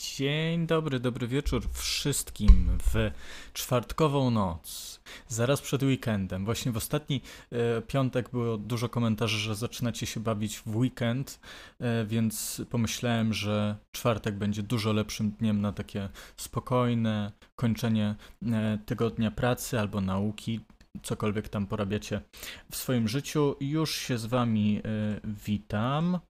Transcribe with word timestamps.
Dzień 0.00 0.66
dobry, 0.66 1.00
dobry 1.00 1.26
wieczór 1.26 1.62
wszystkim 1.72 2.78
w 2.92 3.10
czwartkową 3.52 4.30
noc, 4.30 5.00
zaraz 5.28 5.60
przed 5.60 5.82
weekendem. 5.82 6.44
Właśnie 6.44 6.72
w 6.72 6.76
ostatni 6.76 7.20
e, 7.52 7.82
piątek 7.82 8.30
było 8.30 8.58
dużo 8.58 8.88
komentarzy, 8.88 9.38
że 9.38 9.54
zaczynacie 9.54 10.06
się 10.06 10.20
bawić 10.20 10.58
w 10.58 10.76
weekend, 10.76 11.40
e, 11.80 12.04
więc 12.04 12.62
pomyślałem, 12.70 13.34
że 13.34 13.76
czwartek 13.92 14.34
będzie 14.34 14.62
dużo 14.62 14.92
lepszym 14.92 15.30
dniem 15.30 15.60
na 15.60 15.72
takie 15.72 16.08
spokojne 16.36 17.32
kończenie 17.56 18.14
e, 18.46 18.78
tygodnia 18.86 19.30
pracy 19.30 19.80
albo 19.80 20.00
nauki, 20.00 20.60
cokolwiek 21.02 21.48
tam 21.48 21.66
porabiacie 21.66 22.20
w 22.70 22.76
swoim 22.76 23.08
życiu. 23.08 23.56
Już 23.60 23.94
się 23.94 24.18
z 24.18 24.26
wami 24.26 24.80
e, 24.84 25.20
witam. 25.24 26.20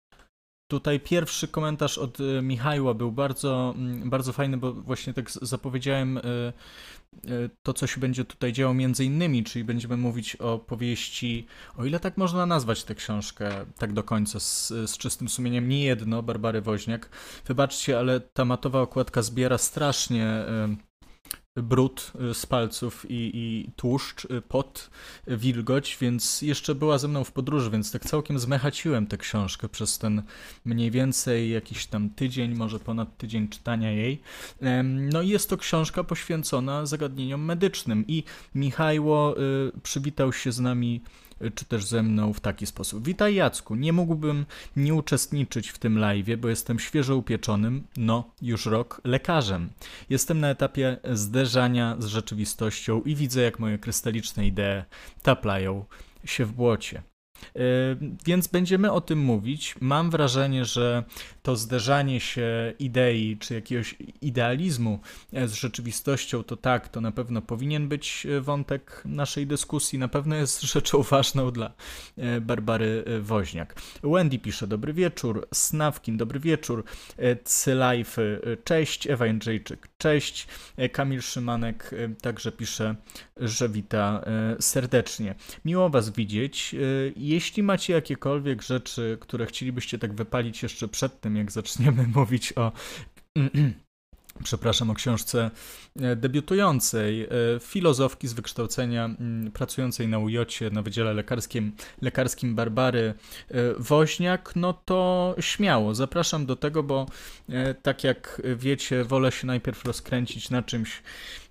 Tutaj 0.70 1.00
pierwszy 1.00 1.48
komentarz 1.48 1.98
od 1.98 2.20
y, 2.20 2.42
Michała 2.42 2.94
był 2.94 3.12
bardzo, 3.12 3.74
mm, 3.76 4.10
bardzo 4.10 4.32
fajny, 4.32 4.56
bo 4.56 4.72
właśnie 4.72 5.14
tak 5.14 5.30
zapowiedziałem 5.30 6.16
y, 6.16 6.20
y, 7.30 7.50
to, 7.62 7.74
co 7.74 7.86
się 7.86 8.00
będzie 8.00 8.24
tutaj 8.24 8.52
działo 8.52 8.74
między 8.74 9.04
innymi, 9.04 9.44
czyli 9.44 9.64
będziemy 9.64 9.96
mówić 9.96 10.36
o 10.36 10.58
powieści, 10.58 11.46
o 11.76 11.84
ile 11.84 12.00
tak 12.00 12.16
można 12.16 12.46
nazwać 12.46 12.84
tę 12.84 12.94
książkę 12.94 13.50
tak 13.78 13.92
do 13.92 14.02
końca, 14.02 14.40
z, 14.40 14.68
z 14.68 14.98
czystym 14.98 15.28
sumieniem, 15.28 15.68
nie 15.68 15.84
jedno, 15.84 16.22
Barbary 16.22 16.60
Woźniak. 16.60 17.10
Wybaczcie, 17.46 17.98
ale 17.98 18.20
ta 18.20 18.44
matowa 18.44 18.80
okładka 18.80 19.22
zbiera 19.22 19.58
strasznie 19.58 20.44
brud 21.62 22.12
y, 22.30 22.34
z 22.34 22.46
palców 22.46 23.10
i, 23.10 23.30
i 23.34 23.70
tłuszcz, 23.76 24.24
y, 24.24 24.42
pot, 24.42 24.90
wilgoć, 25.26 25.98
więc 26.00 26.42
jeszcze 26.42 26.74
była 26.74 26.98
ze 26.98 27.08
mną 27.08 27.24
w 27.24 27.32
podróży, 27.32 27.70
więc 27.70 27.92
tak 27.92 28.04
całkiem 28.04 28.38
zmechaciłem 28.38 29.06
tę 29.06 29.18
książkę 29.18 29.68
przez 29.68 29.98
ten 29.98 30.22
mniej 30.64 30.90
więcej 30.90 31.50
jakiś 31.50 31.86
tam 31.86 32.10
tydzień, 32.10 32.54
może 32.54 32.78
ponad 32.78 33.16
tydzień 33.16 33.48
czytania 33.48 33.90
jej. 33.90 34.22
No 34.84 35.22
i 35.22 35.28
jest 35.28 35.50
to 35.50 35.56
książka 35.56 36.04
poświęcona 36.04 36.86
zagadnieniom 36.86 37.44
medycznym 37.44 38.04
i 38.08 38.24
Michajło 38.54 39.40
y, 39.40 39.72
przywitał 39.82 40.32
się 40.32 40.52
z 40.52 40.60
nami 40.60 41.00
czy 41.54 41.64
też 41.64 41.84
ze 41.84 42.02
mną 42.02 42.32
w 42.32 42.40
taki 42.40 42.66
sposób. 42.66 43.04
Witaj 43.04 43.34
Jacku, 43.34 43.74
nie 43.74 43.92
mógłbym 43.92 44.46
nie 44.76 44.94
uczestniczyć 44.94 45.68
w 45.68 45.78
tym 45.78 45.98
live, 45.98 46.36
bo 46.38 46.48
jestem 46.48 46.78
świeżo 46.78 47.16
upieczonym, 47.16 47.84
no 47.96 48.30
już 48.42 48.66
rok, 48.66 49.00
lekarzem. 49.04 49.70
Jestem 50.10 50.40
na 50.40 50.48
etapie 50.48 50.96
zderzania 51.12 51.96
z 51.98 52.06
rzeczywistością 52.06 53.02
i 53.02 53.14
widzę 53.14 53.42
jak 53.42 53.58
moje 53.58 53.78
krystaliczne 53.78 54.46
idee 54.46 54.84
taplają 55.22 55.84
się 56.24 56.44
w 56.44 56.52
błocie. 56.52 57.02
E, 57.56 57.60
więc 58.26 58.46
będziemy 58.46 58.92
o 58.92 59.00
tym 59.00 59.18
mówić. 59.18 59.74
Mam 59.80 60.10
wrażenie, 60.10 60.64
że 60.64 61.04
to 61.42 61.56
zderzanie 61.56 62.20
się 62.20 62.72
idei 62.78 63.36
czy 63.40 63.54
jakiegoś 63.54 63.96
idealizmu 64.20 65.00
e, 65.32 65.48
z 65.48 65.54
rzeczywistością, 65.54 66.42
to 66.42 66.56
tak, 66.56 66.88
to 66.88 67.00
na 67.00 67.12
pewno 67.12 67.42
powinien 67.42 67.88
być 67.88 68.26
e, 68.26 68.40
wątek 68.40 69.02
naszej 69.04 69.46
dyskusji. 69.46 69.98
Na 69.98 70.08
pewno 70.08 70.36
jest 70.36 70.62
rzeczą 70.72 71.02
ważną 71.02 71.50
dla 71.50 71.72
Barbary 72.40 73.04
Woźniak. 73.20 73.82
Wendy 74.02 74.38
pisze: 74.38 74.66
Dobry 74.66 74.92
wieczór. 74.92 75.48
Snawkin, 75.54 76.16
dobry 76.16 76.40
wieczór. 76.40 76.84
Cylajfy, 77.44 78.40
cześć. 78.64 79.06
Ewa 79.06 79.26
Jędrzejczyk, 79.26 79.88
cześć. 79.98 80.46
Kamil 80.92 81.20
Szymanek 81.20 81.90
także 82.22 82.52
pisze, 82.52 82.94
że 83.36 83.68
wita 83.68 84.24
serdecznie. 84.60 85.34
Miło 85.64 85.90
Was 85.90 86.10
widzieć. 86.10 86.74
Jeśli 87.30 87.62
macie 87.62 87.92
jakiekolwiek 87.92 88.62
rzeczy, 88.62 89.18
które 89.20 89.46
chcielibyście 89.46 89.98
tak 89.98 90.14
wypalić 90.14 90.62
jeszcze 90.62 90.88
przed 90.88 91.20
tym, 91.20 91.36
jak 91.36 91.52
zaczniemy 91.52 92.06
mówić 92.16 92.52
o 92.56 92.72
przepraszam, 94.44 94.90
o 94.90 94.94
książce 94.94 95.50
e, 96.00 96.16
debiutującej, 96.16 97.22
e, 97.22 97.28
filozofki 97.60 98.28
z 98.28 98.32
wykształcenia, 98.32 99.10
pracującej 99.54 100.08
na 100.08 100.18
UJOcie 100.18 100.70
na 100.70 100.82
Wydziale 100.82 101.14
Lekarskim, 101.14 101.72
lekarskim 102.02 102.54
Barbary 102.54 103.14
e, 103.50 103.54
Woźniak, 103.78 104.52
no 104.56 104.72
to 104.72 105.34
śmiało, 105.40 105.94
zapraszam 105.94 106.46
do 106.46 106.56
tego, 106.56 106.82
bo 106.82 107.06
tak 107.82 108.04
jak 108.04 108.42
wiecie, 108.56 109.04
wolę 109.04 109.32
się 109.32 109.46
najpierw 109.46 109.84
rozkręcić 109.84 110.50
na 110.50 110.62
czymś, 110.62 111.02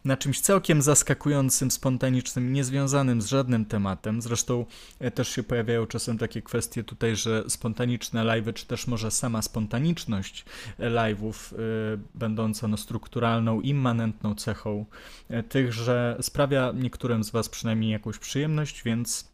na 0.05 0.17
czymś 0.17 0.41
całkiem 0.41 0.81
zaskakującym, 0.81 1.71
spontanicznym, 1.71 2.53
niezwiązanym 2.53 3.21
z 3.21 3.25
żadnym 3.25 3.65
tematem. 3.65 4.21
Zresztą 4.21 4.65
e, 4.99 5.11
też 5.11 5.29
się 5.29 5.43
pojawiają 5.43 5.85
czasem 5.85 6.17
takie 6.17 6.41
kwestie 6.41 6.83
tutaj, 6.83 7.15
że 7.15 7.43
spontaniczne 7.47 8.23
live'y, 8.23 8.53
czy 8.53 8.65
też 8.65 8.87
może 8.87 9.11
sama 9.11 9.41
spontaniczność 9.41 10.45
live'ów, 10.79 11.57
yy, 11.57 11.99
będąca 12.15 12.67
no, 12.67 12.77
strukturalną, 12.77 13.61
immanentną 13.61 14.35
cechą 14.35 14.85
yy, 15.29 15.43
tych, 15.43 15.73
że 15.73 16.17
sprawia 16.21 16.71
niektórym 16.75 17.23
z 17.23 17.29
Was 17.29 17.49
przynajmniej 17.49 17.91
jakąś 17.91 18.17
przyjemność, 18.17 18.83
więc. 18.83 19.31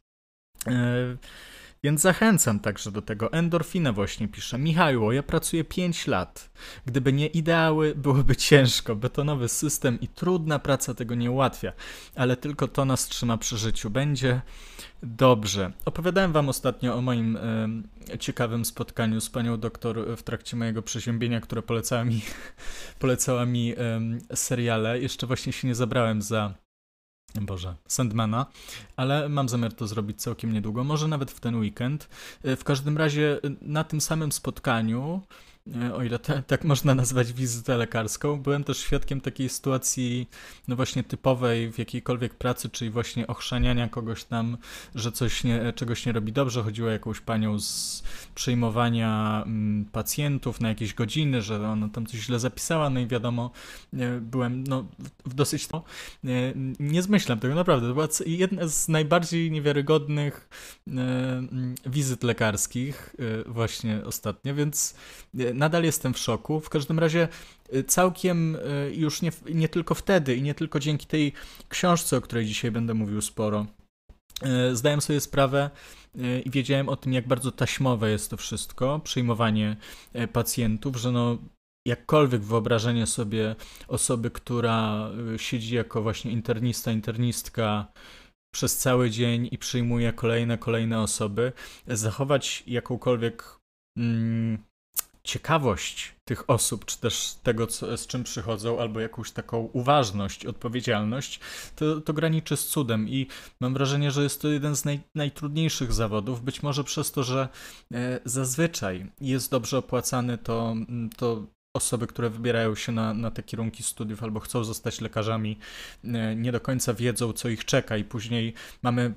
Yy, 0.67 1.17
więc 1.85 2.01
zachęcam 2.01 2.59
także 2.59 2.91
do 2.91 3.01
tego. 3.01 3.31
Endorfina 3.31 3.93
właśnie 3.93 4.27
pisze. 4.27 4.57
Michał, 4.57 5.11
ja 5.11 5.23
pracuję 5.23 5.63
5 5.63 6.07
lat. 6.07 6.49
Gdyby 6.85 7.13
nie 7.13 7.27
ideały, 7.27 7.95
byłoby 7.95 8.35
ciężko. 8.49 8.95
Betonowy 8.95 9.49
system 9.49 9.99
i 10.01 10.07
trudna 10.07 10.59
praca 10.59 10.93
tego 10.93 11.15
nie 11.15 11.31
ułatwia, 11.31 11.73
ale 12.15 12.37
tylko 12.37 12.67
to 12.67 12.85
nas 12.85 13.07
trzyma 13.07 13.37
przy 13.37 13.57
życiu. 13.57 13.89
Będzie 13.89 14.41
dobrze. 15.03 15.71
Opowiadałem 15.85 16.31
wam 16.31 16.49
ostatnio 16.49 16.95
o 16.95 17.01
moim 17.01 17.37
e, 17.37 18.19
ciekawym 18.19 18.65
spotkaniu 18.65 19.21
z 19.21 19.29
panią 19.29 19.59
doktor 19.59 20.17
w 20.17 20.23
trakcie 20.23 20.57
mojego 20.57 20.81
przeziębienia, 20.81 21.41
które 21.41 21.61
polecała 21.61 22.03
mi, 22.03 22.21
polecała 22.99 23.45
mi 23.45 23.73
e, 23.77 24.35
seriale. 24.35 24.99
Jeszcze 24.99 25.27
właśnie 25.27 25.53
się 25.53 25.67
nie 25.67 25.75
zabrałem 25.75 26.21
za 26.21 26.64
Boże, 27.41 27.75
Sandmana, 27.87 28.45
ale 28.95 29.29
mam 29.29 29.49
zamiar 29.49 29.73
to 29.73 29.87
zrobić 29.87 30.21
całkiem 30.21 30.53
niedługo, 30.53 30.83
może 30.83 31.07
nawet 31.07 31.31
w 31.31 31.39
ten 31.39 31.55
weekend. 31.55 32.09
W 32.43 32.63
każdym 32.63 32.97
razie 32.97 33.39
na 33.61 33.83
tym 33.83 34.01
samym 34.01 34.31
spotkaniu 34.31 35.21
E, 35.25 35.54
o 35.93 36.03
ile 36.03 36.19
te, 36.19 36.43
tak 36.43 36.63
można 36.63 36.95
nazwać 36.95 37.33
wizytę 37.33 37.77
lekarską. 37.77 38.41
Byłem 38.41 38.63
też 38.63 38.77
świadkiem 38.77 39.21
takiej 39.21 39.49
sytuacji, 39.49 40.29
no 40.67 40.75
właśnie 40.75 41.03
typowej 41.03 41.71
w 41.71 41.77
jakiejkolwiek 41.77 42.33
pracy, 42.33 42.69
czyli 42.69 42.91
właśnie 42.91 43.27
ochrzaniania 43.27 43.89
kogoś 43.89 44.23
tam, 44.23 44.57
że 44.95 45.11
coś 45.11 45.43
nie, 45.43 45.73
czegoś 45.73 46.05
nie 46.05 46.11
robi 46.11 46.31
dobrze. 46.31 46.63
Chodziło 46.63 46.87
o 46.87 46.91
jakąś 46.91 47.19
panią 47.19 47.59
z 47.59 48.03
przyjmowania 48.35 49.43
mm, 49.45 49.85
pacjentów 49.85 50.61
na 50.61 50.69
jakieś 50.69 50.93
godziny, 50.93 51.41
że 51.41 51.69
ona 51.69 51.89
tam 51.89 52.05
coś 52.05 52.19
źle 52.19 52.39
zapisała, 52.39 52.89
no 52.89 52.99
i 52.99 53.07
wiadomo, 53.07 53.51
e, 53.93 54.19
byłem 54.21 54.63
no, 54.63 54.85
w 55.25 55.33
dosyć... 55.33 55.69
No, 55.69 55.83
nie 56.79 57.01
zmyślam 57.01 57.39
tego, 57.39 57.55
naprawdę. 57.55 57.87
To 57.87 57.93
była 57.93 58.07
jedna 58.25 58.67
z 58.67 58.87
najbardziej 58.87 59.51
niewiarygodnych 59.51 60.49
mm, 60.87 61.75
wizyt 61.85 62.23
lekarskich 62.23 63.15
właśnie 63.45 64.01
ostatnio, 64.05 64.55
więc 64.55 64.95
nadal 65.55 65.83
jestem 65.83 66.13
w 66.13 66.17
szoku. 66.17 66.59
W 66.59 66.69
każdym 66.69 66.99
razie 66.99 67.27
y, 67.73 67.83
całkiem 67.83 68.55
y, 68.55 68.91
już 68.95 69.21
nie, 69.21 69.31
nie 69.53 69.69
tylko 69.69 69.95
wtedy 69.95 70.35
i 70.35 70.41
nie 70.41 70.53
tylko 70.53 70.79
dzięki 70.79 71.05
tej 71.05 71.33
książce, 71.69 72.17
o 72.17 72.21
której 72.21 72.45
dzisiaj 72.45 72.71
będę 72.71 72.93
mówił 72.93 73.21
sporo, 73.21 73.65
y, 74.71 74.75
zdałem 74.75 75.01
sobie 75.01 75.21
sprawę 75.21 75.69
i 76.45 76.49
wiedziałem 76.49 76.89
o 76.89 76.95
tym, 76.95 77.13
jak 77.13 77.27
bardzo 77.27 77.51
taśmowe 77.51 78.11
jest 78.11 78.29
to 78.29 78.37
wszystko, 78.37 78.99
przyjmowanie 78.99 79.77
pacjentów, 80.33 80.95
że 80.95 81.11
no 81.11 81.37
jakkolwiek 81.87 82.41
wyobrażenie 82.41 83.07
sobie 83.07 83.55
osoby, 83.87 84.31
która 84.31 85.09
siedzi 85.37 85.75
jako 85.75 86.01
właśnie 86.01 86.31
internista, 86.31 86.91
internistka 86.91 87.87
przez 88.55 88.77
cały 88.77 89.09
dzień 89.09 89.49
i 89.51 89.57
przyjmuje 89.57 90.13
kolejne, 90.13 90.57
kolejne 90.57 91.01
osoby, 91.01 91.51
zachować 91.87 92.63
jakąkolwiek 92.67 93.59
mm, 93.97 94.57
ciekawość 95.25 96.15
tych 96.25 96.49
osób, 96.49 96.85
czy 96.85 96.99
też 96.99 97.35
tego, 97.43 97.67
co, 97.67 97.97
z 97.97 98.07
czym 98.07 98.23
przychodzą, 98.23 98.79
albo 98.79 98.99
jakąś 98.99 99.31
taką 99.31 99.69
uważność, 99.73 100.45
odpowiedzialność, 100.45 101.39
to, 101.75 102.01
to 102.01 102.13
graniczy 102.13 102.57
z 102.57 102.65
cudem. 102.67 103.09
I 103.09 103.27
mam 103.61 103.73
wrażenie, 103.73 104.11
że 104.11 104.23
jest 104.23 104.41
to 104.41 104.47
jeden 104.47 104.75
z 104.75 104.85
naj, 104.85 104.99
najtrudniejszych 105.15 105.93
zawodów, 105.93 106.41
być 106.41 106.63
może 106.63 106.83
przez 106.83 107.11
to, 107.11 107.23
że 107.23 107.49
e, 107.93 108.19
zazwyczaj 108.25 109.11
jest 109.21 109.51
dobrze 109.51 109.77
opłacany, 109.77 110.37
to, 110.37 110.75
to 111.17 111.45
osoby, 111.75 112.07
które 112.07 112.29
wybierają 112.29 112.75
się 112.75 112.91
na, 112.91 113.13
na 113.13 113.31
te 113.31 113.43
kierunki 113.43 113.83
studiów 113.83 114.23
albo 114.23 114.39
chcą 114.39 114.63
zostać 114.63 115.01
lekarzami, 115.01 115.59
e, 116.03 116.35
nie 116.35 116.51
do 116.51 116.61
końca 116.61 116.93
wiedzą, 116.93 117.33
co 117.33 117.49
ich 117.49 117.65
czeka, 117.65 117.97
i 117.97 118.03
później 118.03 118.53
mamy 118.83 119.13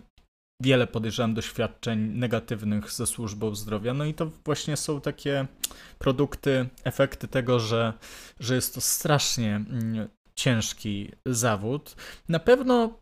wiele, 0.62 0.86
podejrzewam, 0.86 1.34
doświadczeń 1.34 1.98
negatywnych 1.98 2.92
ze 2.92 3.06
służbą 3.06 3.54
zdrowia. 3.54 3.94
No 3.94 4.04
i 4.04 4.14
to 4.14 4.30
właśnie 4.44 4.76
są 4.76 5.00
takie 5.00 5.46
produkty, 5.98 6.68
efekty 6.84 7.28
tego, 7.28 7.60
że, 7.60 7.92
że 8.40 8.54
jest 8.54 8.74
to 8.74 8.80
strasznie 8.80 9.56
mm, 9.56 10.08
ciężki 10.34 11.12
zawód. 11.26 11.96
Na 12.28 12.38
pewno 12.38 12.98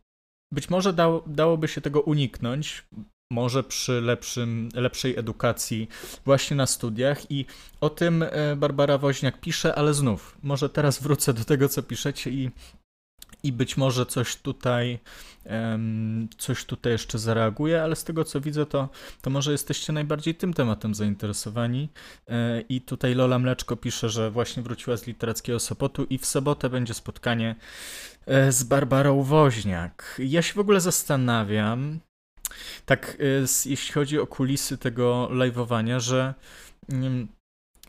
być 0.52 0.70
może 0.70 0.92
dało, 0.92 1.24
dałoby 1.26 1.68
się 1.68 1.80
tego 1.80 2.00
uniknąć, 2.00 2.84
może 3.32 3.64
przy 3.64 4.00
lepszym, 4.00 4.68
lepszej 4.74 5.18
edukacji 5.18 5.88
właśnie 6.24 6.56
na 6.56 6.66
studiach 6.66 7.30
i 7.30 7.46
o 7.80 7.90
tym 7.90 8.22
e, 8.22 8.56
Barbara 8.56 8.98
Woźniak 8.98 9.40
pisze, 9.40 9.74
ale 9.74 9.94
znów, 9.94 10.38
może 10.42 10.68
teraz 10.68 11.02
wrócę 11.02 11.34
do 11.34 11.44
tego, 11.44 11.68
co 11.68 11.82
piszecie 11.82 12.30
i 12.30 12.50
i 13.46 13.52
być 13.52 13.76
może 13.76 14.06
coś 14.06 14.36
tutaj, 14.36 14.98
coś 16.38 16.64
tutaj 16.64 16.92
jeszcze 16.92 17.18
zareaguje, 17.18 17.82
ale 17.82 17.96
z 17.96 18.04
tego 18.04 18.24
co 18.24 18.40
widzę, 18.40 18.66
to, 18.66 18.88
to 19.22 19.30
może 19.30 19.52
jesteście 19.52 19.92
najbardziej 19.92 20.34
tym 20.34 20.54
tematem 20.54 20.94
zainteresowani. 20.94 21.88
E, 22.28 22.60
I 22.60 22.80
tutaj 22.80 23.14
Lola 23.14 23.38
Mleczko 23.38 23.76
pisze, 23.76 24.08
że 24.08 24.30
właśnie 24.30 24.62
wróciła 24.62 24.96
z 24.96 25.06
literackiego 25.06 25.60
Sopotu 25.60 26.04
i 26.10 26.18
w 26.18 26.26
sobotę 26.26 26.70
będzie 26.70 26.94
spotkanie 26.94 27.56
e, 28.26 28.52
z 28.52 28.62
Barbarą 28.62 29.22
Woźniak. 29.22 30.16
Ja 30.18 30.42
się 30.42 30.54
w 30.54 30.58
ogóle 30.58 30.80
zastanawiam, 30.80 32.00
tak 32.86 33.16
e, 33.20 33.70
jeśli 33.70 33.92
chodzi 33.92 34.18
o 34.18 34.26
kulisy 34.26 34.78
tego 34.78 35.28
live'owania, 35.32 36.00
że 36.00 36.34
mm, 36.92 37.28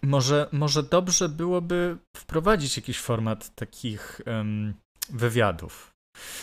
może, 0.04 0.48
może 0.52 0.84
dobrze 0.84 1.30
byłoby 1.30 1.98
wprowadzić 2.18 2.78
jakiś 2.78 3.00
format 3.00 3.56
takich 3.56 4.22
um, 4.26 4.74
wywiadów. 5.10 5.94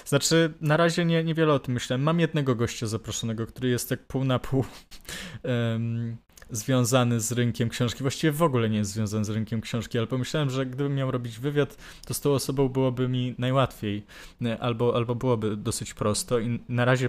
Znaczy, 0.05 0.55
na 0.61 0.77
razie 0.77 1.05
nie, 1.05 1.25
niewiele 1.25 1.53
o 1.53 1.59
tym 1.59 1.75
myślałem. 1.75 2.03
Mam 2.03 2.21
jednego 2.21 2.55
gościa 2.55 2.87
zaproszonego, 2.87 3.47
który 3.47 3.69
jest 3.69 3.89
tak 3.89 4.07
pół 4.07 4.25
na 4.25 4.39
pół 4.39 4.65
um, 5.45 6.17
związany 6.51 7.21
z 7.21 7.33
rynkiem 7.33 7.69
książki. 7.69 8.03
Właściwie 8.03 8.33
w 8.33 8.43
ogóle 8.43 8.71
nie 8.71 8.79
jest 8.79 8.91
związany 8.91 9.25
z 9.25 9.31
rynkiem 9.31 9.61
książki, 9.61 9.99
ale 9.99 10.07
pomyślałem, 10.07 10.51
że 10.51 10.67
gdybym 10.67 10.95
miał 10.95 11.11
robić 11.11 11.39
wywiad, 11.39 11.77
to 12.07 12.15
z 12.15 12.21
tą 12.21 12.31
osobą 12.31 12.69
byłoby 12.69 13.09
mi 13.09 13.35
najłatwiej, 13.39 14.07
e, 14.45 14.59
albo, 14.59 14.97
albo 14.97 15.15
byłoby 15.15 15.57
dosyć 15.57 15.95
prosto. 15.95 16.39
I 16.39 16.61
na 16.69 16.85
razie 16.85 17.09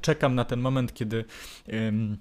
czekam 0.00 0.34
na 0.34 0.44
ten 0.44 0.60
moment, 0.60 0.94
kiedy. 0.94 1.24
Um, 1.72 2.18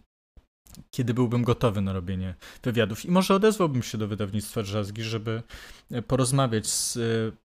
kiedy 0.92 1.13
byłbym 1.13 1.44
gotowy 1.44 1.81
na 1.81 1.94
robienie 1.94 2.36
wywiadów. 2.63 3.06
I 3.06 3.12
może 3.12 3.36
odezwałbym 3.36 3.84
się 3.84 3.98
do 3.98 4.07
wydawnictwa 4.07 4.63
Drzazgi, 4.63 5.04
żeby 5.04 5.44
e, 5.92 6.01
porozmawiać 6.01 6.68
z 6.68 6.98
e, 6.98 7.01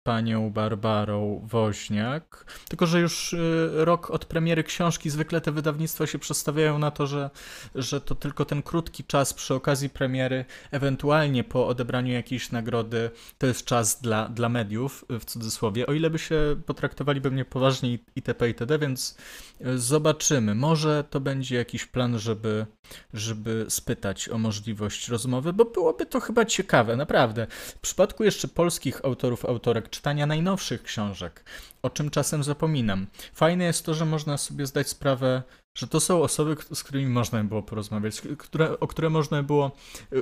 panią 0.08 0.50
Barbarą 0.50 1.40
Woźniak. 1.44 2.44
Tylko, 2.68 2.86
że 2.86 3.00
już 3.00 3.32
y, 3.32 3.70
rok 3.72 4.10
od 4.10 4.24
premiery 4.24 4.64
książki 4.64 5.10
zwykle 5.10 5.40
te 5.40 5.52
wydawnictwa 5.52 6.06
się 6.06 6.18
przestawiają 6.18 6.78
na 6.78 6.90
to, 6.90 7.06
że, 7.06 7.30
że 7.74 8.00
to 8.00 8.14
tylko 8.14 8.44
ten 8.44 8.62
krótki 8.62 9.04
czas 9.04 9.34
przy 9.34 9.54
okazji 9.54 9.90
premiery, 9.90 10.44
ewentualnie 10.70 11.44
po 11.44 11.68
odebraniu 11.68 12.12
jakiejś 12.12 12.52
nagrody, 12.52 13.10
to 13.38 13.46
jest 13.46 13.64
czas 13.64 14.00
dla, 14.00 14.28
dla 14.28 14.48
mediów, 14.48 15.04
w 15.08 15.24
cudzysłowie. 15.24 15.86
O 15.86 15.92
ile 15.92 16.10
by 16.10 16.18
się 16.18 16.56
potraktowaliby 16.66 17.30
mnie 17.30 17.44
poważnie 17.44 17.98
itp. 18.16 18.48
itd., 18.48 18.78
więc 18.78 19.16
y, 19.60 19.78
zobaczymy. 19.78 20.54
Może 20.54 21.04
to 21.10 21.20
będzie 21.20 21.56
jakiś 21.56 21.86
plan, 21.86 22.18
żeby, 22.18 22.66
żeby 23.14 23.66
spytać 23.68 24.28
o 24.28 24.38
możliwość 24.38 25.08
rozmowy, 25.08 25.52
bo 25.52 25.64
byłoby 25.64 26.06
to 26.06 26.20
chyba 26.20 26.44
ciekawe, 26.44 26.96
naprawdę. 26.96 27.46
W 27.50 27.78
przypadku 27.78 28.24
jeszcze 28.24 28.48
polskich 28.48 29.04
autorów, 29.04 29.44
autorek, 29.44 29.88
czytania 29.98 30.26
najnowszych 30.26 30.82
książek, 30.82 31.44
o 31.82 31.90
czym 31.90 32.10
czasem 32.10 32.44
zapominam. 32.44 33.06
Fajne 33.34 33.64
jest 33.64 33.84
to, 33.84 33.94
że 33.94 34.04
można 34.04 34.38
sobie 34.38 34.66
zdać 34.66 34.88
sprawę, 34.88 35.42
że 35.74 35.86
to 35.86 36.00
są 36.00 36.22
osoby, 36.22 36.56
z 36.72 36.82
którymi 36.82 37.06
można 37.06 37.42
by 37.42 37.48
było 37.48 37.62
porozmawiać, 37.62 38.22
które, 38.38 38.80
o 38.80 38.86
które 38.86 39.10
można, 39.10 39.42
było, 39.42 39.76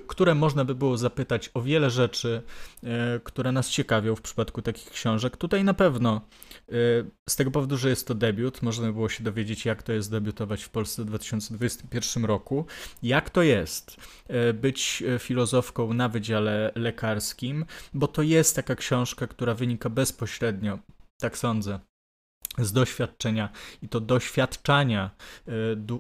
które 0.07 0.35
można 0.35 0.65
by 0.65 0.75
było 0.75 0.99
zapytać 0.99 1.51
o 1.55 1.63
wiele 1.63 1.91
rzeczy, 1.91 2.43
e, 2.83 3.21
które 3.25 3.53
nas 3.53 3.71
ciekawią 3.71 4.17
w 4.17 4.23
przypadku 4.23 4.63
takich 4.63 4.91
książek. 4.91 5.37
Tutaj 5.37 5.65
na 5.65 5.75
pewno 5.75 6.21
e, 6.69 6.73
z 7.29 7.37
tego 7.37 7.51
powodu, 7.51 7.77
że 7.77 7.89
jest 7.89 8.07
to 8.07 8.15
debiut, 8.15 8.63
można 8.63 8.87
by 8.87 8.93
było 8.93 9.09
się 9.09 9.25
dowiedzieć, 9.25 9.65
jak 9.65 9.83
to 9.83 9.93
jest 9.93 10.11
debiutować 10.11 10.63
w 10.63 10.69
Polsce 10.69 11.03
w 11.03 11.07
2021 11.07 12.25
roku, 12.25 12.67
jak 13.03 13.31
to 13.31 13.43
jest 13.43 13.97
być 14.55 15.03
filozofką 15.19 15.93
na 15.93 16.09
wydziale 16.09 16.73
lekarskim, 16.75 17.65
bo 17.95 18.09
to 18.09 18.23
jest 18.23 18.57
taka 18.57 18.75
książka, 18.75 19.27
która 19.27 19.55
wynika 19.55 19.91
bezpośrednio 19.91 20.79
tak 21.21 21.39
sądzę 21.39 21.81
z 22.59 22.73
doświadczenia 22.73 23.49
i 23.83 23.89
to 23.89 24.01
doświadczania 24.01 25.11
e, 25.49 25.53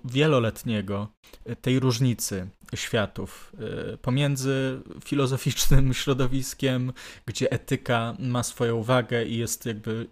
wieloletniego 0.04 1.08
e, 1.44 1.56
tej 1.56 1.80
różnicy 1.80 2.48
światów 2.74 3.52
e, 3.92 3.96
pomiędzy 3.96 4.80
filozoficznym 5.04 5.94
środowiskiem, 5.94 6.92
gdzie 7.26 7.52
etyka 7.52 8.16
ma 8.18 8.42
swoją 8.42 8.82
wagę 8.82 9.24
i 9.24 9.36
jest 9.36 9.66
jakby 9.66 10.06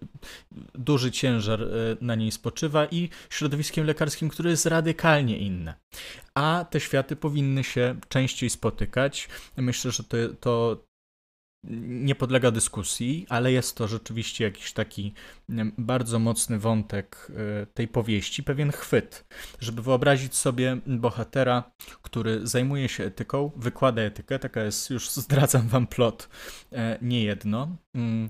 duży 0.73 1.11
ciężar 1.11 1.59
na 2.01 2.15
niej 2.15 2.31
spoczywa, 2.31 2.85
i 2.85 3.09
środowiskiem 3.29 3.85
lekarskim, 3.85 4.29
które 4.29 4.49
jest 4.49 4.65
radykalnie 4.65 5.37
inne. 5.37 5.73
A 6.35 6.65
te 6.69 6.79
światy 6.79 7.15
powinny 7.15 7.63
się 7.63 7.95
częściej 8.09 8.49
spotykać. 8.49 9.29
Myślę, 9.57 9.91
że 9.91 10.03
to, 10.03 10.17
to 10.39 10.85
nie 11.87 12.15
podlega 12.15 12.51
dyskusji, 12.51 13.25
ale 13.29 13.51
jest 13.51 13.77
to 13.77 13.87
rzeczywiście 13.87 14.43
jakiś 14.43 14.73
taki 14.73 15.13
bardzo 15.77 16.19
mocny 16.19 16.59
wątek 16.59 17.31
e, 17.61 17.65
tej 17.65 17.87
powieści, 17.87 18.43
pewien 18.43 18.71
chwyt, 18.71 19.25
żeby 19.59 19.81
wyobrazić 19.81 20.35
sobie 20.35 20.77
bohatera, 20.87 21.71
który 22.01 22.47
zajmuje 22.47 22.89
się 22.89 23.03
etyką, 23.03 23.51
wykłada 23.55 24.01
etykę, 24.01 24.39
taka 24.39 24.63
jest, 24.63 24.89
już 24.89 25.09
zdradzam 25.25 25.67
wam 25.67 25.87
plot, 25.87 26.29
e, 26.71 26.97
niejedno. 27.01 27.77
Mm. 27.95 28.29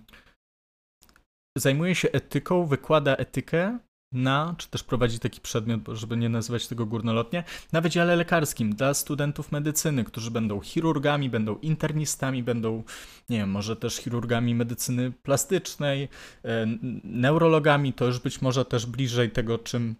Zajmuje 1.57 1.95
się 1.95 2.11
etyką, 2.11 2.65
wykłada 2.65 3.15
etykę 3.15 3.79
na, 4.15 4.55
czy 4.57 4.69
też 4.69 4.83
prowadzi 4.83 5.19
taki 5.19 5.41
przedmiot, 5.41 5.81
żeby 5.93 6.17
nie 6.17 6.29
nazywać 6.29 6.67
tego 6.67 6.85
górnolotnie, 6.85 7.43
na 7.71 7.81
Wydziale 7.81 8.15
Lekarskim 8.15 8.75
dla 8.75 8.93
studentów 8.93 9.51
medycyny, 9.51 10.03
którzy 10.03 10.31
będą 10.31 10.59
chirurgami, 10.59 11.29
będą 11.29 11.57
internistami, 11.57 12.43
będą, 12.43 12.83
nie 13.29 13.37
wiem, 13.37 13.49
może 13.49 13.75
też 13.75 13.95
chirurgami 13.95 14.55
medycyny 14.55 15.11
plastycznej, 15.11 16.09
e, 16.45 16.65
neurologami, 17.03 17.93
to 17.93 18.05
już 18.05 18.19
być 18.19 18.41
może 18.41 18.65
też 18.65 18.85
bliżej 18.85 19.31
tego, 19.31 19.57
czym 19.57 19.95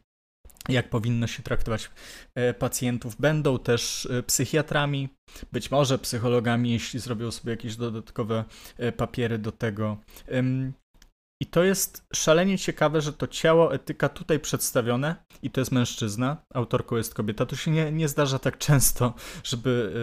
jak 0.69 0.89
powinno 0.89 1.27
się 1.27 1.43
traktować 1.43 1.89
e, 2.35 2.53
pacjentów. 2.53 3.15
Będą 3.19 3.59
też 3.59 4.05
e, 4.05 4.23
psychiatrami, 4.23 5.09
być 5.51 5.71
może 5.71 5.99
psychologami, 5.99 6.71
jeśli 6.71 6.99
zrobią 6.99 7.31
sobie 7.31 7.51
jakieś 7.51 7.75
dodatkowe 7.75 8.45
papiery 8.97 9.37
do 9.37 9.51
tego. 9.51 9.97
I 11.39 11.45
to 11.45 11.63
jest 11.63 12.07
szalenie 12.13 12.57
ciekawe, 12.57 13.01
że 13.01 13.13
to 13.13 13.27
ciało 13.27 13.73
etyka 13.73 14.09
tutaj 14.09 14.39
przedstawione 14.39 15.15
i 15.41 15.51
to 15.51 15.61
jest 15.61 15.71
mężczyzna, 15.71 16.37
autorką 16.53 16.95
jest 16.95 17.13
kobieta. 17.13 17.45
To 17.45 17.55
się 17.55 17.71
nie, 17.71 17.91
nie 17.91 18.07
zdarza 18.07 18.39
tak 18.39 18.57
często, 18.57 19.13
żeby 19.43 19.93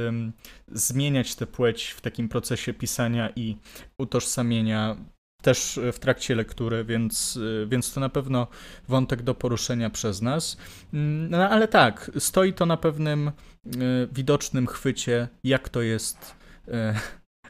zmieniać 0.72 1.34
tę 1.34 1.46
płeć 1.46 1.90
w 1.90 2.00
takim 2.00 2.28
procesie 2.28 2.74
pisania 2.74 3.30
i 3.36 3.56
utożsamienia 3.98 4.96
też 5.42 5.80
w 5.92 5.98
trakcie 5.98 6.34
lektury, 6.34 6.84
więc, 6.84 7.38
więc 7.66 7.92
to 7.92 8.00
na 8.00 8.08
pewno 8.08 8.46
wątek 8.88 9.22
do 9.22 9.34
poruszenia 9.34 9.90
przez 9.90 10.22
nas. 10.22 10.56
Mm, 10.94 11.30
no 11.30 11.48
ale 11.48 11.68
tak, 11.68 12.10
stoi 12.18 12.52
to 12.52 12.66
na 12.66 12.76
pewnym 12.76 13.28
y, 13.28 14.08
widocznym 14.12 14.66
chwycie, 14.66 15.28
jak 15.44 15.68
to 15.68 15.82
jest. 15.82 16.34
Y, 16.68 16.72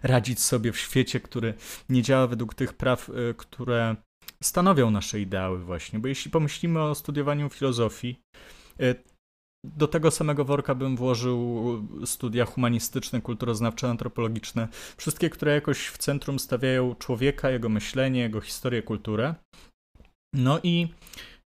radzić 0.03 0.41
sobie 0.41 0.73
w 0.73 0.79
świecie, 0.79 1.21
który 1.21 1.55
nie 1.89 2.03
działa 2.03 2.27
według 2.27 2.55
tych 2.55 2.73
praw, 2.73 3.09
y, 3.09 3.35
które 3.37 3.97
stanowią 4.43 4.91
nasze 4.91 5.21
ideały 5.21 5.65
właśnie. 5.65 5.99
Bo 5.99 6.09
jeśli 6.09 6.31
pomyślimy 6.31 6.83
o 6.83 6.95
studiowaniu 6.95 7.49
filozofii, 7.49 8.17
y, 8.81 8.95
do 9.65 9.89
tego 9.89 10.11
samego 10.11 10.45
worka 10.45 10.75
bym 10.75 10.97
włożył 10.97 11.63
studia 12.05 12.45
humanistyczne, 12.45 13.21
kulturoznawcze, 13.21 13.91
antropologiczne, 13.91 14.69
wszystkie, 14.97 15.31
które 15.31 15.55
jakoś 15.55 15.87
w 15.87 15.99
centrum 15.99 16.39
stawiają 16.39 16.95
człowieka, 16.95 17.51
jego 17.51 17.69
myślenie, 17.69 18.21
jego 18.21 18.41
historię, 18.41 18.83
kulturę. 18.83 19.35
No 20.35 20.61
i 20.63 20.89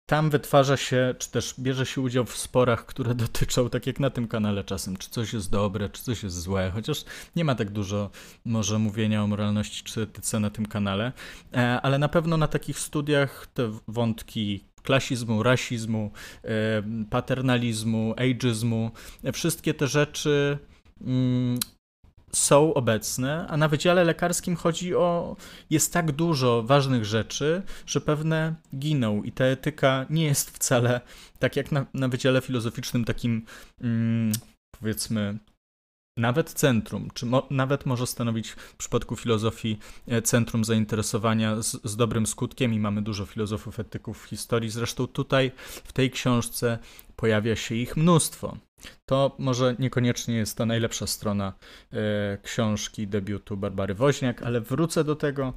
tam 0.06 0.30
wytwarza 0.30 0.78
się, 0.78 1.16
czy 1.18 1.32
też 1.32 1.56
bierze 1.60 1.86
się 1.86 2.02
udział 2.02 2.26
w 2.26 2.38
sporach, 2.38 2.86
które 2.86 3.16
dotyczą, 3.26 3.70
tak 3.70 3.88
jak 3.88 4.00
na 4.00 4.10
tym 4.10 4.28
kanale 4.28 4.64
czasem, 4.64 4.98
czy 4.98 5.10
coś 5.10 5.34
jest 5.34 5.52
dobre, 5.52 5.90
czy 5.90 6.04
coś 6.04 6.24
jest 6.24 6.42
złe, 6.42 6.72
chociaż 6.74 7.06
nie 7.36 7.46
ma 7.46 7.56
tak 7.56 7.70
dużo 7.70 8.10
może 8.46 8.80
mówienia 8.80 9.24
o 9.24 9.28
moralności 9.28 9.84
czy 9.84 10.02
etyce 10.02 10.40
na 10.40 10.50
tym 10.50 10.66
kanale, 10.66 11.12
e, 11.54 11.82
ale 11.82 12.00
na 12.00 12.10
pewno 12.10 12.38
na 12.38 12.48
takich 12.48 12.80
studiach 12.80 13.48
te 13.54 13.72
wątki 13.88 14.64
klasizmu, 14.84 15.44
rasizmu, 15.44 16.12
e, 16.44 16.48
paternalizmu, 17.10 18.14
ageizmu, 18.18 18.92
e, 19.24 19.32
wszystkie 19.32 19.74
te 19.74 19.88
rzeczy 19.88 20.58
mm, 21.02 21.60
są 22.36 22.74
obecne, 22.74 23.48
a 23.48 23.58
na 23.58 23.68
wydziale 23.68 24.04
lekarskim 24.04 24.56
chodzi 24.56 24.96
o. 24.96 25.36
jest 25.70 25.94
tak 25.94 26.12
dużo 26.12 26.64
ważnych 26.64 27.06
rzeczy, 27.06 27.62
że 27.86 28.02
pewne 28.02 28.56
giną 28.76 29.24
i 29.24 29.32
ta 29.32 29.46
etyka 29.46 30.06
nie 30.10 30.26
jest 30.26 30.52
wcale 30.52 31.02
tak 31.40 31.56
jak 31.56 31.72
na, 31.72 31.86
na 31.94 32.08
wydziale 32.08 32.42
filozoficznym, 32.42 33.06
takim 33.06 33.46
mm, 33.82 34.32
powiedzmy 34.80 35.38
nawet 36.18 36.54
centrum, 36.54 37.10
czy 37.14 37.26
mo 37.26 37.48
nawet 37.50 37.86
może 37.86 38.08
stanowić 38.08 38.50
w 38.50 38.76
przypadku 38.76 39.16
filozofii 39.16 39.80
e, 40.08 40.22
centrum 40.22 40.66
zainteresowania 40.66 41.62
z, 41.62 41.82
z, 41.84 41.96
dobrym 41.96 42.28
skutkiem 42.28 42.74
i 42.74 42.80
mamy 42.80 43.02
dużo 43.02 43.26
filozofów 43.26 43.80
etyków 43.80 44.24
w 44.24 44.28
historii. 44.28 44.70
Zresztą 44.70 45.08
tutaj 45.08 45.52
w 45.84 45.94
tej 45.94 46.12
książce 46.12 46.80
pojawia 47.16 47.56
się 47.56 47.76
ich 47.76 47.98
mnóstwo. 47.98 48.58
To 49.06 49.36
może 49.40 49.76
niekoniecznie 49.80 50.36
jest 50.36 50.58
ta 50.58 50.66
najlepsza 50.66 51.08
strona 51.08 51.54
e, 51.94 52.38
książki 52.44 53.08
debiutu 53.08 53.58
Barbary 53.58 53.94
Woźniak, 53.94 54.44
ale 54.44 54.62
wrócę 54.62 55.04
do 55.04 55.16
tego 55.16 55.54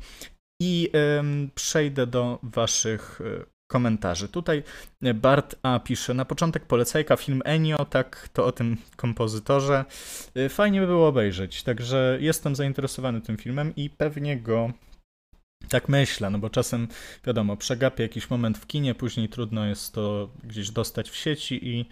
i 0.61 0.90
e, 0.95 1.23
przejdę 1.54 2.06
do 2.06 2.38
Waszych 2.42 3.21
e, 3.21 3.56
komentarzy. 3.71 4.28
Tutaj 4.28 4.62
Bart 5.14 5.56
A 5.62 5.78
pisze, 5.78 6.14
na 6.14 6.25
początek 6.25 6.64
polecajka 6.64 7.16
film 7.16 7.42
Enio, 7.45 7.85
tak 7.85 8.28
to 8.33 8.47
o 8.47 8.52
tym 8.52 8.76
kompozytorze. 8.97 9.85
E, 10.35 10.49
fajnie 10.49 10.80
by 10.80 10.87
było 10.87 11.09
obejrzeć, 11.09 11.62
także 11.62 12.18
jestem 12.21 12.56
zainteresowany 12.56 13.21
tym 13.21 13.37
filmem 13.37 13.73
i 13.76 13.90
pewnie 13.90 14.37
go 14.37 14.71
tak 15.68 15.88
myślę, 15.88 16.30
no 16.30 16.38
bo 16.38 16.50
czasem, 16.50 16.88
wiadomo, 17.26 17.56
przegapię 17.56 18.02
jakiś 18.02 18.30
moment 18.30 18.58
w 18.58 18.66
kinie, 18.66 18.94
później 18.94 19.28
trudno 19.28 19.66
jest 19.66 19.92
to 19.92 20.30
gdzieś 20.44 20.70
dostać 20.70 21.11
w 21.11 21.16
sieci 21.16 21.68
i, 21.68 21.87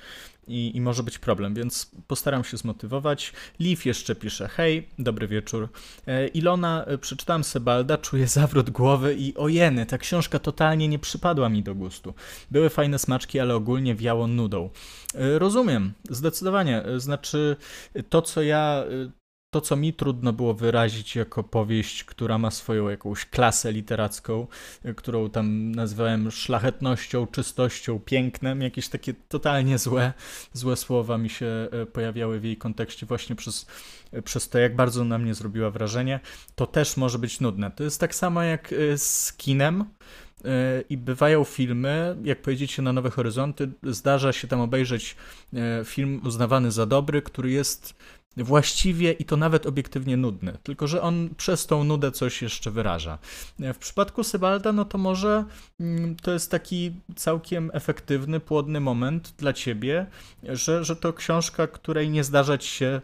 i, 0.48 0.76
i 0.76 0.80
może 0.80 1.02
być 1.02 1.18
problem, 1.18 1.54
więc 1.54 1.90
postaram 2.06 2.44
się 2.44 2.56
zmotywować. 2.56 3.32
Leaf 3.60 3.86
jeszcze 3.86 4.14
pisze, 4.14 4.48
hej, 4.48 4.88
dobry 4.98 5.28
wieczór. 5.28 5.68
E, 6.06 6.26
Ilona, 6.26 6.84
e, 6.84 6.98
przeczytałem 6.98 7.44
Sebalda, 7.44 7.98
czuję 7.98 8.26
zawrót 8.26 8.70
głowy 8.70 9.14
i 9.14 9.34
ojeny, 9.36 9.86
ta 9.86 9.98
książka 9.98 10.38
totalnie 10.38 10.88
nie 10.88 10.98
przypadła 10.98 11.48
mi 11.48 11.62
do 11.62 11.74
gustu. 11.74 12.14
Były 12.50 12.70
fajne 12.70 12.98
smaczki, 12.98 13.40
ale 13.40 13.54
ogólnie 13.54 13.94
wiało 13.94 14.26
nudą. 14.26 14.70
E, 15.14 15.38
rozumiem, 15.38 15.92
zdecydowanie, 16.10 16.82
znaczy 16.96 17.56
to, 18.08 18.22
co 18.22 18.42
ja 18.42 18.84
to, 19.54 19.60
co 19.60 19.76
mi 19.76 19.92
trudno 19.92 20.32
było 20.32 20.54
wyrazić 20.54 21.16
jako 21.16 21.44
powieść, 21.44 22.04
która 22.04 22.38
ma 22.38 22.50
swoją 22.50 22.88
jakąś 22.88 23.26
klasę 23.26 23.72
literacką, 23.72 24.46
którą 24.96 25.30
tam 25.30 25.70
nazwałem 25.70 26.30
szlachetnością, 26.30 27.26
czystością, 27.26 28.00
pięknem, 28.00 28.62
jakieś 28.62 28.88
takie 28.88 29.14
totalnie 29.28 29.78
złe, 29.78 30.12
złe 30.52 30.76
słowa 30.76 31.18
mi 31.18 31.30
się 31.30 31.46
e, 31.46 31.86
pojawiały 31.86 32.40
w 32.40 32.44
jej 32.44 32.56
kontekście 32.56 33.06
właśnie 33.06 33.36
przez, 33.36 33.66
e, 34.12 34.22
przez 34.22 34.48
to, 34.48 34.58
jak 34.58 34.76
bardzo 34.76 35.04
na 35.04 35.18
mnie 35.18 35.34
zrobiła 35.34 35.70
wrażenie, 35.70 36.20
to 36.54 36.66
też 36.66 36.96
może 36.96 37.18
być 37.18 37.40
nudne. 37.40 37.70
To 37.70 37.84
jest 37.84 38.00
tak 38.00 38.14
samo 38.14 38.42
jak 38.42 38.72
e, 38.72 38.98
z 38.98 39.32
kinem, 39.32 39.84
i 40.88 40.96
bywają 40.96 41.44
filmy, 41.44 42.16
jak 42.24 42.42
pojedziecie 42.42 42.82
na 42.82 42.92
Nowe 42.92 43.10
Horyzonty, 43.10 43.70
zdarza 43.82 44.32
się 44.32 44.48
tam 44.48 44.60
obejrzeć 44.60 45.16
film 45.84 46.20
uznawany 46.24 46.70
za 46.70 46.86
dobry, 46.86 47.22
który 47.22 47.50
jest 47.50 47.94
właściwie 48.36 49.12
i 49.12 49.24
to 49.24 49.36
nawet 49.36 49.66
obiektywnie 49.66 50.16
nudny, 50.16 50.58
tylko 50.62 50.86
że 50.86 51.02
on 51.02 51.28
przez 51.36 51.66
tą 51.66 51.84
nudę 51.84 52.12
coś 52.12 52.42
jeszcze 52.42 52.70
wyraża. 52.70 53.18
W 53.58 53.78
przypadku 53.78 54.24
Sebalda, 54.24 54.72
no 54.72 54.84
to 54.84 54.98
może 54.98 55.44
mm, 55.80 56.16
to 56.16 56.32
jest 56.32 56.50
taki 56.50 56.92
całkiem 57.16 57.70
efektywny, 57.72 58.40
płodny 58.40 58.80
moment 58.80 59.34
dla 59.38 59.52
ciebie, 59.52 60.06
że, 60.42 60.84
że 60.84 60.96
to 60.96 61.12
książka, 61.12 61.66
której 61.66 62.10
nie 62.10 62.24
zdarza 62.24 62.58
ci 62.58 62.68
się 62.70 63.00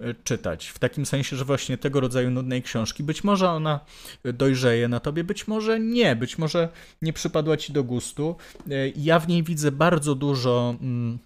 e, 0.00 0.14
czytać. 0.14 0.66
W 0.66 0.78
takim 0.78 1.06
sensie, 1.06 1.36
że 1.36 1.44
właśnie 1.44 1.78
tego 1.78 2.00
rodzaju 2.00 2.30
nudnej 2.30 2.62
książki, 2.62 3.02
być 3.02 3.24
może 3.24 3.50
ona 3.50 3.80
dojrzeje 4.24 4.88
na 4.88 5.00
tobie, 5.00 5.24
być 5.24 5.48
może 5.48 5.80
nie, 5.80 6.16
być 6.16 6.38
może 6.38 6.68
nie 7.02 7.12
przypadła 7.12 7.56
ci 7.56 7.72
do 7.72 7.84
gustu. 7.84 8.36
E, 8.70 8.88
ja 8.88 9.18
w 9.18 9.28
niej 9.28 9.42
widzę 9.42 9.72
bardzo 9.72 10.14
dużo 10.14 10.74
mm, 10.80 11.18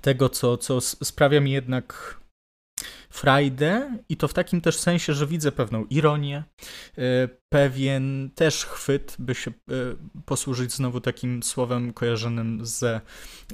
tego, 0.00 0.28
co, 0.28 0.56
co 0.56 0.80
sprawia 0.80 1.40
mi 1.40 1.50
jednak 1.50 2.19
frajdę 3.10 3.98
i 4.08 4.16
to 4.16 4.28
w 4.28 4.34
takim 4.34 4.60
też 4.60 4.78
sensie, 4.78 5.14
że 5.14 5.26
widzę 5.26 5.52
pewną 5.52 5.84
ironię, 5.84 6.44
e, 6.98 7.28
pewien 7.48 8.30
też 8.34 8.64
chwyt, 8.64 9.16
by 9.18 9.34
się 9.34 9.50
e, 9.50 9.54
posłużyć 10.24 10.72
znowu 10.72 11.00
takim 11.00 11.42
słowem 11.42 11.92
kojarzonym 11.92 12.66
ze, 12.66 13.00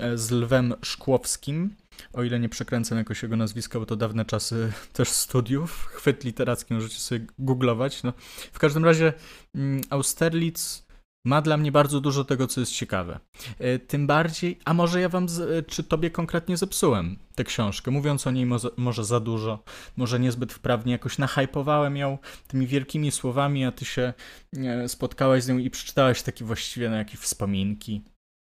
e, 0.00 0.18
z 0.18 0.30
Lwem 0.30 0.74
Szkłowskim, 0.82 1.76
o 2.12 2.22
ile 2.22 2.40
nie 2.40 2.48
przekręcam 2.48 2.98
jakoś 2.98 3.22
jego 3.22 3.36
nazwiska, 3.36 3.80
bo 3.80 3.86
to 3.86 3.96
dawne 3.96 4.24
czasy 4.24 4.72
też 4.92 5.08
studiów, 5.08 5.86
chwyt 5.92 6.24
literacki 6.24 6.74
możecie 6.74 6.98
sobie 6.98 7.26
googlować. 7.38 8.02
No, 8.02 8.12
w 8.52 8.58
każdym 8.58 8.84
razie 8.84 9.12
mm, 9.54 9.80
Austerlitz 9.90 10.85
ma 11.26 11.42
dla 11.42 11.56
mnie 11.56 11.72
bardzo 11.72 12.00
dużo 12.00 12.24
tego, 12.24 12.46
co 12.46 12.60
jest 12.60 12.72
ciekawe. 12.72 13.20
E, 13.58 13.78
tym 13.78 14.06
bardziej, 14.06 14.58
a 14.64 14.74
może 14.74 15.00
ja 15.00 15.08
wam, 15.08 15.26
e, 15.58 15.62
czy 15.62 15.84
tobie 15.84 16.10
konkretnie 16.10 16.56
zepsułem 16.56 17.18
tę 17.34 17.44
książkę, 17.44 17.90
mówiąc 17.90 18.26
o 18.26 18.30
niej 18.30 18.46
może, 18.76 19.04
za 19.04 19.20
dużo, 19.20 19.64
może 19.96 20.20
niezbyt 20.20 20.52
wprawnie, 20.52 20.92
jakoś 20.92 21.18
nahypowałem 21.18 21.96
ją 21.96 22.18
tymi 22.48 22.66
wielkimi 22.66 23.10
słowami, 23.10 23.64
a 23.64 23.72
ty 23.72 23.84
się 23.84 24.12
e, 24.56 24.88
spotkałaś 24.88 25.42
z 25.42 25.48
nią 25.48 25.58
i 25.58 25.70
przeczytałaś 25.70 26.22
takie 26.22 26.44
właściwie 26.44 26.90
na 26.90 26.96
jakieś 26.96 27.20
wspominki, 27.20 28.02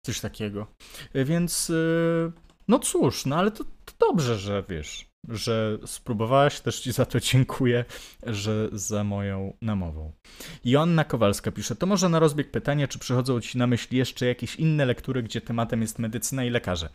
coś 0.05 0.19
takiego. 0.19 0.67
Więc, 1.13 1.71
no 2.67 2.79
cóż, 2.79 3.25
no 3.25 3.35
ale 3.35 3.51
to, 3.51 3.63
to 3.63 4.07
dobrze, 4.07 4.37
że 4.37 4.63
wiesz, 4.69 5.07
że 5.29 5.77
spróbowałaś, 5.85 6.59
też 6.59 6.79
Ci 6.79 6.91
za 6.91 7.05
to 7.05 7.19
dziękuję, 7.19 7.85
że 8.23 8.69
za 8.71 9.03
moją 9.03 9.53
namową. 9.61 10.11
Joanna 10.65 11.03
Kowalska 11.03 11.51
pisze, 11.51 11.75
to 11.75 11.85
może 11.85 12.09
na 12.09 12.19
rozbieg 12.19 12.51
pytanie, 12.51 12.87
czy 12.87 12.99
przychodzą 12.99 13.41
Ci 13.41 13.57
na 13.57 13.67
myśl 13.67 13.95
jeszcze 13.95 14.25
jakieś 14.25 14.55
inne 14.55 14.85
lektury, 14.85 15.23
gdzie 15.23 15.41
tematem 15.41 15.81
jest 15.81 15.99
medycyna 15.99 16.43
i 16.45 16.49
lekarze? 16.49 16.89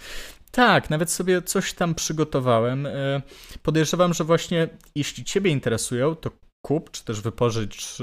Tak, 0.51 0.91
nawet 0.91 1.11
sobie 1.11 1.43
coś 1.43 1.73
tam 1.73 1.95
przygotowałem. 1.95 2.87
E, 2.87 3.23
podejrzewam, 3.63 4.15
że 4.15 4.25
właśnie 4.25 4.69
jeśli 4.95 5.25
Ciebie 5.25 5.51
interesują, 5.51 6.15
to 6.15 6.31
kup, 6.63 6.91
czy 6.91 7.05
też 7.05 7.21
wypożycz 7.21 7.99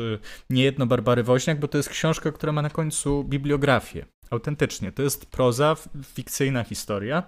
niejedno 0.50 0.86
Barbary 0.86 1.24
Woźniak, 1.24 1.60
bo 1.60 1.68
to 1.68 1.78
jest 1.78 1.90
książka, 1.90 2.32
która 2.32 2.52
ma 2.52 2.62
na 2.62 2.70
końcu 2.70 3.24
bibliografię. 3.24 4.06
Autentycznie, 4.30 4.92
to 4.92 5.04
jest 5.04 5.26
proza, 5.26 5.76
fikcyjna 6.04 6.64
historia, 6.64 7.24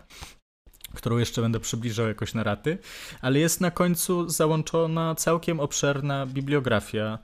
którą 0.96 1.18
jeszcze 1.18 1.42
będę 1.42 1.60
przybliżał 1.60 2.08
jakoś 2.08 2.34
na 2.34 2.44
raty, 2.44 2.78
ale 3.22 3.40
jest 3.40 3.62
na 3.62 3.72
końcu 3.72 4.30
załączona 4.30 5.16
całkiem 5.16 5.60
obszerna 5.60 6.26
bibliografia 6.26 7.20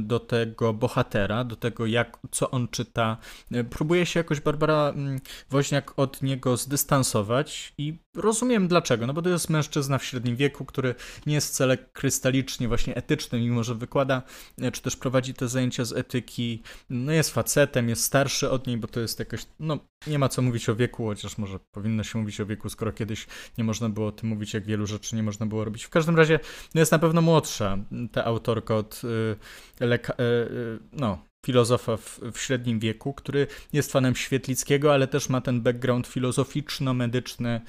do 0.00 0.20
tego 0.20 0.74
bohatera, 0.74 1.44
do 1.44 1.56
tego 1.56 1.86
jak, 1.86 2.18
co 2.30 2.50
on 2.50 2.68
czyta. 2.68 3.16
E, 3.52 3.64
próbuje 3.64 4.06
się 4.06 4.20
jakoś 4.20 4.40
Barbara 4.40 4.88
mm, 4.88 5.20
Woźniak 5.50 5.98
od 5.98 6.22
niego 6.22 6.56
zdystansować 6.56 7.74
i 7.78 7.98
rozumiem 8.14 8.68
dlaczego, 8.68 9.06
no 9.06 9.14
bo 9.14 9.22
to 9.22 9.28
jest 9.28 9.50
mężczyzna 9.50 9.98
w 9.98 10.04
średnim 10.04 10.36
wieku, 10.36 10.64
który 10.64 10.94
nie 11.26 11.34
jest 11.34 11.48
wcale 11.48 11.78
krystalicznie 11.78 12.68
właśnie 12.68 12.94
etyczny, 12.94 13.40
mimo 13.40 13.64
że 13.64 13.74
wykłada, 13.74 14.22
e, 14.58 14.72
czy 14.72 14.82
też 14.82 14.96
prowadzi 14.96 15.34
te 15.34 15.48
zajęcia 15.48 15.84
z 15.84 15.92
etyki, 15.92 16.62
no 16.90 17.12
jest 17.12 17.30
facetem, 17.30 17.88
jest 17.88 18.02
starszy 18.02 18.50
od 18.50 18.66
niej, 18.66 18.76
bo 18.76 18.88
to 18.88 19.00
jest 19.00 19.18
jakoś, 19.18 19.46
no 19.60 19.78
nie 20.06 20.18
ma 20.18 20.28
co 20.28 20.42
mówić 20.42 20.68
o 20.68 20.76
wieku, 20.76 21.06
chociaż 21.06 21.38
może 21.38 21.58
powinno 21.58 22.02
się 22.02 22.18
mówić 22.18 22.40
o 22.40 22.46
wieku, 22.46 22.68
skoro 22.68 22.92
kiedyś 22.92 23.26
nie 23.58 23.64
można 23.64 23.88
było 23.88 24.06
o 24.06 24.12
tym 24.12 24.28
mówić, 24.28 24.54
jak 24.54 24.64
wielu 24.64 24.86
rzeczy 24.86 25.16
nie 25.16 25.22
można 25.22 25.46
było 25.46 25.64
robić. 25.64 25.84
W 25.84 25.90
każdym 25.90 26.16
razie 26.16 26.40
no 26.74 26.80
jest 26.80 26.92
na 26.92 26.98
pewno 26.98 27.22
młodsza 27.22 27.78
ta 28.12 28.24
autorka 28.24 28.76
od 28.76 29.02
y, 29.04 29.36
leka- 29.80 30.20
y, 30.20 30.22
y, 30.52 30.78
no, 30.92 31.24
filozofa 31.46 31.96
w, 31.96 32.20
w, 32.32 32.38
średnim 32.38 32.78
wieku, 32.78 33.14
który 33.14 33.46
jest 33.72 33.92
fanem 33.92 34.16
Świetlickiego, 34.16 34.94
ale 34.94 35.06
też 35.06 35.28
ma 35.28 35.40
ten 35.40 35.60
background 35.60 36.06
filozoficzno-medyczny 36.06 37.60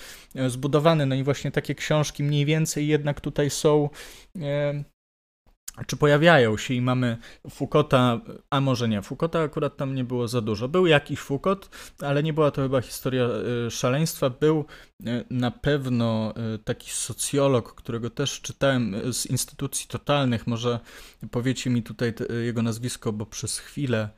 zbudowany. 0.47 1.05
No 1.05 1.15
i 1.15 1.23
właśnie 1.23 1.51
takie 1.51 1.75
książki 1.75 2.23
mniej 2.23 2.45
więcej 2.45 2.87
jednak 2.87 3.21
tutaj 3.21 3.49
są 3.49 3.89
czy 5.87 5.97
pojawiają 5.97 6.57
się 6.57 6.73
i 6.73 6.81
mamy 6.81 7.17
Foucaulta, 7.49 8.21
a 8.49 8.61
może 8.61 8.87
nie, 8.89 9.01
Foucaulta 9.01 9.39
akurat 9.39 9.77
tam 9.77 9.95
nie 9.95 10.03
było 10.03 10.27
za 10.27 10.41
dużo. 10.41 10.67
Był 10.67 10.85
jakiś 10.85 11.19
Foucault, 11.19 11.69
ale 11.99 12.23
nie 12.23 12.33
była 12.33 12.51
to 12.51 12.61
chyba 12.61 12.81
historia 12.81 13.29
y, 13.67 13.71
szaleństwa. 13.71 14.29
Był 14.29 14.65
y, 15.01 15.25
na 15.29 15.51
pewno 15.51 16.33
y, 16.55 16.59
taki 16.59 16.91
socjolog, 16.91 17.75
którego 17.75 18.09
też 18.09 18.41
czytałem 18.41 19.13
z 19.13 19.25
instytucji 19.25 19.87
totalnych. 19.87 20.47
Może 20.47 20.79
powiecie 21.31 21.69
mi 21.69 21.83
tutaj 21.83 22.13
jego 22.43 22.61
nazwisko, 22.61 23.13
bo 23.13 23.25
przez 23.25 23.57
chwilę 23.59 24.09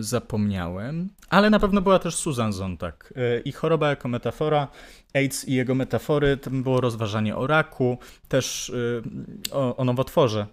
zapomniałem, 0.00 1.08
ale 1.28 1.50
na 1.50 1.58
pewno 1.58 1.82
była 1.82 1.98
też 1.98 2.14
Susan 2.14 2.52
Zontag. 2.52 3.14
I 3.44 3.52
choroba 3.52 3.88
jako 3.88 4.08
metafora, 4.08 4.68
AIDS 5.14 5.48
i 5.48 5.54
jego 5.54 5.74
metafory, 5.74 6.36
tam 6.36 6.62
było 6.62 6.80
rozważanie 6.80 7.36
o 7.36 7.46
raku, 7.46 7.98
też 8.28 8.68
y, 8.68 9.02
o, 9.52 9.76
o 9.76 9.84
nowotworze, 9.84 10.46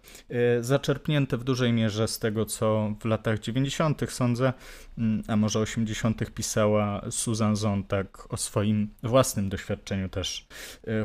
zaczerpnięte 0.62 1.38
w 1.38 1.43
dużej 1.43 1.74
mierze 1.74 2.07
z 2.07 2.19
tego, 2.19 2.45
co 2.45 2.95
w 3.00 3.05
latach 3.05 3.39
90., 3.39 4.01
sądzę, 4.12 4.53
mm, 4.98 5.24
a 5.27 5.36
może 5.36 5.59
80., 5.59 6.31
pisała 6.31 7.01
Susan 7.12 7.55
Zontag 7.55 8.27
o 8.33 8.38
swoim 8.38 8.93
własnym 9.03 9.50
doświadczeniu 9.50 10.09
też 10.09 10.48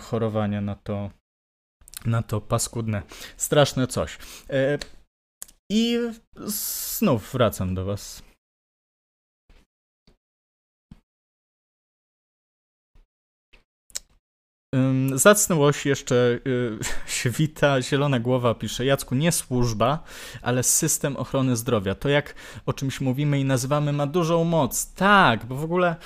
chorowania 0.01 0.61
na 0.61 0.75
to, 0.75 1.11
na 2.07 2.23
to 2.23 2.41
paskudne, 2.41 3.03
straszne 3.37 3.87
coś. 3.87 4.19
I 5.77 5.99
znów 6.47 7.33
wracam 7.33 7.75
do 7.75 7.85
Was. 7.85 8.23
Zacny 15.15 15.57
łoś 15.57 15.87
jeszcze 15.87 16.15
y, 16.47 16.79
się 17.17 17.31
wita, 17.31 17.83
zielona 17.83 18.21
głowa 18.21 18.55
pisze, 18.55 18.85
Jacku, 18.85 19.15
nie 19.15 19.33
służba, 19.33 20.05
ale 20.43 20.63
system 20.63 21.17
ochrony 21.17 21.57
zdrowia. 21.57 21.95
To 21.95 22.09
jak 22.09 22.35
o 22.67 22.73
czymś 22.73 23.01
mówimy 23.01 23.41
i 23.41 23.45
nazywamy 23.45 23.93
ma 23.93 24.07
dużą 24.07 24.45
moc. 24.45 24.95
Tak, 24.95 25.47
bo 25.47 25.55
w 25.55 25.65
ogóle 25.65 25.97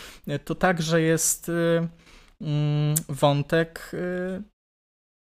to 0.45 0.55
także 0.55 1.01
jest 1.01 1.49
y, 1.49 1.89
mm, 2.41 2.95
wątek 3.09 3.91
y, 3.95 4.58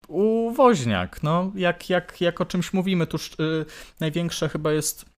uwoźniak. 0.08 1.22
No, 1.22 1.52
jak, 1.54 1.90
jak, 1.90 2.20
jak 2.20 2.40
o 2.40 2.46
czymś 2.46 2.72
mówimy, 2.72 3.06
tuż 3.06 3.30
największa 4.00 4.48
chyba 4.48 4.72
jest 4.72 5.11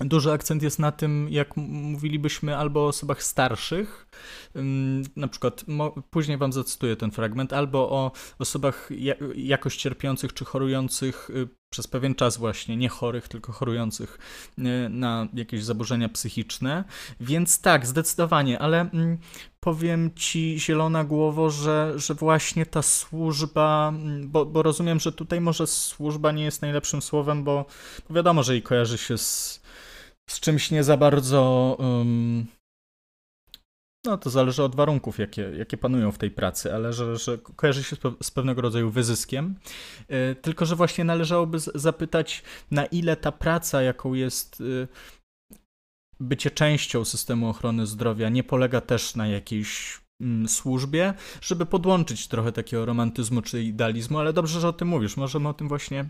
Duży 0.00 0.32
akcent 0.32 0.62
jest 0.62 0.78
na 0.78 0.92
tym, 0.92 1.28
jak 1.30 1.56
mówilibyśmy 1.56 2.56
albo 2.56 2.84
o 2.84 2.86
osobach 2.86 3.22
starszych, 3.22 4.06
na 5.16 5.28
przykład, 5.28 5.64
później 6.10 6.38
wam 6.38 6.52
zacytuję 6.52 6.96
ten 6.96 7.10
fragment, 7.10 7.52
albo 7.52 7.90
o 7.90 8.12
osobach 8.38 8.88
jakoś 9.34 9.76
cierpiących 9.76 10.32
czy 10.32 10.44
chorujących 10.44 11.30
y, 11.30 11.48
przez 11.70 11.86
pewien 11.86 12.14
czas 12.14 12.36
właśnie, 12.36 12.76
nie 12.76 12.88
chorych, 12.88 13.28
tylko 13.28 13.52
chorujących 13.52 14.18
y, 14.58 14.62
na 14.88 15.28
jakieś 15.34 15.64
zaburzenia 15.64 16.08
psychiczne. 16.08 16.84
Więc 17.20 17.60
tak, 17.60 17.86
zdecydowanie, 17.86 18.58
ale 18.58 18.80
mm, 18.80 19.18
powiem 19.60 20.10
ci, 20.16 20.60
zielona 20.60 21.04
głowo, 21.04 21.50
że, 21.50 21.92
że 21.96 22.14
właśnie 22.14 22.66
ta 22.66 22.82
służba, 22.82 23.88
mm, 23.88 24.30
bo, 24.30 24.46
bo 24.46 24.62
rozumiem, 24.62 25.00
że 25.00 25.12
tutaj 25.12 25.40
może 25.40 25.66
służba 25.66 26.32
nie 26.32 26.44
jest 26.44 26.62
najlepszym 26.62 27.02
słowem, 27.02 27.44
bo, 27.44 27.64
wiadomo, 28.10 28.42
że 28.42 28.52
jej 28.52 28.62
kojarzy 28.62 28.98
się 28.98 29.18
z 29.18 29.63
z 30.30 30.40
czymś 30.40 30.70
nie 30.70 30.84
za 30.84 30.96
bardzo. 30.96 31.76
Um, 31.78 32.46
no 34.06 34.18
to 34.18 34.30
zależy 34.30 34.62
od 34.62 34.76
warunków, 34.76 35.18
jakie, 35.18 35.42
jakie 35.42 35.76
panują 35.76 36.12
w 36.12 36.18
tej 36.18 36.30
pracy, 36.30 36.74
ale 36.74 36.92
że, 36.92 37.16
że 37.16 37.38
kojarzy 37.38 37.84
się 37.84 37.96
z 38.22 38.30
pewnego 38.30 38.62
rodzaju 38.62 38.90
wyzyskiem. 38.90 39.54
Yy, 40.08 40.36
tylko, 40.42 40.66
że 40.66 40.76
właśnie 40.76 41.04
należałoby 41.04 41.58
zapytać, 41.74 42.42
na 42.70 42.86
ile 42.86 43.16
ta 43.16 43.32
praca, 43.32 43.82
jaką 43.82 44.14
jest 44.14 44.60
yy, 44.60 44.88
bycie 46.20 46.50
częścią 46.50 47.04
systemu 47.04 47.48
ochrony 47.48 47.86
zdrowia, 47.86 48.28
nie 48.28 48.44
polega 48.44 48.80
też 48.80 49.14
na 49.14 49.26
jakiejś 49.26 50.00
mm, 50.20 50.48
służbie, 50.48 51.14
żeby 51.40 51.66
podłączyć 51.66 52.28
trochę 52.28 52.52
takiego 52.52 52.86
romantyzmu 52.86 53.42
czy 53.42 53.62
idealizmu, 53.62 54.18
ale 54.18 54.32
dobrze, 54.32 54.60
że 54.60 54.68
o 54.68 54.72
tym 54.72 54.88
mówisz. 54.88 55.16
Możemy 55.16 55.48
o 55.48 55.54
tym 55.54 55.68
właśnie 55.68 56.08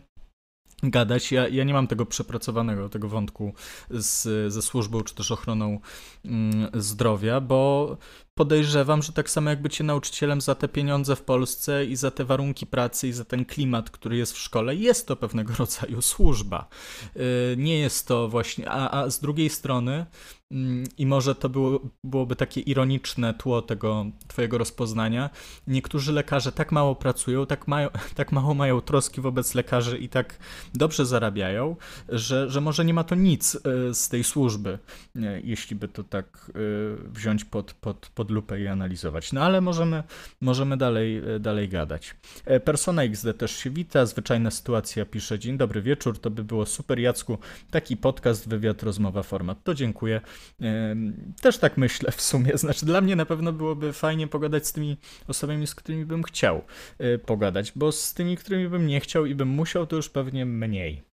gadać. 0.91 1.33
Ja, 1.33 1.49
ja 1.49 1.64
nie 1.64 1.73
mam 1.73 1.87
tego 1.87 2.07
przepracowanego, 2.07 2.88
tego 2.88 3.09
wątku 3.09 3.55
z, 3.91 4.53
ze 4.53 4.62
służbą 4.62 5.03
czy 5.03 5.14
też 5.14 5.31
ochroną 5.31 5.81
mm, 6.25 6.71
zdrowia, 6.75 7.41
bo 7.41 7.97
podejrzewam, 8.35 9.03
że 9.03 9.12
tak 9.12 9.31
samo 9.31 9.50
jak 9.50 9.62
bycie 9.62 9.85
nauczycielem 9.85 10.41
za 10.41 10.55
te 10.55 10.69
pieniądze 10.69 11.17
w 11.17 11.23
Polsce 11.23 11.85
i 11.85 11.97
za 11.97 12.11
te 12.11 12.25
warunki 12.25 12.67
pracy 12.67 13.09
i 13.09 13.12
za 13.12 13.25
ten 13.25 13.45
klimat, 13.45 13.91
który 13.91 14.17
jest 14.17 14.33
w 14.33 14.38
szkole, 14.38 14.75
jest 14.75 15.07
to 15.07 15.17
pewnego 15.17 15.55
rodzaju 15.64 16.03
służba. 16.03 16.69
Y, 17.17 17.57
nie 17.57 17.79
jest 17.79 18.09
to 18.09 18.29
właśnie, 18.29 18.71
a, 18.71 18.91
a 18.91 19.11
z 19.11 19.21
drugiej 19.21 19.50
strony 19.50 20.07
mm, 20.50 20.85
i 20.99 21.07
może 21.07 21.35
to 21.35 21.49
było, 21.49 21.81
byłoby 22.05 22.37
takie 22.37 22.61
ironiczne 22.61 23.35
tło 23.35 23.62
tego 23.62 24.07
twojego 24.29 24.59
rozpoznania. 24.59 25.31
Niektórzy 25.67 26.12
lekarze 26.12 26.53
tak 26.53 26.73
mało 26.73 26.95
pracują, 26.95 27.47
tak, 27.47 27.69
mają, 27.69 27.88
tak 28.17 28.33
mało 28.33 28.55
mają 28.55 28.81
troski 28.81 29.21
wobec 29.21 29.55
lekarzy 29.55 29.99
i 29.99 30.09
tak 30.09 30.38
dobrze 30.75 31.07
zarabiają, 31.07 31.76
że, 32.09 32.50
że 32.50 32.61
może 32.61 32.85
nie 32.85 32.95
ma 32.95 33.05
to 33.05 33.14
nic 33.14 33.55
y, 33.55 33.95
z 33.95 34.09
tej 34.09 34.25
służby, 34.25 34.79
jeśli 35.45 35.76
by 35.76 35.88
to 35.88 36.05
tak 36.05 36.50
y, 36.57 37.11
wziąć 37.11 37.45
pod, 37.45 37.75
pod, 37.75 38.11
pod 38.14 38.24
pod 38.25 38.31
lupę 38.31 38.61
i 38.61 38.66
analizować. 38.66 39.33
No 39.33 39.43
ale 39.43 39.61
możemy, 39.61 40.02
możemy 40.40 40.76
dalej, 40.76 41.23
e, 41.37 41.40
dalej 41.40 41.69
gadać. 41.69 42.14
E, 42.45 42.61
Persona 42.61 43.02
XD 43.02 43.35
też 43.35 43.57
się 43.57 43.71
wita, 43.71 44.07
zwyczajna 44.07 44.50
sytuacja 44.50 45.07
pisze 45.07 45.38
dzień 45.38 45.57
dobry 45.57 45.83
wieczór, 45.83 46.19
to 46.19 46.31
by 46.31 46.45
było 46.45 46.66
super 46.66 46.99
Jacku, 46.99 47.38
taki 47.71 47.97
podcast, 47.97 48.49
wywiad, 48.49 48.83
rozmowa, 48.83 49.23
format. 49.23 49.64
To 49.64 49.75
dziękuję. 49.75 50.21
Też 51.43 51.59
tak 51.59 51.76
myślę 51.76 52.12
w 52.12 52.21
sumie, 52.21 52.59
znaczy 52.64 52.87
dla 52.87 53.00
mnie 53.00 53.16
na 53.16 53.26
pewno 53.26 53.52
byłoby 53.52 53.93
fajnie 53.93 54.26
pogadać 54.26 54.66
z 54.66 54.73
tymi 54.73 54.97
osobami, 55.28 55.66
z 55.66 55.75
którymi 55.75 56.04
bym 56.04 56.23
chciał 56.23 56.62
e, 56.99 57.19
pogadać, 57.19 57.73
bo 57.76 57.93
z 57.93 58.14
tymi, 58.14 58.37
którymi 58.37 58.69
bym 58.69 58.87
nie 58.87 59.00
chciał 59.00 59.26
i 59.26 59.35
bym 59.35 59.49
musiał, 59.49 59.87
to 59.87 59.97
już 59.97 60.09
pewnie 60.09 60.47
mniej. 60.47 61.13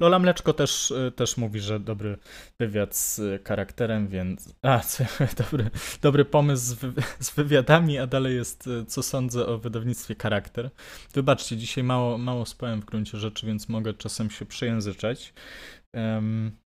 Lola 0.00 0.18
Mleczko 0.18 0.52
też, 0.52 0.90
y, 0.90 1.12
też 1.16 1.36
mówi, 1.36 1.60
że 1.60 1.80
dobry 1.80 2.18
wywiad 2.58 2.96
z 2.96 3.20
charakterem, 3.48 4.08
więc. 4.08 4.54
A, 4.62 4.80
dobry, 5.42 5.70
dobry 6.02 6.24
pomysł 6.24 6.64
z, 6.64 6.72
wy, 6.72 6.92
z 7.20 7.34
wywiadami, 7.34 7.98
a 7.98 8.06
dalej 8.06 8.36
jest, 8.36 8.66
y, 8.66 8.84
co 8.86 9.02
sądzę 9.02 9.46
o 9.46 9.58
wydawnictwie 9.58 10.14
charakter. 10.22 10.70
Wybaczcie, 11.14 11.56
dzisiaj 11.56 11.84
mało, 11.84 12.18
mało 12.18 12.46
spałem 12.46 12.80
w 12.80 12.84
gruncie 12.84 13.18
rzeczy, 13.18 13.46
więc 13.46 13.68
mogę 13.68 13.94
czasem 13.94 14.30
się 14.30 14.46
przejęzyczać. 14.46 15.34
Um, 15.94 16.63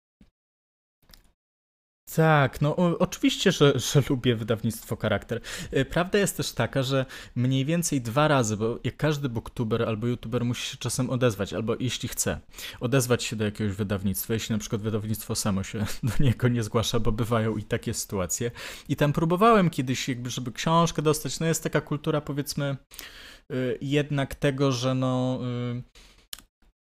tak, 2.15 2.61
no 2.61 2.77
oczywiście, 2.77 3.53
że, 3.53 3.79
że 3.79 4.03
lubię 4.11 4.35
wydawnictwo 4.35 4.97
Charakter. 4.97 5.41
E, 5.71 5.85
prawda 5.85 6.19
jest 6.19 6.37
też 6.37 6.53
taka, 6.53 6.83
że 6.83 7.07
mniej 7.35 7.65
więcej 7.65 8.01
dwa 8.01 8.29
razy, 8.29 8.57
bo 8.57 8.79
jak 8.85 8.97
każdy 8.97 9.29
booktuber 9.29 9.83
albo 9.83 10.07
youtuber 10.07 10.45
musi 10.45 10.71
się 10.71 10.77
czasem 10.77 11.11
odezwać, 11.11 11.53
albo 11.53 11.77
jeśli 11.81 12.09
chce, 12.09 12.41
odezwać 12.81 13.25
się 13.25 13.37
do 13.37 13.45
jakiegoś 13.45 13.77
wydawnictwa, 13.77 14.35
jeśli 14.35 14.53
na 14.53 14.59
przykład 14.59 14.83
wydawnictwo 14.83 15.35
samo 15.35 15.63
się 15.63 15.79
do 16.03 16.25
niego 16.25 16.49
nie 16.49 16.63
zgłasza, 16.63 17.01
bo 17.01 17.13
bywają 17.13 17.57
i 17.57 17.63
takie 17.63 17.95
sytuacje. 17.95 18.51
I 18.89 18.97
tam 18.97 19.13
próbowałem 19.13 19.71
kiedyś, 19.71 20.09
jakby, 20.09 20.31
żeby 20.31 20.53
książkę 20.53 21.03
dostać, 21.03 21.41
no 21.41 21.47
jest 21.47 21.63
taka 21.63 21.81
kultura 21.81 22.21
powiedzmy 22.21 22.65
e, 22.65 23.55
jednak 23.81 24.35
tego, 24.35 24.73
że 24.73 24.95
no 24.95 25.41
e, 25.77 25.83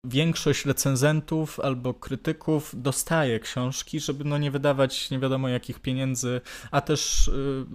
większość 0.03 0.65
recenzentów 0.65 1.59
albo 1.59 1.93
krytyków 1.93 2.71
dostaje 2.77 3.39
książki, 3.39 3.99
żeby 3.99 4.23
no 4.23 4.37
nie 4.37 4.51
wydawać 4.51 5.11
nie 5.11 5.19
wiadomo 5.19 5.49
jakich 5.49 5.79
pieniędzy, 5.79 6.41
a 6.71 6.81
też 6.81 7.27
y, 7.27 7.65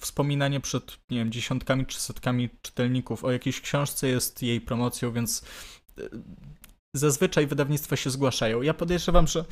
wspominanie 0.00 0.60
przed 0.60 0.98
nie 1.10 1.18
wiem, 1.18 1.32
dziesiątkami 1.32 1.86
czy 1.86 2.00
setkami 2.00 2.50
czytelników 2.62 3.24
o 3.24 3.30
jakiejś 3.32 3.60
książce 3.60 4.08
jest 4.08 4.42
jej 4.42 4.60
promocją, 4.60 5.12
więc 5.12 5.42
y, 5.98 6.10
zazwyczaj 6.94 7.46
wydawnictwa 7.46 7.96
się 7.96 8.10
zgłaszają. 8.10 8.62
Ja 8.62 8.74
podejrzewam, 8.74 9.26
że, 9.26 9.44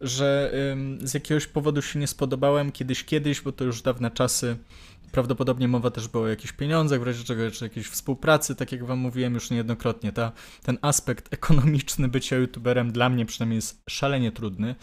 że 0.00 0.52
z 1.00 1.14
jakiegoś 1.14 1.46
powodu 1.46 1.82
się 1.82 1.98
nie 1.98 2.06
spodobałem 2.06 2.72
kiedyś, 2.72 3.04
kiedyś, 3.04 3.40
bo 3.40 3.52
to 3.52 3.64
już 3.64 3.82
dawne 3.82 4.10
czasy 4.10 4.56
Prawdopodobnie 5.12 5.68
mowa 5.68 5.90
też 5.90 6.08
była 6.08 6.24
o 6.24 6.28
jakichś 6.28 6.52
pieniądzach, 6.52 7.00
w 7.00 7.02
razie 7.02 7.24
czego, 7.24 7.50
czy 7.50 7.64
jakiejś 7.64 7.86
współpracy, 7.86 8.54
tak 8.54 8.72
jak 8.72 8.84
wam 8.84 8.98
mówiłem 8.98 9.34
już 9.34 9.50
niejednokrotnie. 9.50 10.12
Ta, 10.12 10.32
ten 10.62 10.78
aspekt 10.82 11.34
ekonomiczny 11.34 12.08
bycia 12.08 12.36
youtuberem 12.36 12.92
dla 12.92 13.08
mnie 13.08 13.26
przynajmniej 13.26 13.56
jest 13.56 13.82
szalenie 13.88 14.32
trudny. 14.32 14.74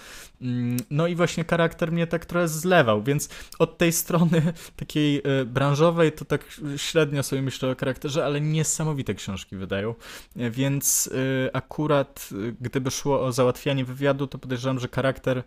Mm, 0.41 0.77
no 0.89 1.07
i 1.07 1.15
właśnie 1.15 1.43
charakter 1.43 1.91
mnie 1.91 2.07
tak 2.07 2.25
trochę 2.25 2.47
zlewał, 2.47 3.03
więc 3.03 3.29
od 3.59 3.77
tej 3.77 3.91
strony 3.91 4.53
takiej 4.75 5.21
e, 5.23 5.45
branżowej 5.45 6.12
to 6.12 6.25
tak 6.25 6.62
średnio 6.77 7.23
sobie 7.23 7.41
myślę 7.41 7.71
o 7.71 7.75
charakterze, 7.75 8.25
ale 8.25 8.41
niesamowite 8.41 9.13
książki 9.13 9.55
wydają. 9.55 9.95
E, 10.36 10.49
więc 10.49 11.09
e, 11.45 11.55
akurat 11.55 12.29
gdyby 12.62 12.91
szło 12.91 13.21
o 13.21 13.31
załatwianie 13.31 13.86
wywiadu, 13.86 14.27
to 14.27 14.38
podejrzewam, 14.38 14.79
że 14.79 14.88
charakter 14.88 15.43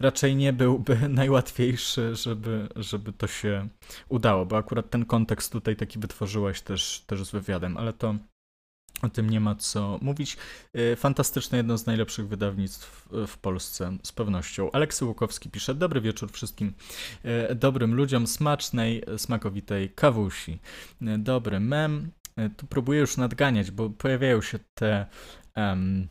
raczej 0.00 0.36
nie 0.36 0.52
byłby 0.52 1.08
najłatwiejszy, 1.08 2.16
żeby, 2.16 2.68
żeby 2.76 3.12
to 3.12 3.26
się 3.26 3.68
udało, 4.08 4.46
bo 4.46 4.56
akurat 4.56 4.90
ten 4.90 5.04
kontekst 5.04 5.52
tutaj 5.52 5.76
taki 5.76 5.98
wytworzyłaś 5.98 6.60
też, 6.60 7.04
też 7.06 7.24
z 7.24 7.30
wywiadem, 7.30 7.76
ale 7.76 7.92
to 7.92 8.14
o 9.02 9.08
tym 9.08 9.30
nie 9.30 9.40
ma 9.40 9.54
co 9.54 9.98
mówić. 10.02 10.36
Y, 10.76 10.96
fantastyczne, 10.96 11.58
jedno 11.58 11.78
z 11.78 11.86
najlepszych 11.86 12.28
wydawnictw 12.28 13.08
w 13.26 13.38
Polsce, 13.38 13.96
z 14.02 14.12
pewnością. 14.12 14.70
Aleksy 14.70 15.04
Łukowski 15.04 15.50
pisze, 15.50 15.74
dobry 15.74 16.00
wieczór 16.00 16.32
wszystkim 16.32 16.74
y, 17.50 17.54
dobrym 17.54 17.94
ludziom, 17.94 18.26
smacznej, 18.26 19.04
smakowitej 19.16 19.90
kawusi. 19.90 20.58
Y, 21.02 21.18
dobry 21.18 21.60
mem. 21.60 22.10
Tu 22.56 22.66
próbuję 22.66 23.00
już 23.00 23.16
nadganiać, 23.16 23.70
bo 23.70 23.90
pojawiają 23.90 24.42
się 24.42 24.58
te 24.74 25.06
um, 25.56 26.08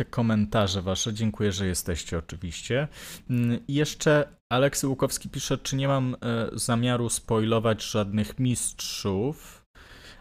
te 0.00 0.04
komentarze 0.04 0.82
wasze. 0.82 1.14
Dziękuję, 1.14 1.52
że 1.52 1.66
jesteście 1.66 2.18
oczywiście. 2.18 2.88
Mm, 3.30 3.66
I 3.68 3.74
jeszcze 3.74 4.28
Aleksy 4.48 4.88
Łukowski 4.88 5.28
pisze, 5.28 5.58
czy 5.58 5.76
nie 5.76 5.88
mam 5.88 6.14
e, 6.14 6.16
zamiaru 6.52 7.08
spoilować 7.08 7.82
żadnych 7.82 8.38
mistrzów. 8.38 9.64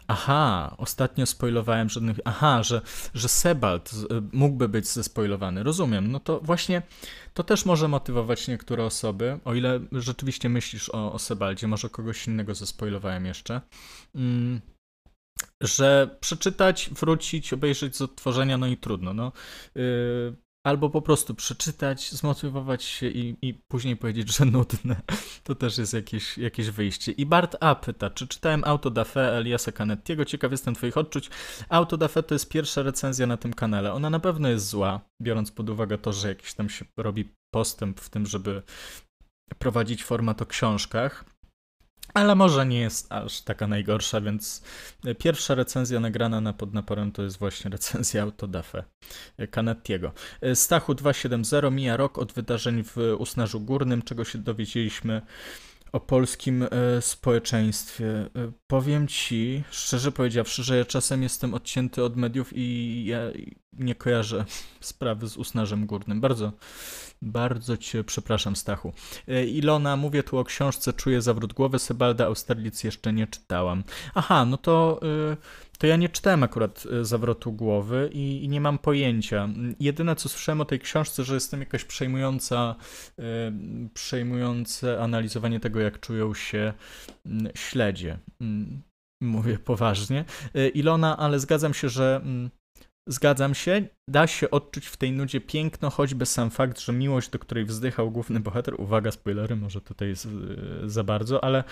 Aha, 0.07 0.75
ostatnio 0.77 1.25
spoilowałem 1.25 1.89
żadnych. 1.89 2.19
Aha, 2.25 2.63
że, 2.63 2.81
że 3.13 3.29
Sebald 3.29 3.91
e, 3.93 4.21
mógłby 4.33 4.69
być 4.69 4.87
zespoilowany. 4.87 5.63
Rozumiem. 5.63 6.11
No 6.11 6.19
to 6.19 6.39
właśnie 6.43 6.81
to 7.33 7.43
też 7.43 7.65
może 7.65 7.87
motywować 7.87 8.47
niektóre 8.47 8.85
osoby. 8.85 9.39
O 9.45 9.53
ile 9.53 9.79
rzeczywiście 9.91 10.49
myślisz 10.49 10.89
o, 10.89 11.13
o 11.13 11.19
Sebaldzie, 11.19 11.67
może 11.67 11.89
kogoś 11.89 12.27
innego 12.27 12.55
zespoilowałem 12.55 13.25
jeszcze. 13.25 13.61
Mm 14.15 14.61
że 15.61 16.17
przeczytać, 16.19 16.89
wrócić, 16.91 17.53
obejrzeć 17.53 17.95
z 17.95 18.01
odtworzenia, 18.01 18.57
no 18.57 18.67
i 18.67 18.77
trudno. 18.77 19.13
No. 19.13 19.31
Yy, 19.75 20.35
albo 20.63 20.89
po 20.89 21.01
prostu 21.01 21.35
przeczytać, 21.35 22.11
zmotywować 22.11 22.83
się 22.83 23.07
i, 23.07 23.35
i 23.41 23.53
później 23.53 23.97
powiedzieć, 23.97 24.37
że 24.37 24.45
nudne. 24.45 25.01
To 25.43 25.55
też 25.55 25.77
jest 25.77 25.93
jakieś, 25.93 26.37
jakieś 26.37 26.69
wyjście. 26.69 27.11
I 27.11 27.25
Bart 27.25 27.55
A 27.59 27.75
pyta, 27.75 28.09
czy 28.09 28.27
czytałem 28.27 28.63
Auto 28.65 28.89
da 28.89 29.03
Fe 29.03 29.37
Eliasa 29.37 29.71
Canettiego? 29.71 30.25
Ciekaw 30.25 30.51
jestem 30.51 30.75
twoich 30.75 30.97
odczuć. 30.97 31.29
Auto 31.69 31.97
da 31.97 32.07
Fe 32.07 32.23
to 32.23 32.35
jest 32.35 32.49
pierwsza 32.49 32.83
recenzja 32.83 33.27
na 33.27 33.37
tym 33.37 33.53
kanale. 33.53 33.93
Ona 33.93 34.09
na 34.09 34.19
pewno 34.19 34.49
jest 34.49 34.67
zła, 34.67 35.01
biorąc 35.21 35.51
pod 35.51 35.69
uwagę 35.69 35.97
to, 35.97 36.13
że 36.13 36.27
jakiś 36.27 36.53
tam 36.53 36.69
się 36.69 36.85
robi 36.97 37.29
postęp 37.53 37.99
w 37.99 38.09
tym, 38.09 38.25
żeby 38.25 38.63
prowadzić 39.59 40.03
format 40.03 40.41
o 40.41 40.45
książkach. 40.45 41.25
Ale 42.13 42.35
może 42.35 42.65
nie 42.65 42.79
jest 42.79 43.11
aż 43.11 43.41
taka 43.41 43.67
najgorsza, 43.67 44.21
więc 44.21 44.63
pierwsza 45.19 45.55
recenzja 45.55 45.99
nagrana 45.99 46.41
na 46.41 46.53
podnaporem 46.53 47.11
to 47.11 47.23
jest 47.23 47.39
właśnie 47.39 47.71
recenzja 47.77 48.23
Autodafe 48.23 48.83
Canettiego. 49.51 50.11
Stachu 50.53 50.95
270 50.95 51.75
mija 51.75 51.97
rok 51.97 52.17
od 52.17 52.33
wydarzeń 52.33 52.83
w 52.83 52.97
Usnarzu 53.17 53.59
Górnym, 53.59 54.01
czego 54.01 54.25
się 54.25 54.37
dowiedzieliśmy 54.37 55.21
o 55.91 55.99
polskim 55.99 56.63
e, 56.63 57.01
społeczeństwie. 57.01 58.05
E, 58.05 58.29
powiem 58.67 59.07
ci, 59.07 59.63
szczerze 59.71 60.11
powiedziawszy, 60.11 60.63
że 60.63 60.77
ja 60.77 60.85
czasem 60.85 61.23
jestem 61.23 61.53
odcięty 61.53 62.03
od 62.03 62.15
mediów 62.15 62.51
i 62.55 63.05
ja 63.05 63.19
nie 63.73 63.95
kojarzę 63.95 64.45
sprawy 64.79 65.27
z 65.27 65.37
Usnażem 65.37 65.85
Górnym. 65.85 66.21
Bardzo, 66.21 66.51
bardzo 67.21 67.77
cię 67.77 68.03
przepraszam, 68.03 68.55
Stachu. 68.55 68.93
E, 69.27 69.45
Ilona, 69.45 69.95
mówię 69.95 70.23
tu 70.23 70.37
o 70.37 70.43
książce 70.43 70.93
Czuję 70.93 71.21
zawrót 71.21 71.53
głowy. 71.53 71.79
Sebalda 71.79 72.25
Austerlitz 72.25 72.83
jeszcze 72.83 73.13
nie 73.13 73.27
czytałam. 73.27 73.83
Aha, 74.15 74.45
no 74.45 74.57
to... 74.57 74.99
to 75.79 75.87
ja 75.87 75.95
nie 75.95 76.09
czytałem 76.09 76.43
akurat 76.43 76.83
e, 76.91 77.05
zawrotu 77.05 77.51
głowy 77.51 78.09
i, 78.13 78.43
i, 78.43 78.49
nie 78.49 78.61
mam 78.61 78.77
pojęcia. 78.77 79.49
Jedyne 79.79 80.15
co 80.15 80.29
słyszałem 80.29 80.61
o 80.61 80.65
tej 80.65 80.79
książce, 80.79 81.23
że 81.23 81.33
jestem 81.33 81.59
jakaś 81.59 81.85
przejmująca, 81.85 82.75
yy, 83.17 83.23
przejmujące 83.93 85.01
analizowanie 85.01 85.59
tego, 85.59 85.79
jak 85.79 85.99
czują 85.99 86.33
się 86.33 86.73
yy, 87.25 87.51
śledzie. 87.55 88.19
Yy, 88.39 88.47
mówię 89.21 89.59
poważnie. 89.59 90.25
Ilona, 90.73 91.17
ale 91.17 91.39
zgadzam 91.39 91.73
się, 91.73 91.89
że. 91.89 92.21
Zgadzam 93.09 93.55
się, 93.55 93.87
da 94.09 94.27
się 94.27 94.51
odczuć 94.51 94.85
w 94.87 94.97
tej 94.97 95.11
nudzie 95.11 95.41
piękno, 95.41 95.89
choćby 95.89 96.25
sam 96.25 96.49
fakt, 96.49 96.79
że 96.79 96.93
miłość, 96.93 97.29
do 97.29 97.39
której 97.39 97.65
wzdychał 97.65 98.11
główny 98.11 98.39
bohater, 98.39 98.81
uwaga, 98.81 99.11
spoilery, 99.11 99.55
może 99.55 99.81
tutaj 99.81 100.07
jest 100.07 100.27
za 100.85 101.03
bardzo, 101.03 101.43
ale 101.43 101.63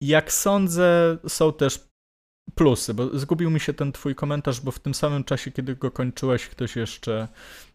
jak 0.00 0.32
sądzę, 0.32 1.18
są 1.28 1.52
też 1.52 1.88
plusy, 2.54 2.94
bo 2.94 3.18
zgubił 3.18 3.50
mi 3.50 3.60
się 3.60 3.74
ten 3.74 3.92
twój 3.92 4.14
komentarz, 4.14 4.60
bo 4.60 4.70
w 4.70 4.78
tym 4.78 4.94
samym 4.94 5.24
czasie, 5.24 5.50
kiedy 5.50 5.76
go 5.76 5.90
kończyłeś, 5.90 6.46
ktoś 6.46 6.76
jeszcze 6.76 7.28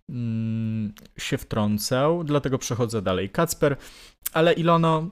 mm, 0.10 0.94
się 1.18 1.38
wtrącał, 1.38 2.24
dlatego 2.24 2.58
przechodzę 2.58 3.02
dalej. 3.02 3.30
Kacper, 3.30 3.78
ale 4.34 4.54
Ilono, 4.54 5.10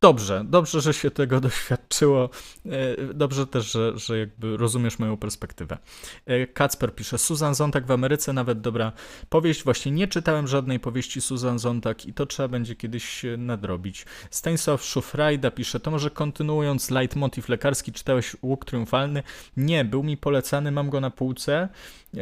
dobrze, 0.00 0.44
dobrze, 0.48 0.80
że 0.80 0.94
się 0.94 1.10
tego 1.10 1.40
doświadczyło. 1.48 2.30
E, 2.66 3.14
dobrze 3.14 3.46
też, 3.46 3.72
że, 3.72 3.98
że 3.98 4.18
jakby 4.18 4.56
rozumiesz 4.56 4.98
moją 4.98 5.16
perspektywę. 5.16 5.78
E, 6.26 6.46
Kacper 6.46 6.94
pisze, 6.94 7.18
Susan 7.18 7.54
Zontag 7.54 7.86
w 7.86 7.90
Ameryce, 7.90 8.32
nawet 8.32 8.60
dobra 8.60 8.92
powieść. 9.28 9.64
Właśnie 9.64 9.92
nie 9.92 10.08
czytałem 10.08 10.46
żadnej 10.46 10.80
powieści 10.80 11.20
Susan 11.20 11.58
Zontag 11.58 12.06
i 12.06 12.14
to 12.14 12.26
trzeba 12.26 12.48
będzie 12.48 12.76
kiedyś 12.76 13.22
nadrobić. 13.38 14.06
Stanisław 14.30 14.84
Szufrajda 14.84 15.50
pisze, 15.50 15.80
to 15.80 15.90
może 15.90 16.10
kontynuując 16.10 16.90
leitmotiv 16.90 17.48
lekarski, 17.48 17.92
czytałeś 17.92 18.36
Łuk 18.42 18.64
Triumfalny? 18.64 19.22
Nie, 19.56 19.84
był 19.84 20.02
mi 20.02 20.16
polecany, 20.16 20.72
mam 20.72 20.90
go 20.90 21.00
na 21.00 21.10
półce. 21.10 21.68
E, 22.16 22.18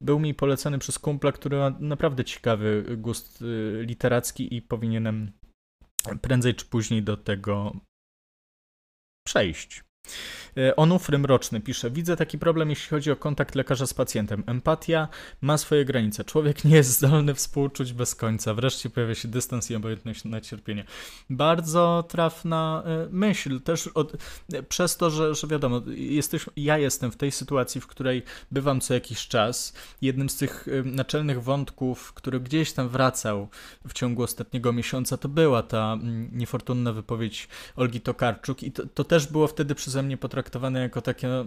był 0.00 0.18
mi 0.18 0.34
polecany 0.34 0.78
przez 0.78 0.98
kumpla, 0.98 1.32
który 1.32 1.56
ma 1.56 1.70
naprawdę 1.80 2.24
ciekawy 2.24 2.84
gust 2.96 3.44
literacki 3.80 4.56
i 4.56 4.62
powinienem 4.62 5.32
prędzej 6.22 6.54
czy 6.54 6.64
później 6.64 7.02
do 7.02 7.16
tego 7.16 7.72
przejść. 9.26 9.84
E, 10.56 10.76
Onufry 10.76 11.18
Mroczny 11.18 11.60
pisze, 11.60 11.90
widzę 11.90 12.16
taki 12.16 12.38
problem, 12.38 12.70
jeśli 12.70 12.88
chodzi 12.88 13.10
o 13.10 13.16
kontakt 13.16 13.54
lekarza 13.54 13.86
z 13.86 13.94
pacjentem. 13.94 14.44
Empatia 14.46 15.08
ma 15.40 15.58
swoje 15.58 15.84
granice. 15.84 16.24
Człowiek 16.24 16.64
nie 16.64 16.76
jest 16.76 16.90
zdolny 16.90 17.34
współczuć 17.34 17.92
bez 17.92 18.14
końca. 18.14 18.54
Wreszcie 18.54 18.90
pojawia 18.90 19.14
się 19.14 19.28
dystans 19.28 19.70
i 19.70 19.74
obojętność 19.74 20.24
na 20.24 20.40
cierpienie. 20.40 20.84
Bardzo 21.30 22.04
trafna 22.08 22.82
e, 22.86 23.08
myśl. 23.10 23.60
Też 23.60 23.86
od, 23.86 24.12
przez 24.68 24.96
to, 24.96 25.10
że, 25.10 25.34
że 25.34 25.46
wiadomo, 25.46 25.82
jesteś, 25.96 26.46
ja 26.56 26.78
jestem 26.78 27.10
w 27.10 27.16
tej 27.16 27.30
sytuacji, 27.30 27.80
w 27.80 27.86
której 27.86 28.22
bywam 28.50 28.80
co 28.80 28.94
jakiś 28.94 29.28
czas. 29.28 29.72
Jednym 30.02 30.30
z 30.30 30.36
tych 30.36 30.68
e, 30.68 30.82
naczelnych 30.82 31.42
wątków, 31.42 32.12
który 32.12 32.40
gdzieś 32.40 32.72
tam 32.72 32.88
wracał 32.88 33.48
w 33.88 33.92
ciągu 33.92 34.22
ostatniego 34.22 34.72
miesiąca, 34.72 35.16
to 35.16 35.28
była 35.28 35.62
ta 35.62 35.92
mm, 35.92 36.30
niefortunna 36.32 36.92
wypowiedź 36.92 37.48
Olgi 37.76 38.00
Tokarczuk 38.00 38.62
i 38.62 38.72
to, 38.72 38.82
to 38.94 39.04
też 39.04 39.26
było 39.26 39.46
wtedy 39.46 39.74
przeze 39.74 40.02
mnie 40.02 40.16
potraktowane 40.16 40.39
potraktowane 40.40 40.80
jako 40.80 41.02
taka 41.02 41.28
no, 41.28 41.44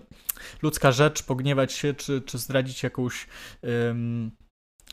ludzka 0.62 0.92
rzecz, 0.92 1.24
pogniewać 1.24 1.74
się, 1.74 1.94
czy, 1.94 2.22
czy 2.22 2.38
zdradzić 2.38 2.84
jakąś 2.84 3.28
um, 3.62 4.32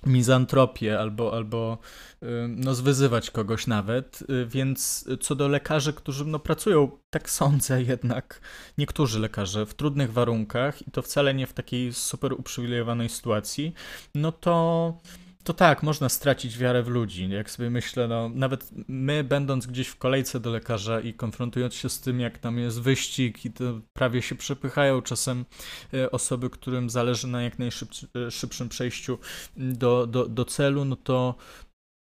mizantropię 0.06 0.98
albo, 0.98 1.32
albo 1.32 1.78
no, 2.48 2.74
zwyzywać 2.74 3.30
kogoś 3.30 3.66
nawet, 3.66 4.22
y, 4.22 4.46
więc 4.46 5.08
co 5.20 5.34
do 5.34 5.48
lekarzy, 5.48 5.92
którzy 5.92 6.24
no, 6.24 6.38
pracują, 6.38 6.90
tak 7.10 7.30
sądzę 7.30 7.82
jednak, 7.82 8.40
niektórzy 8.78 9.20
lekarze 9.20 9.66
w 9.66 9.74
trudnych 9.74 10.12
warunkach 10.12 10.88
i 10.88 10.90
to 10.90 11.02
wcale 11.02 11.34
nie 11.34 11.46
w 11.46 11.52
takiej 11.52 11.92
super 11.92 12.32
uprzywilejowanej 12.32 13.08
sytuacji, 13.08 13.74
no 14.14 14.32
to 14.32 14.94
to 15.50 15.54
tak, 15.54 15.82
można 15.82 16.08
stracić 16.08 16.58
wiarę 16.58 16.82
w 16.82 16.88
ludzi. 16.88 17.30
Jak 17.30 17.50
sobie 17.50 17.70
myślę, 17.70 18.08
no, 18.08 18.28
nawet 18.28 18.70
my, 18.88 19.24
będąc 19.24 19.66
gdzieś 19.66 19.88
w 19.88 19.96
kolejce 19.96 20.40
do 20.40 20.50
lekarza 20.50 21.00
i 21.00 21.14
konfrontując 21.14 21.74
się 21.74 21.88
z 21.88 22.00
tym, 22.00 22.20
jak 22.20 22.38
tam 22.38 22.58
jest 22.58 22.80
wyścig 22.80 23.44
i 23.44 23.50
to 23.52 23.80
prawie 23.92 24.22
się 24.22 24.34
przepychają 24.34 25.02
czasem 25.02 25.44
e, 25.94 26.10
osoby, 26.10 26.50
którym 26.50 26.90
zależy 26.90 27.28
na 27.28 27.42
jak 27.42 27.58
najszybszym 27.58 28.66
e, 28.66 28.70
przejściu 28.70 29.18
do, 29.56 30.06
do, 30.06 30.28
do 30.28 30.44
celu, 30.44 30.84
no 30.84 30.96
to, 30.96 31.34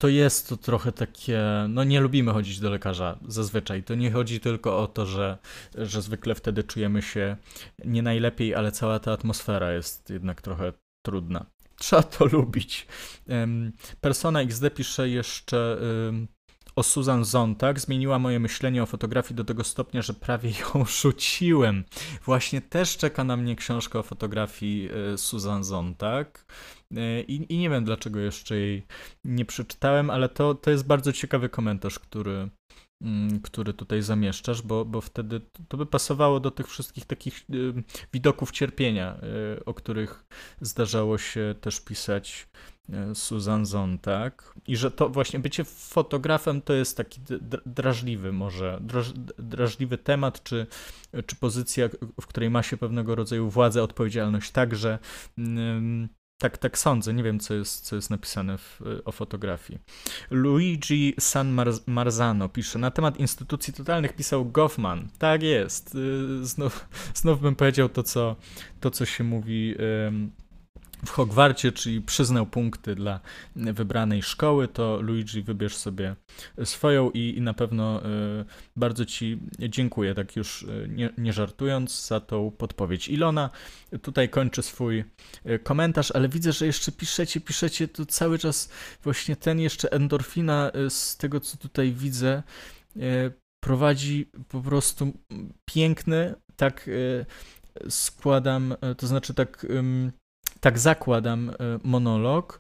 to 0.02 0.08
jest 0.08 0.50
to 0.50 0.58
trochę 0.58 0.92
takie, 0.92 1.44
no 1.70 1.84
nie 1.84 2.02
lubimy 2.02 2.34
chodzić 2.34 2.60
do 2.60 2.70
lekarza 2.70 3.20
zazwyczaj. 3.28 3.84
To 3.84 3.96
nie 3.96 4.12
chodzi 4.12 4.40
tylko 4.40 4.80
o 4.80 4.88
to, 4.88 5.06
że, 5.06 5.38
że 5.76 6.02
zwykle 6.02 6.36
wtedy 6.36 6.64
czujemy 6.64 7.02
się 7.02 7.38
nie 7.86 8.02
najlepiej, 8.02 8.56
ale 8.56 8.72
cała 8.72 9.00
ta 9.00 9.12
atmosfera 9.12 9.74
jest 9.74 10.10
jednak 10.10 10.42
trochę 10.42 10.74
trudna. 11.06 11.46
Trzeba 11.80 12.04
to 12.04 12.26
lubić. 12.26 12.88
Persona 14.02 14.42
XD 14.42 14.70
pisze 14.76 15.10
jeszcze 15.10 15.78
o 16.78 16.84
Susan 16.84 17.26
Zontag. 17.26 17.80
Zmieniła 17.80 18.20
moje 18.20 18.40
myślenie 18.40 18.84
o 18.84 18.86
fotografii 18.86 19.36
do 19.36 19.44
tego 19.44 19.64
stopnia, 19.64 20.02
że 20.02 20.14
prawie 20.14 20.50
ją 20.50 20.86
rzuciłem. 21.02 21.84
Właśnie 22.26 22.62
też 22.62 22.98
czeka 22.98 23.24
na 23.24 23.38
mnie 23.38 23.56
książka 23.56 24.00
o 24.00 24.04
fotografii 24.04 24.90
e, 25.14 25.18
Susan 25.18 25.64
Zontag. 25.64 26.46
E, 26.96 27.22
I, 27.22 27.54
I, 27.54 27.58
nie 27.58 27.70
wiem, 27.70 27.86
dlaczego 27.86 28.20
jeszcze 28.20 28.58
jej 28.58 28.86
nie 29.24 29.46
przeczytałem, 29.46 30.10
ale 30.10 30.30
to, 30.30 30.56
to 30.56 30.72
jest 30.72 30.88
bardzo 30.88 31.14
ciekawy 31.14 31.50
komentarz, 31.50 32.00
który, 32.00 32.50
który 33.44 33.74
tutaj 33.74 34.02
zamieszczasz, 34.02 34.62
bo, 34.62 34.86
bo 34.86 35.02
wtedy 35.02 35.42
to 35.68 35.78
by 35.78 35.86
pasowało 35.86 36.40
do 36.40 36.52
tych 36.52 36.68
wszystkich 36.68 37.06
takich 37.06 37.46
y, 37.54 37.84
widoków 38.14 38.52
cierpienia, 38.52 39.18
y, 39.58 39.66
o 39.66 39.74
których 39.74 40.26
zdarzało 40.62 41.18
się 41.18 41.56
też 41.62 41.82
pisać 41.82 42.48
y, 42.90 43.16
Susan 43.16 43.66
Zontag. 43.66 44.54
I 44.68 44.78
że 44.78 44.92
to 44.92 45.10
właśnie 45.10 45.40
bycie 45.40 45.64
fotografem 45.64 46.62
to 46.62 46.74
jest 46.74 46.98
taki 46.98 47.22
drażliwy 47.66 48.32
może, 48.32 48.82
drażliwy 49.38 49.98
temat, 49.98 50.44
czy, 50.44 50.68
czy 51.26 51.36
pozycja, 51.36 51.90
w 52.22 52.28
której 52.28 52.50
ma 52.50 52.64
się 52.64 52.78
pewnego 52.78 53.16
rodzaju 53.16 53.50
władzę, 53.50 53.84
odpowiedzialność 53.84 54.52
także. 54.52 55.00
Tak, 56.40 56.58
tak 56.58 56.78
sądzę. 56.78 57.14
Nie 57.14 57.24
wiem, 57.24 57.40
co 57.40 57.54
jest, 57.54 57.86
co 57.86 57.96
jest 57.96 58.10
napisane 58.10 58.58
w, 58.58 58.82
o 59.06 59.12
fotografii. 59.12 59.80
Luigi 60.32 61.14
San 61.20 61.58
Marzano 61.88 62.50
pisze, 62.50 62.80
na 62.80 62.92
temat 62.92 63.18
instytucji 63.18 63.74
totalnych 63.74 64.14
pisał 64.14 64.46
Goffman. 64.46 65.08
Tak 65.20 65.44
jest. 65.44 65.96
Y, 65.96 66.46
znów, 66.46 66.88
znów 67.14 67.42
bym 67.42 67.56
powiedział 67.56 67.90
to, 67.90 68.04
co, 68.04 68.36
to, 68.80 68.92
co 68.92 69.06
się 69.06 69.24
mówi 69.24 69.76
w 71.06 71.10
Hogwarcie, 71.10 71.72
czyli 71.72 72.02
przyznał 72.02 72.46
punkty 72.46 72.96
dla 72.96 73.20
wybranej 73.56 74.24
szkoły, 74.24 74.68
to 74.68 75.02
Luigi 75.02 75.42
wybierz 75.42 75.76
sobie 75.76 76.16
swoją 76.64 77.12
i, 77.12 77.34
i 77.38 77.42
na 77.42 77.54
pewno 77.54 78.06
y, 78.06 78.46
bardzo 78.76 79.06
Ci 79.06 79.40
dziękuję, 79.60 80.16
tak 80.16 80.36
już 80.36 80.62
y, 80.62 80.88
nie, 80.90 81.10
nie, 81.18 81.34
żartując, 81.34 82.08
za 82.08 82.20
tą 82.20 82.52
podpowiedź. 82.52 83.08
Ilona 83.08 83.50
tutaj 84.02 84.30
kończy 84.30 84.62
swój 84.62 85.04
y, 85.46 85.60
komentarz, 85.60 86.12
ale 86.12 86.30
widzę, 86.30 86.52
że 86.52 86.66
jeszcze 86.66 86.92
piszecie, 86.92 87.42
piszecie 87.42 87.88
tu 87.88 88.06
cały 88.06 88.40
czas 88.40 88.70
właśnie 89.04 89.36
ten 89.36 89.60
jeszcze 89.60 89.92
endorfina 89.92 90.72
z 90.90 91.18
tego, 91.18 91.40
co 91.40 91.58
tutaj 91.58 91.92
widzę, 91.92 92.44
prowadzi 93.64 94.30
po 94.50 94.62
prostu 94.62 95.14
piękny, 95.66 96.36
tak 96.56 96.90
składam, 97.90 98.76
to 98.98 99.08
znaczy 99.08 99.34
tak, 99.34 99.66
tak 100.60 100.80
zakładam 100.80 101.52
monolog 101.84 102.60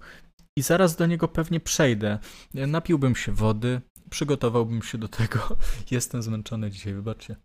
i 0.57 0.61
zaraz 0.61 0.95
do 0.95 1.05
niego 1.05 1.27
pewnie 1.27 1.59
przejdę. 1.59 2.19
Napiłbym 2.53 3.15
się 3.15 3.31
wody, 3.31 3.81
przygotowałbym 4.09 4.81
się 4.81 4.97
do 4.97 5.07
tego. 5.07 5.57
Jestem 5.91 6.23
zmęczony 6.23 6.71
dzisiaj, 6.71 6.93
wybaczcie. 6.93 7.35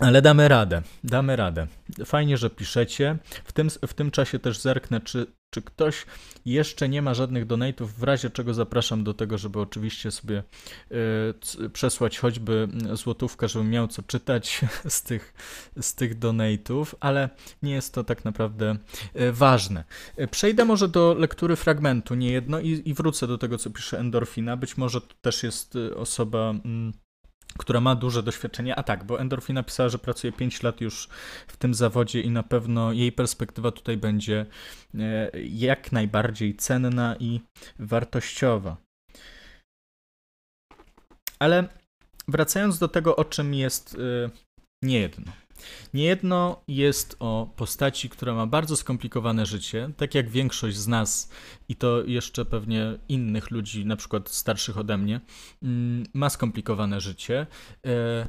Mm, 0.00 0.08
ale 0.08 0.22
damy 0.22 0.48
radę, 0.48 0.82
damy 1.04 1.36
radę. 1.36 1.66
Fajnie, 2.04 2.36
że 2.36 2.50
piszecie. 2.50 3.16
W 3.44 3.52
tym, 3.52 3.70
w 3.70 3.94
tym 3.94 4.10
czasie 4.10 4.38
też 4.38 4.58
zerknę, 4.58 5.00
czy, 5.00 5.26
czy 5.50 5.62
ktoś 5.62 6.06
jeszcze 6.44 6.88
nie 6.88 7.02
ma 7.02 7.14
żadnych 7.14 7.46
donate'ów, 7.46 7.86
w 7.86 8.02
razie 8.02 8.30
czego 8.30 8.54
zapraszam 8.54 9.04
do 9.04 9.14
tego, 9.14 9.38
żeby 9.38 9.60
oczywiście 9.60 10.10
sobie 10.10 10.42
y, 11.64 11.70
przesłać 11.70 12.18
choćby 12.18 12.68
złotówkę, 12.92 13.48
żebym 13.48 13.70
miał 13.70 13.88
co 13.88 14.02
czytać 14.02 14.60
z 14.88 15.02
tych, 15.02 15.34
z 15.80 15.94
tych 15.94 16.18
donate'ów, 16.18 16.94
ale 17.00 17.28
nie 17.62 17.72
jest 17.72 17.94
to 17.94 18.04
tak 18.04 18.24
naprawdę 18.24 18.76
y, 19.20 19.32
ważne. 19.32 19.84
Y, 20.20 20.28
przejdę 20.28 20.64
może 20.64 20.88
do 20.88 21.14
lektury 21.14 21.56
fragmentu, 21.56 22.14
nie 22.14 22.32
jedno, 22.32 22.60
i, 22.60 22.82
i 22.84 22.94
wrócę 22.94 23.26
do 23.26 23.38
tego, 23.38 23.58
co 23.58 23.70
pisze 23.70 23.98
Endorfina. 23.98 24.56
Być 24.56 24.76
może 24.76 25.00
to 25.00 25.14
też 25.20 25.42
jest 25.42 25.74
osoba... 25.96 26.50
Mm, 26.50 26.92
która 27.58 27.80
ma 27.80 27.94
duże 27.94 28.22
doświadczenie. 28.22 28.76
A 28.76 28.82
tak, 28.82 29.04
bo 29.04 29.20
Endorfin 29.20 29.54
napisała, 29.54 29.88
że 29.88 29.98
pracuje 29.98 30.32
5 30.32 30.62
lat 30.62 30.80
już 30.80 31.08
w 31.46 31.56
tym 31.56 31.74
zawodzie 31.74 32.20
i 32.20 32.30
na 32.30 32.42
pewno 32.42 32.92
jej 32.92 33.12
perspektywa 33.12 33.70
tutaj 33.70 33.96
będzie 33.96 34.46
e, 34.94 35.30
jak 35.44 35.92
najbardziej 35.92 36.56
cenna 36.56 37.16
i 37.20 37.40
wartościowa. 37.78 38.76
Ale 41.38 41.68
wracając 42.28 42.78
do 42.78 42.88
tego, 42.88 43.16
o 43.16 43.24
czym 43.24 43.54
jest 43.54 43.94
e, 43.94 44.30
niejedno. 44.82 45.32
Niejedno 45.94 46.62
jest 46.68 47.16
o 47.18 47.50
postaci, 47.56 48.08
która 48.08 48.34
ma 48.34 48.46
bardzo 48.46 48.76
skomplikowane 48.76 49.46
życie, 49.46 49.90
tak 49.96 50.14
jak 50.14 50.30
większość 50.30 50.76
z 50.76 50.88
nas 50.88 51.30
i 51.68 51.76
to 51.76 52.04
jeszcze 52.04 52.44
pewnie 52.44 52.98
innych 53.08 53.50
ludzi, 53.50 53.86
na 53.86 53.96
przykład 53.96 54.28
starszych 54.28 54.78
ode 54.78 54.98
mnie, 54.98 55.20
mm, 55.62 56.04
ma 56.14 56.30
skomplikowane 56.30 57.00
życie. 57.00 57.46
E, 57.86 58.28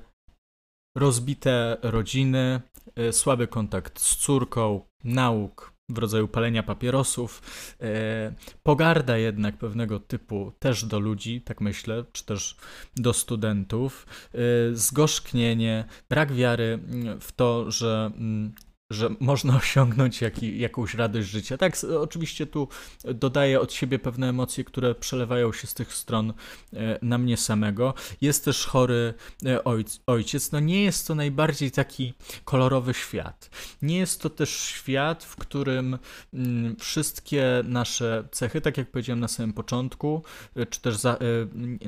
rozbite 0.98 1.78
rodziny, 1.82 2.62
e, 2.96 3.14
słaby 3.14 3.48
kontakt 3.48 4.00
z 4.00 4.16
córką, 4.16 4.82
nauk, 5.04 5.74
w 5.94 5.98
rodzaju 5.98 6.28
palenia 6.28 6.64
papierosów, 6.64 7.42
e, 7.82 8.34
pogarda 8.64 9.18
jednak 9.18 9.58
pewnego 9.58 10.00
typu 10.00 10.52
też 10.60 10.86
do 10.86 11.00
ludzi, 11.00 11.42
tak 11.42 11.62
myślę, 11.62 12.06
czy 12.12 12.26
też 12.26 12.56
do 12.96 13.14
studentów, 13.14 14.06
e, 14.34 14.38
zgorzknienie, 14.74 15.86
brak 16.10 16.34
wiary 16.34 16.80
w 17.20 17.32
to, 17.32 17.72
że 17.72 18.12
mm, 18.16 18.54
że 18.92 19.10
można 19.20 19.58
osiągnąć 19.64 20.22
jak, 20.22 20.44
jakąś 20.44 20.94
radość 20.94 21.30
życia. 21.30 21.58
Tak, 21.58 21.78
oczywiście 22.00 22.46
tu 22.46 22.68
dodaję 23.04 23.60
od 23.60 23.74
siebie 23.74 24.00
pewne 24.00 24.30
emocje, 24.30 24.64
które 24.64 24.96
przelewają 24.96 25.54
się 25.54 25.68
z 25.68 25.74
tych 25.74 25.94
stron 25.94 26.34
e, 26.74 27.00
na 27.02 27.18
mnie 27.18 27.38
samego. 27.38 27.94
Jest 28.22 28.46
też 28.46 28.66
chory 28.66 29.14
e, 29.46 29.60
ojciec. 30.06 30.52
No 30.52 30.60
nie 30.60 30.84
jest 30.84 31.08
to 31.08 31.16
najbardziej 31.16 31.72
taki 31.72 32.14
kolorowy 32.46 32.94
świat. 32.94 33.50
Nie 33.82 33.98
jest 33.98 34.22
to 34.22 34.30
też 34.30 34.50
świat, 34.50 35.24
w 35.24 35.36
którym 35.36 35.98
mm, 36.34 36.76
wszystkie 36.76 37.64
nasze 37.64 38.28
cechy, 38.32 38.62
tak 38.62 38.78
jak 38.78 38.92
powiedziałem 38.92 39.20
na 39.20 39.28
samym 39.28 39.54
początku, 39.54 40.24
e, 40.56 40.66
czy 40.66 40.82
też 40.82 40.98
za, 40.98 41.18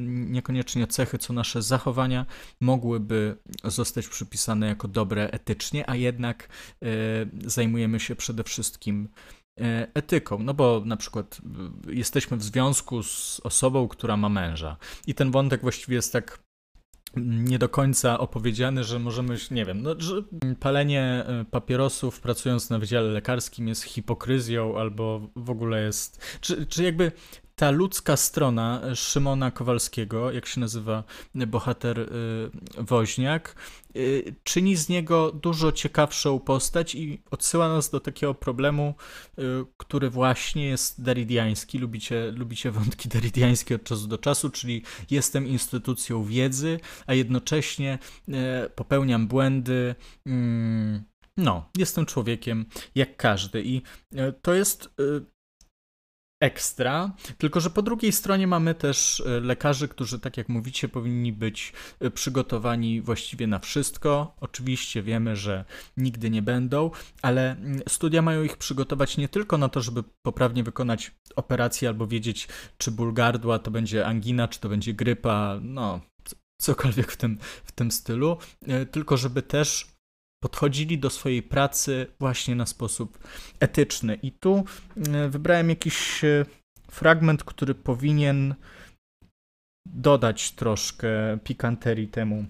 niekoniecznie 0.07 0.87
cechy, 0.87 1.17
co 1.17 1.33
nasze 1.33 1.61
zachowania 1.61 2.25
mogłyby 2.59 3.37
zostać 3.63 4.07
przypisane 4.07 4.67
jako 4.67 4.87
dobre 4.87 5.29
etycznie, 5.31 5.89
a 5.89 5.95
jednak 5.95 6.49
zajmujemy 7.45 7.99
się 7.99 8.15
przede 8.15 8.43
wszystkim 8.43 9.09
e, 9.61 9.87
etyką, 9.93 10.39
no 10.39 10.53
bo 10.53 10.81
na 10.85 10.97
przykład 10.97 11.41
e, 11.87 11.93
jesteśmy 11.93 12.37
w 12.37 12.43
związku 12.43 13.03
z 13.03 13.41
osobą, 13.43 13.87
która 13.87 14.17
ma 14.17 14.29
męża. 14.29 14.77
I 15.07 15.13
ten 15.13 15.31
wątek 15.31 15.61
właściwie 15.61 15.95
jest 15.95 16.13
tak 16.13 16.43
nie 17.17 17.59
do 17.59 17.69
końca 17.69 18.19
opowiedziany, 18.19 18.83
że 18.83 18.99
możemy, 18.99 19.37
nie 19.51 19.65
wiem, 19.65 19.81
no, 19.81 19.95
że 19.97 20.23
palenie 20.59 21.01
e, 21.01 21.45
papierosów 21.51 22.19
pracując 22.19 22.69
na 22.69 22.79
wydziale 22.79 23.09
lekarskim 23.09 23.67
jest 23.67 23.83
hipokryzją 23.83 24.79
albo 24.79 25.29
w 25.35 25.49
ogóle 25.49 25.83
jest, 25.83 26.39
czy, 26.41 26.65
czy 26.65 26.83
jakby 26.83 27.11
ta 27.55 27.71
ludzka 27.71 28.17
strona 28.17 28.81
Szymona 28.95 29.51
Kowalskiego, 29.51 30.31
jak 30.31 30.45
się 30.45 30.59
nazywa 30.59 31.03
bohater 31.35 31.99
y, 31.99 32.07
Woźniak, 32.77 33.55
czyni 34.43 34.75
z 34.75 34.89
niego 34.89 35.31
dużo 35.31 35.71
ciekawszą 35.71 36.39
postać 36.39 36.95
i 36.95 37.21
odsyła 37.31 37.69
nas 37.69 37.89
do 37.89 37.99
takiego 37.99 38.33
problemu, 38.33 38.95
który 39.77 40.09
właśnie 40.09 40.65
jest 40.65 41.03
deridiański. 41.03 41.79
Lubicie, 41.79 42.31
lubicie 42.31 42.71
wątki 42.71 43.09
deridiańskie 43.09 43.75
od 43.75 43.83
czasu 43.83 44.07
do 44.07 44.17
czasu, 44.17 44.49
czyli 44.49 44.83
jestem 45.11 45.47
instytucją 45.47 46.23
wiedzy, 46.23 46.79
a 47.07 47.13
jednocześnie 47.13 47.99
popełniam 48.75 49.27
błędy. 49.27 49.95
Mm, 50.25 51.03
no, 51.37 51.69
jestem 51.77 52.05
człowiekiem 52.05 52.65
jak 52.95 53.17
każdy 53.17 53.63
i 53.63 53.81
to 54.41 54.53
jest 54.53 54.89
ekstra, 56.43 57.11
tylko 57.37 57.59
że 57.59 57.69
po 57.69 57.81
drugiej 57.81 58.11
stronie 58.11 58.47
mamy 58.47 58.75
też 58.75 59.23
e, 59.25 59.39
lekarzy, 59.39 59.87
którzy, 59.87 60.19
tak 60.19 60.37
jak 60.37 60.49
mówicie, 60.49 60.89
powinni 60.89 61.33
być 61.33 61.73
e, 61.99 62.11
przygotowani 62.11 63.01
właściwie 63.01 63.47
na 63.47 63.59
wszystko. 63.59 64.35
Oczywiście 64.41 65.03
wiemy, 65.03 65.35
że 65.35 65.65
nigdy 65.97 66.29
nie 66.29 66.41
będą, 66.41 66.91
ale 67.21 67.51
mm, 67.51 67.81
studia 67.89 68.21
mają 68.21 68.43
ich 68.43 68.57
przygotować 68.57 69.17
nie 69.17 69.29
tylko 69.29 69.57
na 69.57 69.69
to, 69.69 69.81
żeby 69.81 70.03
poprawnie 70.21 70.63
wykonać 70.63 71.11
operację 71.35 71.89
albo 71.89 72.07
wiedzieć, 72.07 72.47
czy 72.77 72.91
ból 72.91 73.13
gardła 73.13 73.59
to 73.59 73.71
będzie 73.71 74.05
angina, 74.05 74.47
czy 74.47 74.59
to 74.59 74.69
będzie 74.69 74.93
grypa, 74.93 75.59
no 75.61 76.01
cokolwiek 76.57 77.11
w 77.11 77.17
tym, 77.17 77.37
w 77.63 77.71
tym 77.71 77.91
stylu, 77.91 78.37
e, 78.67 78.85
tylko 78.85 79.17
żeby 79.17 79.41
też 79.41 79.92
podchodzili 80.43 80.97
do 80.99 81.09
swojej 81.09 81.43
pracy 81.43 82.07
właśnie 82.19 82.55
na 82.55 82.65
sposób 82.65 83.17
etyczny. 83.59 84.15
I 84.15 84.31
tu 84.31 84.63
e, 85.13 85.29
wybrałem 85.29 85.69
jakiś 85.69 86.23
e, 86.23 86.45
fragment, 86.91 87.43
który 87.43 87.75
powinien 87.75 88.55
dodać 89.85 90.51
troszkę 90.51 91.07
pikanterii 91.43 92.07
temu, 92.07 92.45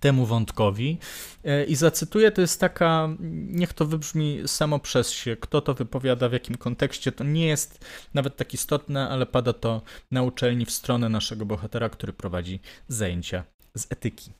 temu 0.00 0.26
wątkowi. 0.26 0.98
E, 1.44 1.64
I 1.64 1.76
zacytuję, 1.76 2.30
to 2.30 2.40
jest 2.40 2.60
taka, 2.60 3.08
niech 3.30 3.72
to 3.72 3.86
wybrzmi 3.86 4.42
samo 4.46 4.78
przez 4.78 5.10
się, 5.10 5.36
kto 5.36 5.60
to 5.60 5.74
wypowiada, 5.74 6.28
w 6.28 6.32
jakim 6.32 6.56
kontekście, 6.56 7.12
to 7.12 7.24
nie 7.24 7.46
jest 7.46 7.84
nawet 8.14 8.36
tak 8.36 8.54
istotne, 8.54 9.08
ale 9.08 9.26
pada 9.26 9.52
to 9.52 9.82
na 10.10 10.22
uczelni 10.22 10.66
w 10.66 10.70
stronę 10.70 11.08
naszego 11.08 11.46
bohatera, 11.46 11.88
który 11.88 12.12
prowadzi 12.12 12.60
zajęcia 12.88 13.44
z 13.76 13.86
etyki. 13.90 14.32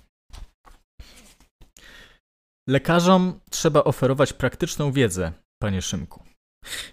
Lekarzom 2.68 3.40
trzeba 3.51 3.85
oferować 3.85 4.33
praktyczną 4.33 4.92
wiedzę, 4.92 5.33
panie 5.59 5.83
Szymku. 5.83 6.22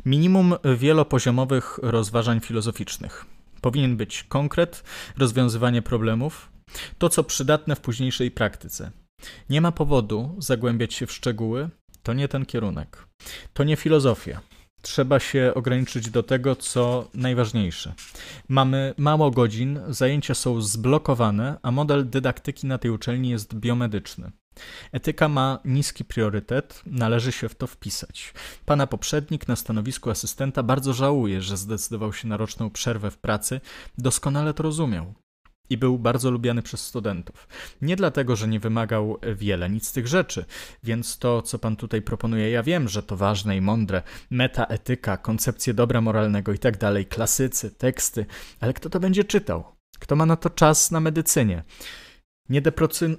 Minimum 0.05 0.55
wielopoziomowych 0.77 1.79
rozważań 1.81 2.39
filozoficznych. 2.39 3.25
Powinien 3.61 3.97
być 3.97 4.23
konkret, 4.23 4.83
rozwiązywanie 5.17 5.81
problemów, 5.81 6.49
to 6.97 7.09
co 7.09 7.23
przydatne 7.23 7.75
w 7.75 7.79
późniejszej 7.79 8.31
praktyce. 8.31 8.91
Nie 9.49 9.61
ma 9.61 9.71
powodu 9.71 10.35
zagłębiać 10.39 10.93
się 10.93 11.07
w 11.07 11.11
szczegóły, 11.11 11.69
to 12.03 12.13
nie 12.13 12.27
ten 12.27 12.45
kierunek. 12.45 13.07
To 13.53 13.63
nie 13.63 13.75
filozofia. 13.75 14.41
Trzeba 14.81 15.19
się 15.19 15.51
ograniczyć 15.55 16.09
do 16.09 16.23
tego, 16.23 16.55
co 16.55 17.07
najważniejsze. 17.13 17.93
Mamy 18.47 18.93
mało 18.97 19.31
godzin, 19.31 19.79
zajęcia 19.87 20.33
są 20.33 20.61
zblokowane, 20.61 21.57
a 21.61 21.71
model 21.71 22.09
dydaktyki 22.09 22.67
na 22.67 22.77
tej 22.77 22.91
uczelni 22.91 23.29
jest 23.29 23.55
biomedyczny. 23.55 24.31
Etyka 24.91 25.29
ma 25.29 25.59
niski 25.65 26.05
priorytet, 26.05 26.81
należy 26.85 27.31
się 27.31 27.49
w 27.49 27.55
to 27.55 27.67
wpisać. 27.67 28.33
Pana 28.65 28.87
poprzednik 28.87 29.47
na 29.47 29.55
stanowisku 29.55 30.09
asystenta 30.09 30.63
bardzo 30.63 30.93
żałuje, 30.93 31.41
że 31.41 31.57
zdecydował 31.57 32.13
się 32.13 32.27
na 32.27 32.37
roczną 32.37 32.69
przerwę 32.69 33.11
w 33.11 33.17
pracy, 33.17 33.61
doskonale 33.97 34.53
to 34.53 34.63
rozumiał. 34.63 35.13
I 35.69 35.77
był 35.77 35.99
bardzo 35.99 36.31
lubiany 36.31 36.61
przez 36.61 36.81
studentów. 36.81 37.47
Nie 37.81 37.95
dlatego, 37.95 38.35
że 38.35 38.47
nie 38.47 38.59
wymagał 38.59 39.19
wiele, 39.35 39.69
nic 39.69 39.87
z 39.87 39.91
tych 39.91 40.07
rzeczy. 40.07 40.45
Więc 40.83 41.17
to, 41.17 41.41
co 41.41 41.59
pan 41.59 41.75
tutaj 41.75 42.01
proponuje, 42.01 42.49
ja 42.49 42.63
wiem, 42.63 42.89
że 42.89 43.03
to 43.03 43.17
ważne 43.17 43.57
i 43.57 43.61
mądre. 43.61 44.01
Metaetyka, 44.29 45.17
koncepcje 45.17 45.73
dobra 45.73 46.01
moralnego 46.01 46.53
i 46.53 46.59
tak 46.59 46.77
dalej, 46.77 47.05
klasycy, 47.05 47.71
teksty. 47.71 48.25
Ale 48.59 48.73
kto 48.73 48.89
to 48.89 48.99
będzie 48.99 49.23
czytał? 49.23 49.63
Kto 49.99 50.15
ma 50.15 50.25
na 50.25 50.35
to 50.35 50.49
czas 50.49 50.91
na 50.91 50.99
medycynie? 50.99 51.63
Nie 52.49 52.61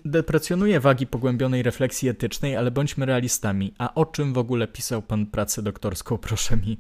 deprecjonuję 0.05 0.81
wagi 0.81 1.07
pogłębionej 1.07 1.63
refleksji 1.63 2.09
etycznej, 2.09 2.57
ale 2.57 2.71
bądźmy 2.71 3.07
realistami. 3.07 3.75
A 3.79 3.95
o 3.95 4.07
czym 4.07 4.33
w 4.33 4.39
ogóle 4.39 4.69
pisał 4.69 5.03
pan 5.03 5.27
pracę 5.27 5.63
doktorską, 5.63 6.19
proszę 6.29 6.57
mi 6.57 6.79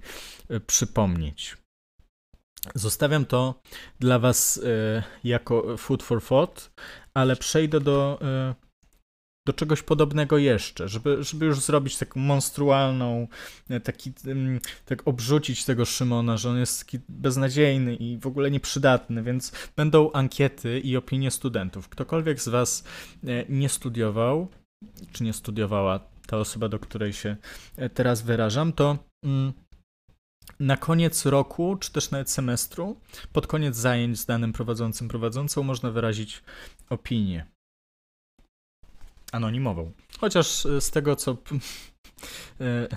e, 0.48 0.60
przypomnieć. 0.60 1.56
Zostawiam 2.74 3.24
to 3.24 3.62
dla 4.00 4.18
was 4.18 4.60
e, 4.64 5.02
jako 5.24 5.76
food 5.76 6.02
for 6.02 6.22
thought, 6.22 6.70
ale 7.14 7.36
przejdę 7.36 7.80
do, 7.80 8.18
e, 8.22 8.54
do 9.50 9.54
czegoś 9.54 9.82
podobnego 9.82 10.38
jeszcze, 10.38 10.88
żeby, 10.88 11.22
żeby 11.24 11.46
już 11.46 11.60
zrobić 11.60 11.98
taką 11.98 12.20
monstrualną, 12.20 13.28
e, 13.70 13.80
taki, 13.80 14.12
tak 14.86 15.08
obrzucić 15.08 15.64
tego 15.64 15.84
Szymona, 15.84 16.36
że 16.36 16.50
on 16.50 16.58
jest 16.58 16.84
taki 16.84 16.98
beznadziejny 17.08 17.94
i 17.94 18.18
w 18.18 18.26
ogóle 18.26 18.50
nieprzydatny, 18.50 19.22
więc 19.22 19.52
będą 19.76 20.12
ankiety 20.12 20.80
i 20.80 20.96
opinie 20.96 21.30
studentów. 21.30 21.88
Ktokolwiek 21.88 22.42
z 22.42 22.48
was 22.48 22.84
e, 23.24 23.44
nie 23.48 23.68
studiował, 23.68 24.48
czy 25.12 25.24
nie 25.24 25.32
studiowała 25.32 26.00
ta 26.26 26.36
osoba, 26.36 26.68
do 26.68 26.78
której 26.78 27.12
się 27.12 27.36
e, 27.76 27.88
teraz 27.88 28.22
wyrażam, 28.22 28.72
to 28.72 28.98
mm, 29.24 29.52
na 30.60 30.76
koniec 30.76 31.26
roku, 31.26 31.76
czy 31.76 31.92
też 31.92 32.10
nawet 32.10 32.30
semestru, 32.30 33.00
pod 33.32 33.46
koniec 33.46 33.76
zajęć 33.76 34.20
z 34.20 34.26
danym 34.26 34.52
prowadzącym, 34.52 35.08
prowadzącą, 35.08 35.62
można 35.62 35.90
wyrazić 35.90 36.42
opinię 36.90 37.46
anonimową. 39.32 39.92
Chociaż 40.20 40.66
e, 40.66 40.80
z 40.80 40.90
tego, 40.90 41.16
co. 41.16 41.36
E, 42.60 42.88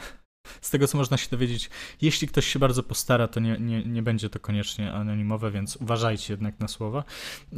z 0.62 0.70
tego, 0.70 0.88
co 0.88 0.98
można 0.98 1.18
się 1.18 1.30
dowiedzieć, 1.30 1.70
jeśli 2.02 2.28
ktoś 2.28 2.48
się 2.48 2.60
bardzo 2.60 2.84
postara, 2.84 3.28
to 3.28 3.40
nie, 3.40 3.58
nie, 3.60 3.84
nie 3.86 4.04
będzie 4.04 4.30
to 4.30 4.40
koniecznie 4.40 4.94
anonimowe, 4.94 5.52
więc 5.52 5.76
uważajcie 5.76 6.34
jednak 6.34 6.60
na 6.60 6.68
słowa. 6.68 7.04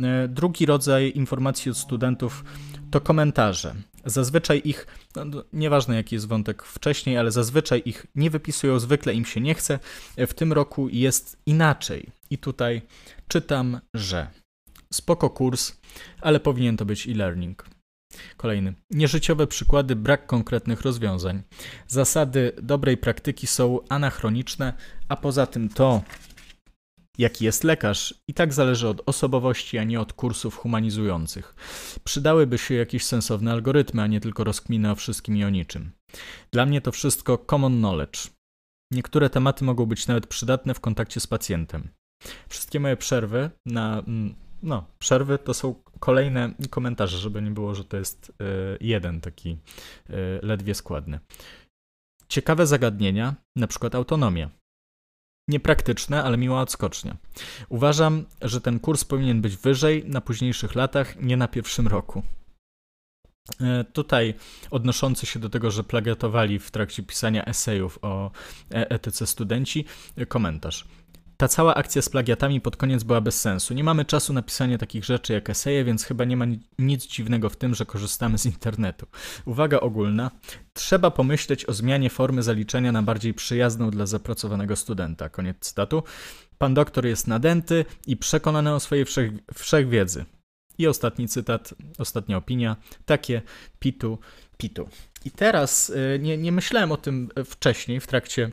E, 0.04 0.28
drugi 0.28 0.66
rodzaj 0.66 1.12
informacji 1.16 1.72
od 1.72 1.78
studentów 1.78 2.44
to 2.92 3.02
komentarze. 3.02 3.76
Zazwyczaj 4.06 4.62
ich, 4.66 4.88
no, 5.16 5.44
nieważne 5.54 5.96
jaki 5.96 6.16
jest 6.16 6.28
wątek 6.28 6.64
wcześniej, 6.64 7.18
ale 7.18 7.32
zazwyczaj 7.32 7.82
ich 7.86 8.06
nie 8.16 8.30
wypisują, 8.30 8.80
zwykle 8.80 9.14
im 9.14 9.26
się 9.26 9.42
nie 9.42 9.56
chce. 9.56 9.80
W 10.18 10.34
tym 10.34 10.54
roku 10.54 10.90
jest 10.90 11.38
inaczej. 11.46 12.10
I 12.30 12.38
tutaj 12.38 12.82
czytam, 13.28 13.80
że 13.94 14.28
spoko 14.94 15.30
kurs, 15.30 15.78
ale 16.22 16.40
powinien 16.40 16.78
to 16.78 16.86
być 16.86 17.08
e-learning. 17.08 17.75
Kolejny. 18.38 18.74
Nieżyciowe 18.92 19.48
przykłady, 19.48 19.96
brak 19.96 20.26
konkretnych 20.26 20.82
rozwiązań. 20.82 21.44
Zasady 21.88 22.52
dobrej 22.62 22.98
praktyki 22.98 23.48
są 23.48 23.80
anachroniczne, 23.90 24.74
a 25.10 25.16
poza 25.16 25.46
tym 25.46 25.70
to, 25.70 26.02
jaki 27.18 27.46
jest 27.46 27.64
lekarz, 27.64 28.14
i 28.28 28.34
tak 28.34 28.54
zależy 28.54 28.88
od 28.88 29.02
osobowości, 29.06 29.78
a 29.78 29.84
nie 29.84 30.00
od 30.00 30.14
kursów 30.14 30.58
humanizujących. 30.58 31.56
Przydałyby 32.04 32.58
się 32.58 32.74
jakieś 32.74 33.06
sensowne 33.06 33.52
algorytmy, 33.52 34.02
a 34.02 34.08
nie 34.08 34.22
tylko 34.22 34.44
rozkminy 34.44 34.92
o 34.92 34.96
wszystkim 34.96 35.38
i 35.38 35.44
o 35.44 35.50
niczym. 35.50 35.92
Dla 36.52 36.66
mnie 36.66 36.82
to 36.82 36.92
wszystko 36.92 37.38
common 37.38 37.78
knowledge. 37.78 38.28
Niektóre 38.92 39.30
tematy 39.30 39.66
mogą 39.66 39.86
być 39.86 40.08
nawet 40.08 40.28
przydatne 40.28 40.74
w 40.74 40.80
kontakcie 40.80 41.20
z 41.20 41.28
pacjentem. 41.28 41.90
Wszystkie 42.50 42.80
moje 42.80 42.98
przerwy 42.98 43.50
na 43.66 44.00
mm, 44.00 44.36
no, 44.64 44.86
przerwy 45.00 45.38
to 45.38 45.54
są 45.54 45.76
kolejne 46.06 46.54
komentarze, 46.70 47.18
żeby 47.18 47.42
nie 47.42 47.52
było, 47.52 47.76
że 47.76 47.84
to 47.84 47.98
jest 47.98 48.32
e, 48.40 48.44
jeden 48.82 49.22
taki 49.22 49.58
e, 50.10 50.14
ledwie 50.42 50.76
składny. 50.76 51.20
Ciekawe 52.28 52.68
zagadnienia, 52.68 53.36
na 53.56 53.68
przykład 53.68 53.96
autonomia. 53.96 54.50
Niepraktyczne, 55.50 56.24
ale 56.24 56.38
miła 56.38 56.62
odskocznia. 56.62 57.18
Uważam, 57.70 58.26
że 58.42 58.62
ten 58.62 58.80
kurs 58.80 59.04
powinien 59.04 59.42
być 59.42 59.58
wyżej 59.58 60.04
na 60.08 60.22
późniejszych 60.22 60.76
latach, 60.76 61.22
nie 61.22 61.38
na 61.38 61.48
pierwszym 61.48 61.88
roku. 61.88 62.24
E, 63.62 63.84
tutaj 63.84 64.34
odnoszący 64.72 65.26
się 65.26 65.40
do 65.40 65.50
tego, 65.50 65.72
że 65.72 65.84
plagiatowali 65.84 66.60
w 66.60 66.72
trakcie 66.72 67.04
pisania 67.04 67.46
esejów 67.46 68.00
o 68.02 68.32
etyce 68.70 69.28
studenci, 69.28 69.86
komentarz 70.28 70.86
ta 71.38 71.48
cała 71.48 71.76
akcja 71.76 72.02
z 72.02 72.10
plagiatami 72.10 72.62
pod 72.62 72.78
koniec 72.78 73.04
była 73.04 73.22
bez 73.22 73.42
sensu. 73.42 73.74
Nie 73.74 73.84
mamy 73.84 74.06
czasu 74.06 74.34
na 74.34 74.42
pisanie 74.42 74.78
takich 74.78 75.06
rzeczy 75.06 75.34
jak 75.34 75.50
eseje, 75.50 75.84
więc 75.84 76.04
chyba 76.04 76.26
nie 76.26 76.38
ma 76.38 76.46
nic 76.80 77.08
dziwnego 77.08 77.50
w 77.50 77.56
tym, 77.56 77.76
że 77.76 77.86
korzystamy 77.86 78.38
z 78.38 78.46
internetu. 78.46 79.08
Uwaga 79.46 79.80
ogólna. 79.80 80.32
Trzeba 80.74 81.12
pomyśleć 81.12 81.66
o 81.66 81.74
zmianie 81.74 82.10
formy 82.10 82.44
zaliczenia 82.44 82.92
na 82.92 83.04
bardziej 83.04 83.34
przyjazną 83.34 83.90
dla 83.90 84.06
zapracowanego 84.06 84.76
studenta. 84.76 85.30
Koniec 85.30 85.58
cytatu. 85.60 86.04
Pan 86.58 86.74
doktor 86.74 87.06
jest 87.06 87.28
nadęty 87.28 87.86
i 88.08 88.18
przekonany 88.18 88.74
o 88.74 88.80
swojej 88.80 89.06
wszech 89.06 89.32
wszechwiedzy. 89.54 90.26
I 90.78 90.88
ostatni 90.88 91.28
cytat, 91.28 91.74
ostatnia 91.98 92.38
opinia. 92.38 92.76
Takie 93.06 93.42
pitu, 93.80 94.20
pitu. 94.58 94.90
I 95.26 95.32
teraz 95.32 95.90
y, 95.90 96.20
nie, 96.22 96.38
nie 96.38 96.52
myślałem 96.52 96.92
o 96.92 96.98
tym 96.98 97.30
wcześniej 97.46 98.00
w 98.00 98.08
trakcie 98.08 98.52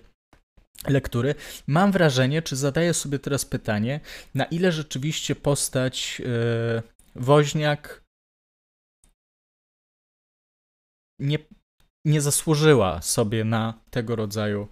lektury, 0.89 1.35
mam 1.67 1.93
wrażenie, 1.93 2.43
czy 2.43 2.57
zadaję 2.57 2.95
sobie 2.95 3.19
teraz 3.19 3.45
pytanie, 3.45 4.01
na 4.35 4.45
ile 4.45 4.73
rzeczywiście 4.73 5.35
postać 5.35 6.19
yy, 6.19 6.83
Woźniak 7.17 8.05
nie, 11.19 11.39
nie 12.05 12.21
zasłużyła 12.21 13.03
sobie 13.03 13.45
na 13.45 13.81
tego 13.91 14.17
rodzaju 14.17 14.69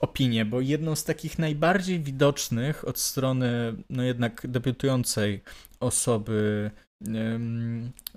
opinię, 0.00 0.44
bo 0.44 0.60
jedną 0.60 0.96
z 0.96 1.04
takich 1.04 1.38
najbardziej 1.38 2.00
widocznych 2.00 2.88
od 2.88 2.98
strony 2.98 3.74
no 3.90 4.02
jednak 4.02 4.46
debiutującej 4.46 5.42
osoby 5.80 6.70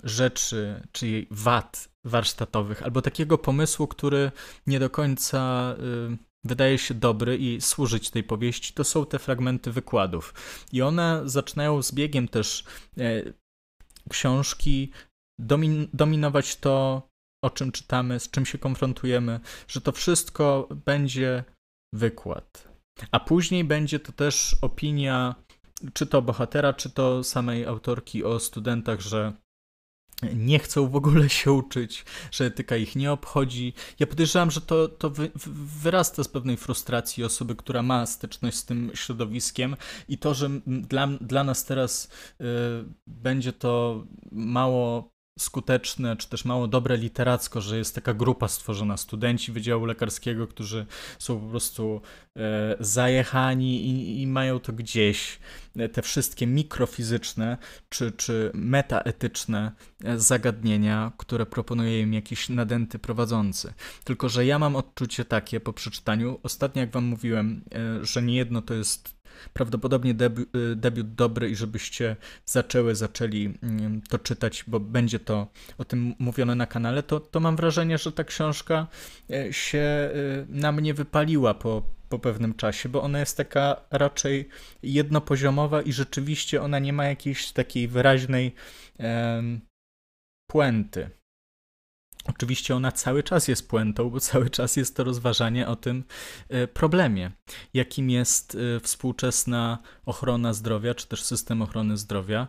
rzeczy, 0.04 0.82
czy 0.92 1.08
jej 1.08 1.28
wad 1.32 1.90
warsztatowych, 2.04 2.84
albo 2.84 3.02
takiego 3.02 3.38
pomysłu, 3.38 3.88
który 3.88 4.32
nie 4.68 4.80
do 4.80 4.90
końca 4.90 5.76
wydaje 6.48 6.78
się 6.78 6.94
dobry 6.94 7.38
i 7.38 7.62
służyć 7.62 8.10
tej 8.10 8.24
powieści, 8.24 8.74
to 8.74 8.84
są 8.84 9.06
te 9.06 9.20
fragmenty 9.20 9.72
wykładów. 9.72 10.34
I 10.72 10.82
one 10.82 11.22
zaczynają 11.26 11.82
z 11.82 11.94
biegiem 11.94 12.28
też 12.28 12.64
e, 12.98 13.24
książki 14.10 14.92
domin 15.40 15.88
dominować 15.94 16.56
to, 16.56 17.08
o 17.44 17.50
czym 17.50 17.72
czytamy, 17.72 18.20
z 18.20 18.30
czym 18.30 18.46
się 18.46 18.58
konfrontujemy, 18.58 19.40
że 19.68 19.82
to 19.82 19.92
wszystko 19.92 20.68
będzie 20.86 21.44
wykład. 21.94 22.68
A 23.12 23.20
później 23.20 23.64
będzie 23.64 24.00
to 24.00 24.12
też 24.12 24.56
opinia, 24.62 25.36
czy 25.94 26.08
to 26.08 26.22
bohatera, 26.22 26.74
czy 26.74 26.90
to 26.90 27.24
samej 27.24 27.66
autorki 27.66 28.24
o 28.24 28.40
studentach, 28.40 29.02
że 29.02 29.34
nie 30.36 30.60
chcą 30.60 30.88
w 30.88 30.96
ogóle 30.96 31.30
się 31.30 31.52
uczyć, 31.52 32.06
że 32.32 32.46
etyka 32.46 32.76
ich 32.76 32.96
nie 32.96 33.12
obchodzi. 33.12 33.74
Ja 34.00 34.08
podejrzewam, 34.08 34.52
że 34.52 34.62
to, 34.62 34.88
to 34.88 35.10
wy, 35.10 35.32
wyrasta 35.82 36.24
z 36.24 36.28
pewnej 36.28 36.58
frustracji 36.58 37.24
osoby, 37.24 37.56
która 37.56 37.84
ma 37.84 38.06
styczność 38.06 38.58
z 38.58 38.66
tym 38.66 38.92
środowiskiem 38.94 39.76
i 40.10 40.18
to, 40.18 40.34
że 40.34 40.50
dla, 40.68 41.08
dla 41.08 41.44
nas 41.44 41.66
teraz 41.66 42.06
y, 42.06 42.44
będzie 43.08 43.54
to 43.54 44.04
mało 44.32 45.17
skuteczne, 45.38 46.16
czy 46.16 46.30
też 46.30 46.46
mało 46.46 46.68
dobre 46.68 46.98
literacko, 46.98 47.62
że 47.62 47.78
jest 47.78 47.96
taka 47.96 48.14
grupa 48.14 48.48
stworzona, 48.48 48.98
studenci 48.98 49.52
Wydziału 49.52 49.86
Lekarskiego, 49.86 50.48
którzy 50.48 50.86
są 51.20 51.40
po 51.40 51.48
prostu 51.50 52.02
e, 52.36 52.76
zajechani 52.80 53.86
i, 53.86 54.22
i, 54.22 54.28
mają 54.28 54.60
to 54.60 54.74
gdzieś, 54.74 55.40
e, 55.76 55.90
te 55.90 56.02
wszystkie 56.02 56.48
mikrofizyczne, 56.48 57.58
czy, 57.90 58.12
czy 58.12 58.52
metaetyczne 58.54 59.72
e, 60.04 60.20
zagadnienia, 60.20 61.12
które 61.18 61.46
proponuje 61.46 62.02
im 62.02 62.14
jakiś 62.14 62.50
nadęty 62.50 63.00
prowadzący. 63.00 63.74
Tylko, 64.04 64.30
że 64.30 64.46
ja 64.46 64.60
mam 64.60 64.76
odczucie 64.76 65.26
takie 65.26 65.60
po 65.60 65.74
przeczytaniu, 65.74 66.40
ostatnio 66.44 66.82
jak 66.82 66.92
wam 66.92 67.04
mówiłem, 67.04 67.62
e, 67.76 68.06
że 68.06 68.22
nie 68.22 68.36
jedno 68.36 68.62
to 68.62 68.74
jest 68.74 69.17
prawdopodobnie 69.54 70.14
debi 70.14 70.42
y, 70.42 70.76
debiut 70.76 71.16
dobry 71.16 71.50
i 71.50 71.56
żebyście 71.56 72.16
zaczęły, 72.46 72.96
zaczęli 72.96 73.54
mm, 73.64 74.02
to 74.02 74.20
czytać, 74.20 74.64
bo 74.68 74.80
będzie 74.80 75.20
to 75.20 75.48
o 75.78 75.86
tym 75.86 76.16
mówione 76.20 76.56
na 76.56 76.66
kanale, 76.66 77.04
to, 77.04 77.20
to 77.20 77.40
mam 77.40 77.56
wrażenie, 77.56 77.98
że 77.98 78.12
ta 78.12 78.24
książka 78.24 78.88
e, 79.30 79.54
się 79.54 80.12
y, 80.16 80.46
na 80.50 80.72
mnie 80.72 80.94
wypaliła 80.94 81.54
po, 81.54 81.84
po 82.10 82.20
pewnym 82.20 82.54
czasie, 82.54 82.90
bo 82.90 83.02
ona 83.02 83.20
jest 83.20 83.38
taka 83.38 83.82
raczej 83.92 84.50
jednopoziomowa 84.84 85.82
i 85.82 85.92
rzeczywiście 85.92 86.62
ona 86.62 86.80
nie 86.80 86.94
ma 86.94 87.06
jakiejś 87.06 87.52
takiej 87.52 87.88
wyraźnej 87.88 88.56
um, 89.00 89.62
puenty. 90.52 91.10
Oczywiście 92.28 92.76
ona 92.76 92.92
cały 92.92 93.24
czas 93.24 93.48
jest 93.48 93.70
puentą, 93.70 94.10
bo 94.10 94.20
cały 94.20 94.50
czas 94.50 94.76
jest 94.76 94.96
to 94.96 95.04
rozważanie 95.04 95.68
o 95.68 95.76
tym 95.76 96.04
e, 96.50 96.68
problemie, 96.68 97.32
jakim 97.74 98.10
jest 98.10 98.58
e, 98.76 98.80
współczesna 98.80 99.78
ochrona 100.06 100.54
zdrowia, 100.54 100.96
czy 100.96 101.08
też 101.08 101.24
system 101.24 101.62
ochrony 101.62 101.98
zdrowia, 101.98 102.48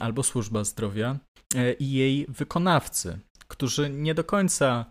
albo 0.00 0.22
służba 0.22 0.64
zdrowia 0.64 1.18
e, 1.54 1.72
i 1.72 1.92
jej 1.92 2.26
wykonawcy, 2.28 3.18
którzy 3.52 3.90
nie 3.90 4.14
do 4.14 4.24
końca, 4.24 4.84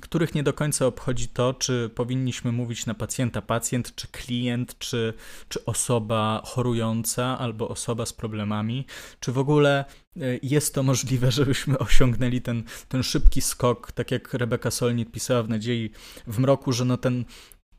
których 0.00 0.34
nie 0.34 0.42
do 0.42 0.52
końca 0.52 0.86
obchodzi 0.86 1.28
to, 1.28 1.54
czy 1.54 1.90
powinniśmy 1.94 2.52
mówić 2.52 2.86
na 2.86 2.94
pacjenta 2.94 3.42
pacjent, 3.42 3.94
czy 3.94 4.08
klient, 4.08 4.78
czy, 4.78 5.14
czy 5.48 5.64
osoba 5.64 6.42
chorująca, 6.44 7.38
albo 7.38 7.68
osoba 7.68 8.06
z 8.06 8.12
problemami, 8.12 8.86
czy 9.20 9.32
w 9.32 9.38
ogóle 9.38 9.84
E, 10.20 10.38
jest 10.42 10.74
to 10.74 10.82
możliwe, 10.82 11.30
żebyśmy 11.30 11.78
osiągnęli 11.88 12.40
ten, 12.40 12.62
ten 12.88 13.02
szybki 13.02 13.40
skok, 13.40 13.92
tak 13.92 14.10
jak 14.10 14.34
Rebeka 14.34 14.70
Solnit 14.70 15.12
pisała 15.12 15.42
w 15.42 15.48
Nadziei 15.48 15.90
w 16.26 16.38
mroku, 16.38 16.72
że 16.72 16.84
no 16.84 16.96
ten 16.96 17.24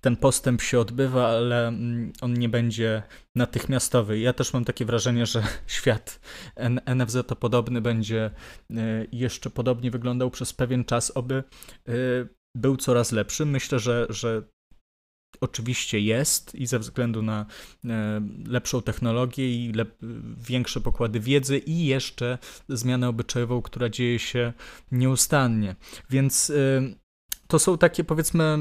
ten 0.02 0.16
postęp 0.16 0.62
się 0.62 0.80
odbywa, 0.80 1.28
ale 1.28 1.68
mm, 1.68 2.14
on 2.22 2.34
nie 2.34 2.50
będzie 2.50 3.04
natychmiastowy. 3.36 4.20
Ja 4.20 4.34
też 4.34 4.54
mam 4.54 4.66
takie 4.66 4.86
wrażenie, 4.86 5.26
że 5.26 5.44
świat 5.68 6.20
NFZ 6.96 7.18
to 7.28 7.36
podobny 7.36 7.82
będzie 7.82 8.32
jeszcze 9.12 9.50
podobnie 9.50 9.92
wyglądał 9.92 10.32
przez 10.32 10.54
pewien 10.54 10.86
czas, 10.86 11.12
oby 11.16 11.44
był 12.56 12.78
coraz 12.78 13.12
lepszy. 13.12 13.46
Myślę, 13.46 13.80
że, 13.80 14.08
że 14.10 14.44
oczywiście 15.42 16.00
jest 16.00 16.56
i 16.56 16.68
ze 16.68 16.80
względu 16.80 17.22
na 17.22 17.46
e, 17.86 18.22
lepszą 18.48 18.82
technologię 18.82 19.56
i 19.56 19.74
lep 19.74 19.98
większe 20.38 20.82
pokłady 20.82 21.20
wiedzy 21.20 21.58
i 21.58 21.86
jeszcze 21.86 22.38
zmianę 22.70 23.10
obyczajową, 23.10 23.62
która 23.62 23.90
dzieje 23.90 24.20
się 24.20 24.54
nieustannie. 24.92 25.76
Więc 26.10 26.50
e, 26.50 26.82
to 27.48 27.60
są 27.60 27.78
takie 27.78 28.04
powiedzmy 28.04 28.58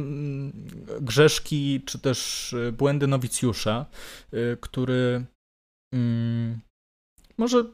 grzeszki 1.00 1.82
czy 1.86 1.98
też 1.98 2.52
e, 2.52 2.72
błędy 2.72 3.06
nowicjusza, 3.06 3.86
który 4.60 5.26
mm, 5.94 6.60
może, 7.38 7.64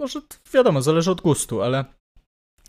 może 0.00 0.20
wiadomo, 0.54 0.82
zależy 0.82 1.10
od 1.10 1.20
gustu, 1.20 1.62
ale 1.62 1.84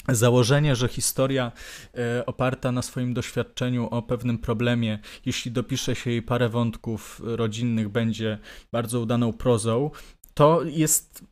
założenie, 0.10 0.76
że 0.76 0.88
historia 0.88 1.52
e, 1.98 2.26
oparta 2.26 2.72
na 2.72 2.82
swoim 2.82 3.14
doświadczeniu 3.14 3.88
o 3.88 4.02
pewnym 4.02 4.38
problemie, 4.38 5.00
jeśli 5.26 5.52
dopisze 5.52 5.96
się 5.96 6.10
jej 6.10 6.22
parę 6.22 6.50
wątków 6.50 7.22
rodzinnych, 7.24 7.90
będzie 7.90 8.40
bardzo 8.72 9.00
udaną 9.00 9.34
prozą, 9.34 9.92
to 10.34 10.64
jest 10.64 11.26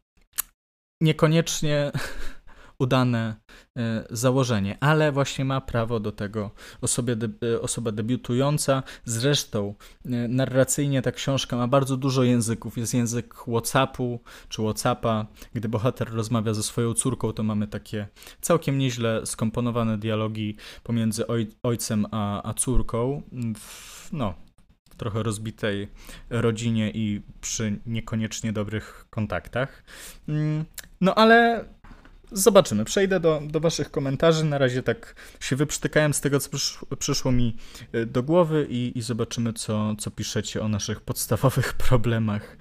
niekoniecznie 1.01 1.91
udane 2.79 3.35
e, 3.77 4.05
założenie, 4.09 4.77
ale 4.79 5.11
właśnie 5.11 5.45
ma 5.45 5.61
prawo 5.61 5.99
do 5.99 6.11
tego 6.11 6.51
osobie, 6.81 7.17
e, 7.53 7.61
osoba 7.61 7.91
debiutująca. 7.91 8.83
Zresztą 9.05 9.75
e, 10.05 10.09
narracyjnie 10.09 11.01
ta 11.01 11.11
książka 11.11 11.57
ma 11.57 11.67
bardzo 11.67 11.97
dużo 11.97 12.23
języków. 12.23 12.77
Jest 12.77 12.93
język 12.93 13.33
Whatsappu 13.33 14.19
czy 14.49 14.61
Whatsappa. 14.61 15.25
Gdy 15.53 15.69
bohater 15.69 16.13
rozmawia 16.13 16.53
ze 16.53 16.63
swoją 16.63 16.93
córką, 16.93 17.33
to 17.33 17.43
mamy 17.43 17.67
takie 17.67 18.07
całkiem 18.41 18.77
nieźle 18.77 19.25
skomponowane 19.25 19.97
dialogi 19.97 20.55
pomiędzy 20.83 21.27
oj, 21.27 21.47
ojcem 21.63 22.05
a, 22.11 22.49
a 22.49 22.53
córką. 22.53 23.21
No, 24.11 24.33
w 24.89 24.95
trochę 24.97 25.23
rozbitej 25.23 25.87
rodzinie 26.29 26.91
i 26.91 27.21
przy 27.41 27.79
niekoniecznie 27.85 28.53
dobrych 28.53 29.05
kontaktach. 29.09 29.83
Mm, 30.27 30.65
no 31.01 31.15
ale 31.15 31.65
Zobaczymy. 32.31 32.85
Przejdę 32.85 33.19
do, 33.19 33.41
do 33.47 33.59
Waszych 33.59 33.91
komentarzy. 33.91 34.45
Na 34.45 34.57
razie 34.57 34.83
tak 34.83 35.15
się 35.39 35.55
wyprztykałem 35.55 36.13
z 36.13 36.21
tego, 36.21 36.39
co 36.39 36.49
przyszło, 36.49 36.87
przyszło 36.97 37.31
mi 37.31 37.55
y, 37.95 38.05
do 38.05 38.23
głowy 38.23 38.67
i, 38.69 38.91
i 38.95 39.01
zobaczymy, 39.01 39.53
co, 39.53 39.95
co 39.95 40.11
piszecie 40.11 40.61
o 40.61 40.67
naszych 40.67 41.01
podstawowych 41.01 41.73
problemach, 41.87 42.57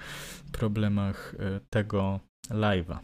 problemach 0.52 1.34
y, 1.34 1.60
tego 1.70 2.20
live'a. 2.50 2.98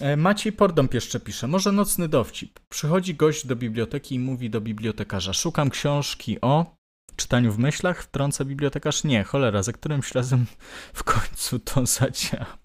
E, 0.00 0.16
Maciej 0.16 0.52
Pordąb 0.52 0.94
jeszcze 0.94 1.20
pisze, 1.20 1.46
może 1.48 1.72
nocny 1.72 2.08
dowcip. 2.08 2.60
Przychodzi 2.68 3.14
gość 3.14 3.46
do 3.46 3.56
biblioteki 3.56 4.14
i 4.14 4.18
mówi 4.18 4.50
do 4.50 4.60
bibliotekarza, 4.60 5.32
szukam 5.32 5.70
książki 5.70 6.40
o 6.40 6.76
czytaniu 7.16 7.52
w 7.52 7.58
myślach, 7.58 8.02
wtrąca 8.02 8.44
bibliotekarz, 8.44 9.04
nie, 9.04 9.24
cholera, 9.24 9.62
za 9.62 9.72
którymś 9.72 10.12
razem 10.12 10.46
w 10.94 11.04
końcu 11.04 11.58
to 11.58 11.86
zadziała. 11.96 12.58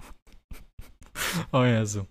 O 1.51 1.66
Jezu. 1.66 2.05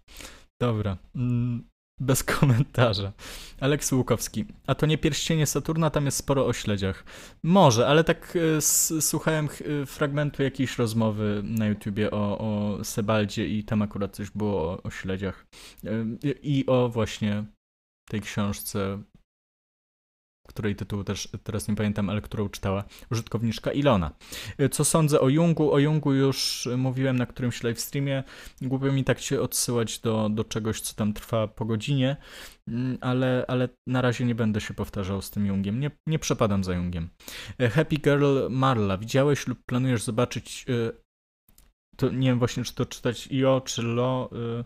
Dobra. 0.60 0.96
Mm, 1.14 1.64
bez 2.00 2.24
komentarza. 2.24 3.12
Aleks 3.60 3.92
Łukowski. 3.92 4.44
A 4.66 4.74
to 4.74 4.86
nie 4.86 4.98
pierścienie 4.98 5.46
Saturna, 5.46 5.90
tam 5.90 6.04
jest 6.04 6.16
sporo 6.16 6.46
o 6.46 6.52
śledziach. 6.52 7.04
Może, 7.42 7.86
ale 7.86 8.04
tak 8.04 8.36
e, 8.36 8.60
słuchałem 9.00 9.48
fragmentu 9.86 10.42
jakiejś 10.42 10.78
rozmowy 10.78 11.42
na 11.44 11.66
YouTubie 11.66 12.10
o, 12.10 12.38
o 12.38 12.84
Sebaldzie 12.84 13.48
i 13.48 13.64
tam 13.64 13.82
akurat 13.82 14.16
coś 14.16 14.30
było 14.30 14.72
o, 14.72 14.82
o 14.82 14.90
śledziach. 14.90 15.46
E, 15.84 15.90
I 16.42 16.66
o 16.66 16.88
właśnie 16.88 17.44
tej 18.08 18.20
książce 18.20 19.02
której 20.50 20.76
tytułu 20.76 21.04
też 21.04 21.28
teraz 21.44 21.68
nie 21.68 21.76
pamiętam, 21.76 22.10
ale 22.10 22.20
którą 22.20 22.48
czytała 22.48 22.84
użytkowniczka 23.10 23.72
Ilona. 23.72 24.10
Y, 24.60 24.68
co 24.68 24.84
sądzę 24.84 25.20
o 25.20 25.28
Jungu? 25.28 25.72
O 25.72 25.78
Jungu 25.78 26.12
już 26.12 26.68
mówiłem 26.76 27.16
na 27.16 27.26
którymś 27.26 27.62
livestreamie. 27.62 28.24
Głupio 28.62 28.92
mi 28.92 29.04
tak 29.04 29.20
się 29.20 29.40
odsyłać 29.40 29.98
do, 29.98 30.28
do 30.28 30.44
czegoś, 30.44 30.80
co 30.80 30.94
tam 30.94 31.12
trwa 31.12 31.48
po 31.48 31.64
godzinie, 31.64 32.16
mm, 32.68 32.98
ale, 33.00 33.44
ale 33.48 33.68
na 33.86 34.00
razie 34.00 34.24
nie 34.24 34.34
będę 34.34 34.60
się 34.60 34.74
powtarzał 34.74 35.22
z 35.22 35.30
tym 35.30 35.46
Jungiem. 35.46 35.80
Nie, 35.80 35.90
nie 36.06 36.18
przepadam 36.18 36.64
za 36.64 36.74
Jungiem. 36.74 37.08
Y, 37.62 37.68
Happy 37.68 37.96
Girl 37.96 38.48
Marla. 38.50 38.98
Widziałeś 38.98 39.46
lub 39.46 39.58
planujesz 39.66 40.02
zobaczyć 40.02 40.64
y, 40.68 41.09
to 42.00 42.10
nie 42.10 42.28
wiem 42.28 42.38
właśnie, 42.38 42.64
czy 42.64 42.74
to 42.74 42.86
czytać 42.86 43.28
IO, 43.32 43.60
czy 43.64 43.82
LO 43.82 44.30
y, 44.60 44.64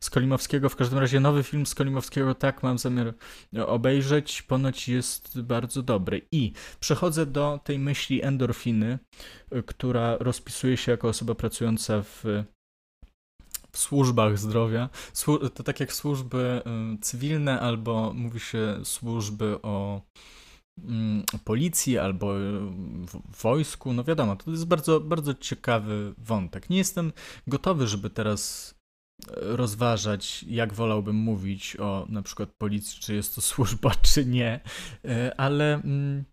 z 0.00 0.10
Kolimowskiego. 0.10 0.68
W 0.68 0.76
każdym 0.76 0.98
razie 0.98 1.20
nowy 1.20 1.42
film 1.42 1.66
z 1.66 1.74
Kolimowskiego, 1.74 2.34
tak, 2.34 2.62
mam 2.62 2.78
zamiar 2.78 3.14
obejrzeć. 3.66 4.42
Ponoć 4.42 4.88
jest 4.88 5.40
bardzo 5.40 5.82
dobry. 5.82 6.26
I 6.32 6.52
przechodzę 6.80 7.26
do 7.26 7.60
tej 7.64 7.78
myśli 7.78 8.22
endorfiny, 8.22 8.98
y, 9.54 9.62
która 9.62 10.16
rozpisuje 10.20 10.76
się 10.76 10.92
jako 10.92 11.08
osoba 11.08 11.34
pracująca 11.34 12.02
w 12.02 12.24
w 13.72 13.78
służbach 13.78 14.38
zdrowia. 14.38 14.88
To 15.54 15.62
tak 15.62 15.80
jak 15.80 15.92
służby 15.92 16.62
y, 16.96 16.98
cywilne, 17.00 17.60
albo 17.60 18.12
mówi 18.14 18.40
się 18.40 18.80
służby 18.84 19.58
o 19.62 20.00
policji 21.44 21.98
albo 21.98 22.34
w 23.32 23.42
wojsku, 23.42 23.92
no 23.92 24.04
wiadomo, 24.04 24.36
to 24.36 24.50
jest 24.50 24.66
bardzo, 24.66 25.00
bardzo 25.00 25.34
ciekawy 25.34 26.14
wątek. 26.18 26.70
Nie 26.70 26.78
jestem 26.78 27.12
gotowy, 27.46 27.86
żeby 27.86 28.10
teraz 28.10 28.74
rozważać, 29.32 30.42
jak 30.42 30.74
wolałbym 30.74 31.16
mówić 31.16 31.76
o 31.76 32.06
na 32.08 32.22
przykład 32.22 32.52
policji, 32.52 33.00
czy 33.00 33.14
jest 33.14 33.34
to 33.34 33.40
służba, 33.50 33.94
czy 33.94 34.26
nie, 34.26 34.60
e, 35.04 35.40
ale, 35.40 35.74
mm, 35.74 36.24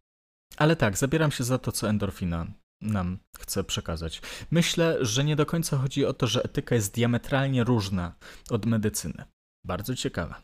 ale 0.58 0.76
tak, 0.76 0.98
zabieram 0.98 1.32
się 1.32 1.44
za 1.44 1.58
to, 1.58 1.72
co 1.72 1.90
endorfina 1.90 2.48
nam 2.82 3.18
chce 3.40 3.64
przekazać. 3.64 4.22
Myślę, 4.52 4.98
że 5.06 5.24
nie 5.24 5.36
do 5.36 5.46
końca 5.46 5.78
chodzi 5.78 6.06
o 6.06 6.14
to, 6.14 6.28
że 6.28 6.44
etyka 6.44 6.76
jest 6.76 6.96
diametralnie 6.96 7.64
różna 7.64 8.16
od 8.50 8.66
medycyny. 8.66 9.24
Bardzo 9.66 9.96
ciekawe. 9.96 10.36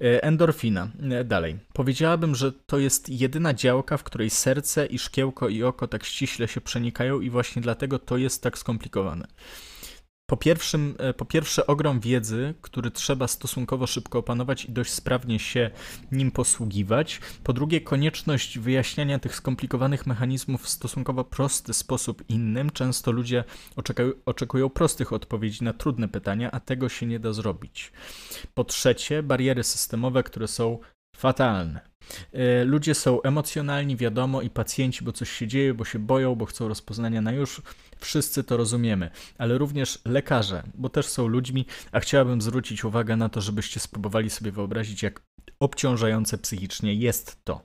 E, 0.00 0.22
endorfina. 0.22 0.88
E, 1.10 1.24
dalej. 1.24 1.58
Powiedziałabym, 1.72 2.34
że 2.34 2.52
to 2.52 2.78
jest 2.78 3.08
jedyna 3.08 3.54
działka, 3.54 3.96
w 3.96 4.04
której 4.04 4.30
serce 4.30 4.86
i 4.86 4.98
szkiełko 4.98 5.48
i 5.48 5.62
oko 5.62 5.88
tak 5.88 6.04
ściśle 6.04 6.48
się 6.48 6.60
przenikają 6.60 7.20
i 7.20 7.30
właśnie 7.30 7.62
dlatego 7.62 7.98
to 7.98 8.16
jest 8.16 8.42
tak 8.42 8.58
skomplikowane. 8.58 9.26
Po, 10.26 10.36
pierwszym, 10.36 10.94
e, 10.98 11.14
po 11.14 11.24
pierwsze, 11.24 11.66
ogrom 11.66 12.00
wiedzy, 12.00 12.54
który 12.60 12.90
trzeba 12.90 13.28
stosunkowo 13.28 13.86
szybko 13.86 14.18
opanować 14.18 14.64
i 14.64 14.72
dość 14.72 14.90
sprawnie 14.90 15.38
się 15.38 15.70
nim 16.12 16.30
posługiwać. 16.30 17.20
Po 17.44 17.52
drugie, 17.52 17.80
konieczność 17.80 18.58
wyjaśniania 18.58 19.18
tych 19.18 19.36
skomplikowanych 19.36 20.06
mechanizmów 20.06 20.62
w 20.62 20.68
stosunkowo 20.68 21.24
prosty 21.24 21.74
sposób 21.74 22.24
innym. 22.28 22.70
Często 22.70 23.12
ludzie 23.12 23.44
oczekują, 23.76 24.12
oczekują 24.26 24.70
prostych 24.70 25.12
odpowiedzi 25.12 25.64
na 25.64 25.72
trudne 25.72 26.08
pytania, 26.08 26.50
a 26.50 26.60
tego 26.60 26.88
się 26.88 27.06
nie 27.06 27.20
da 27.20 27.32
zrobić. 27.32 27.92
Po 28.54 28.64
trzecie, 28.64 29.22
bariery 29.22 29.64
systemowe, 29.64 30.22
które 30.22 30.48
są 30.48 30.78
fatalne. 31.16 31.80
E, 32.32 32.64
ludzie 32.64 32.94
są 32.94 33.22
emocjonalni, 33.22 33.96
wiadomo, 33.96 34.42
i 34.42 34.50
pacjenci, 34.50 35.04
bo 35.04 35.12
coś 35.12 35.30
się 35.30 35.46
dzieje, 35.46 35.74
bo 35.74 35.84
się 35.84 35.98
boją, 35.98 36.34
bo 36.34 36.46
chcą 36.46 36.68
rozpoznania 36.68 37.20
na 37.20 37.32
już. 37.32 37.62
Wszyscy 37.98 38.44
to 38.44 38.56
rozumiemy, 38.56 39.10
ale 39.38 39.58
również 39.58 39.98
lekarze, 40.04 40.62
bo 40.74 40.88
też 40.88 41.06
są 41.06 41.26
ludźmi, 41.26 41.66
a 41.92 42.00
chciałabym 42.00 42.42
zwrócić 42.42 42.84
uwagę 42.84 43.16
na 43.16 43.28
to, 43.28 43.40
żebyście 43.40 43.80
spróbowali 43.80 44.30
sobie 44.30 44.52
wyobrazić, 44.52 45.02
jak 45.02 45.20
obciążające 45.62 46.38
psychicznie 46.38 46.94
jest 46.94 47.44
to 47.44 47.64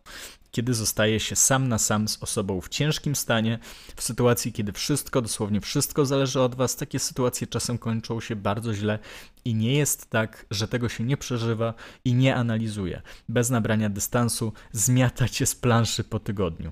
kiedy 0.58 0.74
zostaje 0.74 1.20
się 1.20 1.36
sam 1.36 1.68
na 1.68 1.78
sam 1.78 2.08
z 2.08 2.24
osobą 2.24 2.62
w 2.62 2.70
ciężkim 2.70 3.16
stanie, 3.16 3.60
w 3.96 4.04
sytuacji, 4.04 4.54
kiedy 4.54 4.72
wszystko, 4.72 5.22
dosłownie 5.22 5.62
wszystko 5.62 6.06
zależy 6.06 6.42
od 6.42 6.56
Was. 6.56 6.76
Takie 6.76 7.00
sytuacje 7.00 7.48
czasem 7.48 7.78
kończą 7.78 8.20
się 8.20 8.36
bardzo 8.36 8.74
źle 8.74 9.00
i 9.46 9.56
nie 9.56 9.74
jest 9.74 10.10
tak, 10.10 10.46
że 10.52 10.68
tego 10.68 10.90
się 10.90 11.04
nie 11.04 11.18
przeżywa 11.18 11.74
i 12.06 12.14
nie 12.14 12.36
analizuje. 12.36 13.02
Bez 13.30 13.50
nabrania 13.50 13.90
dystansu 13.90 14.54
zmiata 14.72 15.28
Cię 15.28 15.46
z 15.46 15.56
planszy 15.56 16.04
po 16.04 16.20
tygodniu. 16.20 16.72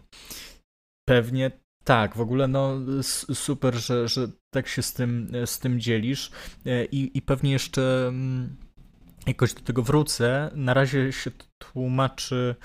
Pewnie 1.08 1.52
tak, 1.84 2.16
w 2.16 2.22
ogóle 2.22 2.48
no 2.48 2.80
super, 3.34 3.76
że, 3.76 4.08
że 4.08 4.28
tak 4.54 4.68
się 4.68 4.82
z 4.82 4.94
tym, 4.94 5.32
z 5.46 5.60
tym 5.60 5.80
dzielisz 5.80 6.32
e, 6.66 6.86
i, 6.86 7.18
i 7.18 7.22
pewnie 7.22 7.52
jeszcze 7.52 8.08
mm, 8.08 8.56
jakoś 9.28 9.54
do 9.54 9.62
tego 9.62 9.84
wrócę. 9.84 10.52
Na 10.56 10.74
razie 10.74 11.12
się 11.12 11.32
tłumaczy 11.58 12.56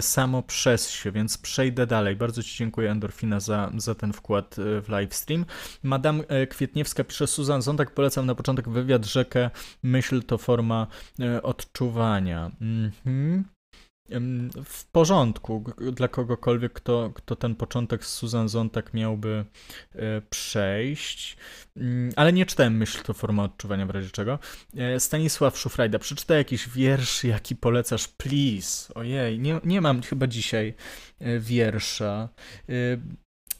samo 0.00 0.42
przez 0.42 0.90
się, 0.90 1.12
więc 1.12 1.38
przejdę 1.38 1.86
dalej. 1.86 2.16
Bardzo 2.16 2.42
Ci 2.42 2.58
dziękuję, 2.58 2.90
Endorfina, 2.90 3.40
za, 3.40 3.70
za 3.76 3.94
ten 3.94 4.12
wkład 4.12 4.56
e, 4.58 4.82
w 4.82 4.88
livestream. 4.88 5.44
Madame 5.82 6.24
e, 6.28 6.46
Kwietniewska 6.46 7.04
pisze, 7.04 7.26
Susan 7.26 7.62
Zondak, 7.62 7.94
polecam 7.94 8.26
na 8.26 8.34
początek 8.34 8.68
wywiad 8.68 9.04
rzekę. 9.04 9.50
Myśl 9.82 10.22
to 10.22 10.38
forma 10.38 10.86
e, 11.20 11.42
odczuwania. 11.42 12.50
Mhm. 12.60 13.57
W 14.64 14.84
porządku 14.84 15.64
dla 15.92 16.08
kogokolwiek, 16.08 16.72
kto, 16.72 17.10
kto 17.14 17.36
ten 17.36 17.54
początek 17.54 18.04
z 18.04 18.08
Susan 18.08 18.48
Zontag 18.48 18.94
miałby 18.94 19.44
e, 19.94 20.20
przejść. 20.30 21.36
Mm, 21.76 22.12
ale 22.16 22.32
nie 22.32 22.46
czytałem 22.46 22.76
myśl, 22.76 23.02
to 23.02 23.14
forma 23.14 23.44
odczuwania 23.44 23.86
w 23.86 23.90
razie 23.90 24.10
czego. 24.10 24.38
E, 24.76 25.00
Stanisław 25.00 25.58
Szufrajda, 25.58 25.98
przeczytaj 25.98 26.38
jakiś 26.38 26.68
wiersz, 26.68 27.24
jaki 27.24 27.56
polecasz, 27.56 28.08
please. 28.08 28.94
Ojej, 28.94 29.40
nie, 29.40 29.60
nie 29.64 29.80
mam 29.80 30.02
chyba 30.02 30.26
dzisiaj 30.26 30.74
e, 31.20 31.38
wiersza. 31.38 32.28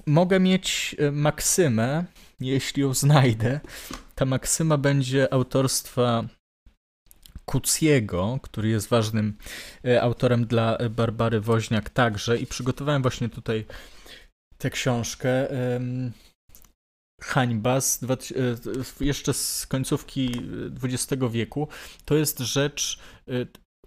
Mogę 0.07 0.41
mieć 0.41 0.97
maksymę, 1.13 2.05
jeśli 2.41 2.83
ją 2.83 2.95
znajdę. 2.95 3.61
Ta 4.15 4.25
maksyma 4.25 4.79
będzie 4.79 5.33
autorstwa 5.33 6.25
Kuciego, 7.49 8.39
który 8.43 8.69
jest 8.69 8.89
ważnym 8.89 9.39
e, 9.85 10.03
autorem 10.03 10.47
dla 10.47 10.79
Barbary 10.91 11.41
Woźniak 11.41 11.91
także 11.91 12.39
i 12.39 12.47
przygotowałem 12.47 13.03
właśnie 13.03 13.29
tutaj 13.29 13.65
tę 14.59 14.71
książkę. 14.71 15.49
Hańba 17.21 17.81
z, 17.81 18.03
e, 18.03 18.07
jeszcze 19.01 19.35
z 19.35 19.67
końcówki 19.67 20.43
XX 20.83 21.23
wieku. 21.31 21.69
To 22.05 22.15
jest 22.15 22.39
rzecz 22.39 22.99
e, 23.29 23.33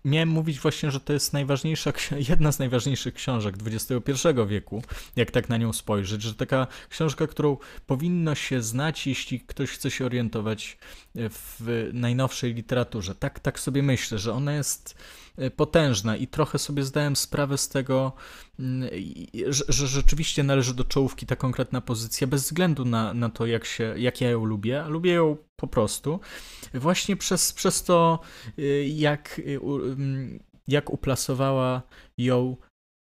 miałem 0.06 0.30
mówić 0.30 0.60
właśnie, 0.60 0.92
że 0.92 1.00
to 1.00 1.14
jest 1.14 1.34
najważniejsza, 1.34 1.94
jedna 2.30 2.52
z 2.52 2.60
najważniejszych 2.60 3.14
książek 3.14 3.56
XXI 3.66 4.28
wieku, 4.48 4.84
jak 5.16 5.32
tak 5.32 5.50
na 5.50 5.58
nią 5.58 5.74
spojrzeć, 5.74 6.22
że 6.22 6.36
taka 6.36 6.68
książka, 6.90 7.28
którą 7.28 7.58
powinno 7.88 8.36
się 8.36 8.62
znać, 8.62 9.08
jeśli 9.08 9.40
ktoś 9.40 9.70
chce 9.70 9.92
się 9.92 10.06
orientować 10.06 10.78
w 11.16 11.90
najnowszej 11.94 12.54
literaturze. 12.54 13.16
Tak, 13.16 13.40
tak 13.40 13.60
sobie 13.60 13.84
myślę, 13.84 14.18
że 14.18 14.34
ona 14.34 14.54
jest 14.54 14.96
potężna 15.56 16.16
i 16.16 16.28
trochę 16.28 16.60
sobie 16.60 16.84
zdałem 16.84 17.16
sprawę 17.16 17.58
z 17.58 17.70
tego, 17.70 18.14
mm, 18.60 18.90
że, 19.48 19.64
że 19.70 19.88
rzeczywiście 19.88 20.44
należy 20.44 20.74
do 20.74 20.84
czołówki 20.84 21.26
ta 21.26 21.36
konkretna 21.36 21.82
pozycja, 21.82 22.28
bez 22.28 22.44
względu 22.44 22.86
na, 22.86 23.14
na 23.14 23.30
to, 23.30 23.46
jak, 23.46 23.66
się, 23.66 23.94
jak 23.98 24.22
ja 24.22 24.30
ją 24.30 24.46
lubię. 24.46 24.84
Lubię 24.88 25.14
ją 25.14 25.38
po 25.56 25.68
prostu. 25.68 26.20
Właśnie 26.74 27.16
przez, 27.16 27.54
przez 27.54 27.84
to, 27.84 28.20
y, 28.60 28.86
jak, 28.88 29.40
y, 29.40 29.60
mm, 29.64 30.40
jak 30.68 30.90
uplasowała 30.90 31.82
ją 32.18 32.58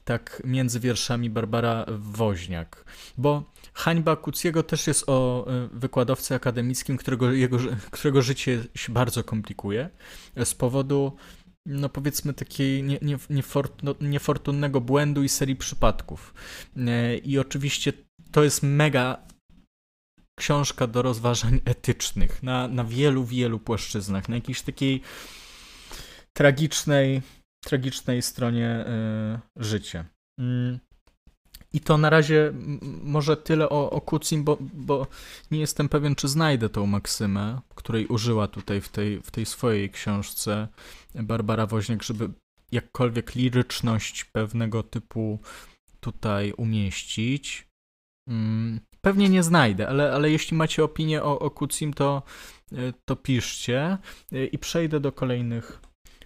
tak 0.05 0.43
między 0.45 0.81
wierszami 0.81 1.31
Barbara 1.31 1.87
Woźniak. 1.99 2.85
Bo 3.19 3.53
hańba 3.75 4.17
Kuciego 4.17 4.63
też 4.63 4.87
jest 4.87 5.09
o 5.09 5.47
y, 5.65 5.69
wykładowcy 5.79 6.35
akademickim, 6.35 6.97
którego, 6.97 7.33
jego, 7.33 7.59
którego 7.91 8.23
życie 8.23 8.65
się 8.75 8.93
bardzo 8.93 9.25
komplikuje 9.25 9.91
z 10.45 10.55
powodu 10.55 11.17
no 11.67 11.89
powiedzmy 11.89 12.35
takiej 12.35 12.83
nie, 12.83 12.99
nie, 13.03 13.19
niefortunnego 14.01 14.81
błędu 14.81 15.23
i 15.23 15.29
serii 15.29 15.57
przypadków. 15.57 16.35
I 17.25 17.39
oczywiście 17.39 17.93
to 18.33 18.45
jest 18.45 18.63
mega 18.63 19.27
książka 20.39 20.87
do 20.87 21.03
rozważań 21.03 21.61
etycznych 21.65 22.43
na, 22.43 22.69
na 22.69 22.85
wielu, 22.85 23.25
wielu 23.25 23.59
płaszczyznach, 23.59 24.29
na 24.29 24.35
jakiejś 24.35 24.63
takiej 24.63 25.03
tragicznej, 26.33 27.23
tragicznej 27.65 28.23
stronie 28.23 28.85
y, 29.57 29.65
życia. 29.65 30.05
Mm. 30.39 30.79
I 31.73 31.81
to 31.81 31.99
na 31.99 32.11
razie 32.11 32.53
może 33.03 33.37
tyle 33.37 33.69
o, 33.69 33.91
o 33.91 34.01
Kucim, 34.01 34.45
bo, 34.45 34.59
bo 34.61 35.07
nie 35.51 35.61
jestem 35.61 35.89
pewien, 35.89 36.15
czy 36.15 36.29
znajdę 36.29 36.69
tą 36.69 36.87
maksymę, 36.87 37.61
której 37.75 38.07
użyła 38.07 38.49
tutaj 38.49 38.81
w 38.81 38.89
tej, 38.89 39.21
w 39.23 39.31
tej 39.31 39.47
swojej 39.47 39.91
książce 39.91 40.69
Barbara 41.15 41.67
Woźniak, 41.67 42.03
żeby 42.03 42.31
jakkolwiek 42.73 43.35
liryczność 43.35 44.25
pewnego 44.25 44.83
typu 44.83 45.39
tutaj 46.01 46.53
umieścić. 46.53 47.69
Mm. 48.29 48.81
Pewnie 49.01 49.29
nie 49.29 49.43
znajdę, 49.43 49.89
ale, 49.89 50.13
ale 50.13 50.31
jeśli 50.31 50.57
macie 50.57 50.85
opinię 50.85 51.23
o, 51.23 51.39
o 51.39 51.51
Kucim, 51.51 51.95
to, 51.95 52.23
y, 52.73 52.93
to 53.05 53.17
piszcie 53.17 53.99
y, 54.33 54.47
i 54.47 54.59
przejdę 54.59 55.01
do 55.01 55.13
kolejnych 55.13 55.81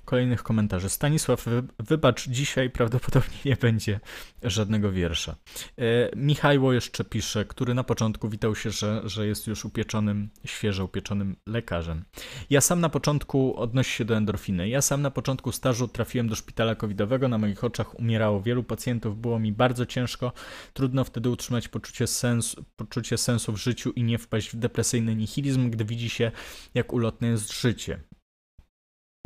kolejnych 0.07 0.43
komentarzy. 0.43 0.89
Stanisław, 0.89 1.47
wybacz, 1.79 2.29
dzisiaj 2.29 2.71
prawdopodobnie 2.71 3.37
nie 3.45 3.57
będzie 3.57 4.01
żadnego 4.43 4.93
wiersza. 4.93 5.37
E, 5.79 5.85
Michajło 6.17 6.73
jeszcze 6.73 7.05
pisze, 7.05 7.45
który 7.45 7.75
na 7.75 7.85
początku 7.85 8.29
witał 8.29 8.55
się, 8.55 8.71
że, 8.71 9.03
że 9.05 9.27
jest 9.27 9.47
już 9.47 9.65
upieczonym, 9.65 10.31
świeżo 10.45 10.85
upieczonym 10.85 11.37
lekarzem. 11.47 12.05
Ja 12.51 12.61
sam 12.61 12.81
na 12.81 12.89
początku, 12.89 13.57
odnosi 13.57 13.93
się 13.93 14.05
do 14.05 14.17
endorfiny, 14.17 14.69
ja 14.69 14.83
sam 14.83 15.03
na 15.03 15.11
początku 15.11 15.53
stażu 15.53 15.89
trafiłem 15.89 16.29
do 16.29 16.35
szpitala 16.35 16.75
covidowego, 16.75 17.29
na 17.29 17.39
moich 17.39 17.65
oczach 17.65 17.99
umierało 17.99 18.43
wielu 18.43 18.65
pacjentów, 18.65 19.21
było 19.21 19.39
mi 19.39 19.53
bardzo 19.53 19.87
ciężko, 19.87 20.33
trudno 20.73 21.05
wtedy 21.05 21.31
utrzymać 21.31 21.69
poczucie 21.69 22.07
sensu, 22.07 22.65
poczucie 22.77 23.19
sensu 23.19 23.53
w 23.53 23.57
życiu 23.57 23.91
i 23.91 24.03
nie 24.03 24.19
wpaść 24.19 24.51
w 24.51 24.57
depresyjny 24.57 25.17
nihilizm, 25.17 25.71
gdy 25.71 25.85
widzi 25.85 26.11
się, 26.11 26.33
jak 26.75 26.93
ulotne 26.93 27.29
jest 27.29 27.61
życie. 27.61 28.01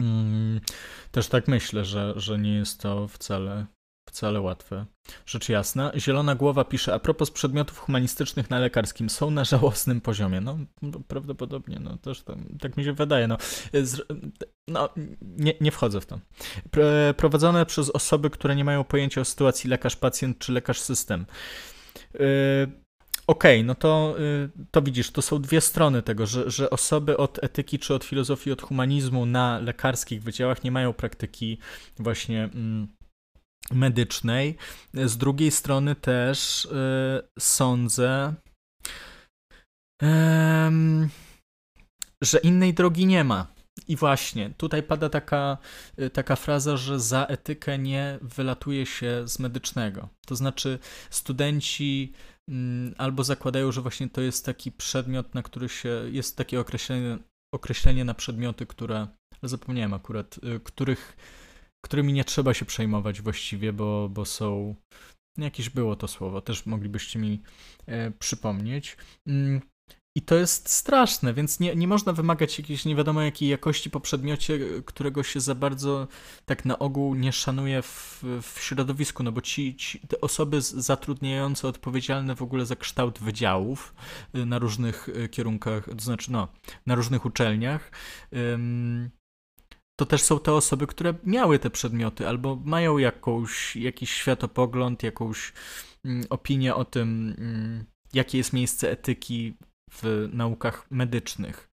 Mm, 0.00 0.60
też 1.10 1.28
tak 1.28 1.48
myślę, 1.48 1.84
że, 1.84 2.12
że 2.16 2.38
nie 2.38 2.54
jest 2.54 2.80
to 2.80 3.08
wcale, 3.08 3.66
wcale 4.08 4.40
łatwe. 4.40 4.86
Rzecz 5.26 5.48
jasna. 5.48 5.92
Zielona 5.96 6.34
Głowa 6.34 6.64
pisze, 6.64 6.94
a 6.94 6.98
propos 6.98 7.30
przedmiotów 7.30 7.78
humanistycznych 7.78 8.50
na 8.50 8.58
lekarskim, 8.58 9.10
są 9.10 9.30
na 9.30 9.44
żałosnym 9.44 10.00
poziomie. 10.00 10.40
No, 10.40 10.58
prawdopodobnie, 11.08 11.78
no 11.80 11.96
też 11.96 12.22
tak, 12.22 12.36
tak 12.60 12.76
mi 12.76 12.84
się 12.84 12.92
wydaje. 12.92 13.28
No, 13.28 13.36
z, 13.72 14.02
no 14.68 14.88
nie, 15.22 15.54
nie 15.60 15.70
wchodzę 15.70 16.00
w 16.00 16.06
to. 16.06 16.20
Prowadzone 17.16 17.66
przez 17.66 17.90
osoby, 17.90 18.30
które 18.30 18.56
nie 18.56 18.64
mają 18.64 18.84
pojęcia 18.84 19.20
o 19.20 19.24
sytuacji 19.24 19.70
lekarz-pacjent 19.70 20.34
czy 20.38 20.52
lekarz-system. 20.52 21.24
Yy, 22.14 22.20
Okej, 23.30 23.60
okay, 23.60 23.66
no 23.66 23.74
to, 23.74 24.14
y, 24.20 24.50
to 24.70 24.82
widzisz, 24.82 25.10
to 25.10 25.22
są 25.22 25.42
dwie 25.42 25.60
strony 25.60 26.02
tego, 26.02 26.26
że, 26.26 26.50
że 26.50 26.70
osoby 26.70 27.16
od 27.16 27.44
etyki 27.44 27.78
czy 27.78 27.94
od 27.94 28.04
filozofii, 28.04 28.52
od 28.52 28.62
humanizmu 28.62 29.26
na 29.26 29.58
lekarskich 29.58 30.22
wydziałach 30.22 30.64
nie 30.64 30.72
mają 30.72 30.92
praktyki 30.92 31.58
właśnie 31.98 32.44
mm, 32.44 32.88
medycznej. 33.72 34.56
Z 34.94 35.16
drugiej 35.16 35.50
strony 35.50 35.94
też 35.94 36.64
y, 36.64 36.68
sądzę, 37.38 38.34
że 42.22 42.38
innej 42.42 42.74
drogi 42.74 43.06
nie 43.06 43.24
ma. 43.24 43.46
I 43.88 43.96
właśnie, 43.96 44.50
tutaj 44.56 44.82
pada 44.82 45.08
taka, 45.08 45.58
y, 45.98 46.10
taka 46.10 46.36
fraza, 46.36 46.76
że 46.76 47.00
za 47.00 47.26
etykę 47.26 47.78
nie 47.78 48.18
wylatuje 48.22 48.86
się 48.86 49.28
z 49.28 49.38
medycznego. 49.38 50.08
To 50.26 50.36
znaczy, 50.36 50.78
studenci 51.10 52.12
albo 52.96 53.24
zakładają, 53.24 53.72
że 53.72 53.80
właśnie 53.80 54.08
to 54.08 54.20
jest 54.20 54.46
taki 54.46 54.72
przedmiot, 54.72 55.34
na 55.34 55.42
który 55.42 55.68
się, 55.68 56.02
jest 56.10 56.36
takie 56.36 56.60
określenie, 56.60 57.18
określenie 57.54 58.04
na 58.04 58.14
przedmioty, 58.14 58.66
które, 58.66 59.08
zapomniałem 59.42 59.94
akurat, 59.94 60.38
y, 60.56 60.60
których, 60.60 61.16
którymi 61.84 62.12
nie 62.12 62.24
trzeba 62.24 62.54
się 62.54 62.64
przejmować 62.64 63.20
właściwie, 63.20 63.72
bo, 63.72 64.08
bo 64.08 64.24
są, 64.24 64.74
jakieś 65.38 65.70
było 65.70 65.96
to 65.96 66.08
słowo, 66.08 66.40
też 66.40 66.66
moglibyście 66.66 67.18
mi 67.18 67.42
e, 67.86 68.10
przypomnieć. 68.10 68.96
I 70.16 70.22
to 70.22 70.34
jest 70.34 70.68
straszne, 70.68 71.34
więc 71.34 71.60
nie, 71.60 71.76
nie 71.76 71.88
można 71.88 72.12
wymagać 72.12 72.58
jakiejś 72.58 72.84
nie 72.84 72.96
wiadomo 72.96 73.22
jakiej 73.22 73.48
jakości 73.48 73.90
po 73.90 74.00
przedmiocie, 74.00 74.58
którego 74.84 75.22
się 75.22 75.40
za 75.40 75.54
bardzo 75.54 76.08
tak 76.46 76.64
na 76.64 76.78
ogół 76.78 77.14
nie 77.14 77.32
szanuje 77.32 77.82
w, 77.82 78.24
w 78.42 78.60
środowisku, 78.60 79.22
no 79.22 79.32
bo 79.32 79.40
ci, 79.40 79.76
ci 79.76 80.00
te 80.00 80.20
osoby 80.20 80.60
zatrudniające 80.60 81.68
odpowiedzialne 81.68 82.34
w 82.34 82.42
ogóle 82.42 82.66
za 82.66 82.76
kształt 82.76 83.18
wydziałów 83.18 83.94
y, 84.34 84.46
na 84.46 84.58
różnych 84.58 85.08
y, 85.08 85.28
kierunkach, 85.28 85.84
to 85.84 86.04
znaczy 86.04 86.32
no, 86.32 86.48
na 86.86 86.94
różnych 86.94 87.24
uczelniach, 87.24 87.90
to 90.00 90.06
też 90.06 90.22
są 90.22 90.38
te 90.38 90.52
osoby, 90.52 90.86
które 90.86 91.14
miały 91.24 91.58
te 91.58 91.70
przedmioty 91.70 92.28
albo 92.28 92.56
mają 92.64 92.98
jakąś, 92.98 93.76
jakiś 93.76 94.10
światopogląd, 94.10 95.02
jakąś 95.02 95.52
mm, 96.04 96.24
opinię 96.30 96.74
o 96.74 96.84
tym, 96.84 97.34
mm, 97.38 97.84
jakie 98.12 98.38
jest 98.38 98.52
miejsce 98.52 98.90
etyki 98.90 99.54
w 99.90 100.28
naukach 100.32 100.86
medycznych. 100.90 101.70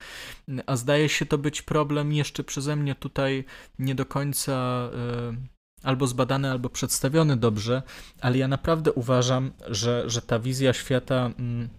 A 0.65 0.75
zdaje 0.75 1.09
się 1.09 1.25
to 1.25 1.37
być 1.37 1.61
problem 1.61 2.13
jeszcze 2.13 2.43
przeze 2.43 2.75
mnie 2.75 2.95
tutaj 2.95 3.45
nie 3.79 3.95
do 3.95 4.05
końca 4.05 4.53
e, 4.53 5.35
albo 5.83 6.07
zbadany, 6.07 6.51
albo 6.51 6.69
przedstawiony 6.69 7.37
dobrze, 7.37 7.83
ale 8.21 8.37
ja 8.37 8.47
naprawdę 8.47 8.91
uważam, 8.91 9.51
że, 9.67 10.09
że 10.09 10.21
ta 10.21 10.39
wizja 10.39 10.73
świata, 10.73 11.31
mm, 11.39 11.69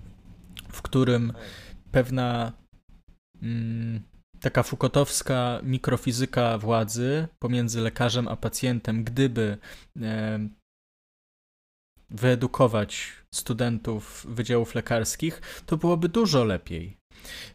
w 0.68 0.82
którym 0.82 1.32
pewna 1.92 2.52
mm, 3.42 4.00
taka 4.40 4.62
fukotowska 4.62 5.60
mikrofizyka 5.62 6.58
władzy 6.58 7.28
pomiędzy 7.38 7.80
lekarzem 7.80 8.28
a 8.28 8.36
pacjentem, 8.36 9.04
gdyby 9.04 9.58
e, 10.02 10.38
wyedukować 12.10 13.12
studentów 13.34 14.26
wydziałów 14.28 14.74
lekarskich, 14.74 15.62
to 15.66 15.76
byłoby 15.76 16.08
dużo 16.08 16.44
lepiej. 16.44 16.96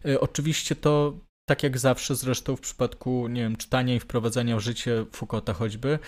Y, 0.06 0.20
oczywiście 0.20 0.76
to 0.76 1.20
tak 1.50 1.64
jak 1.64 1.78
zawsze 1.78 2.16
zresztą 2.16 2.56
w 2.56 2.62
przypadku, 2.62 3.28
nie 3.28 3.42
wiem, 3.42 3.56
czytania 3.56 3.96
i 3.96 4.00
wprowadzania 4.00 4.58
w 4.58 4.60
życie 4.60 5.06
Foucaulta 5.12 5.54
choćby, 5.54 6.00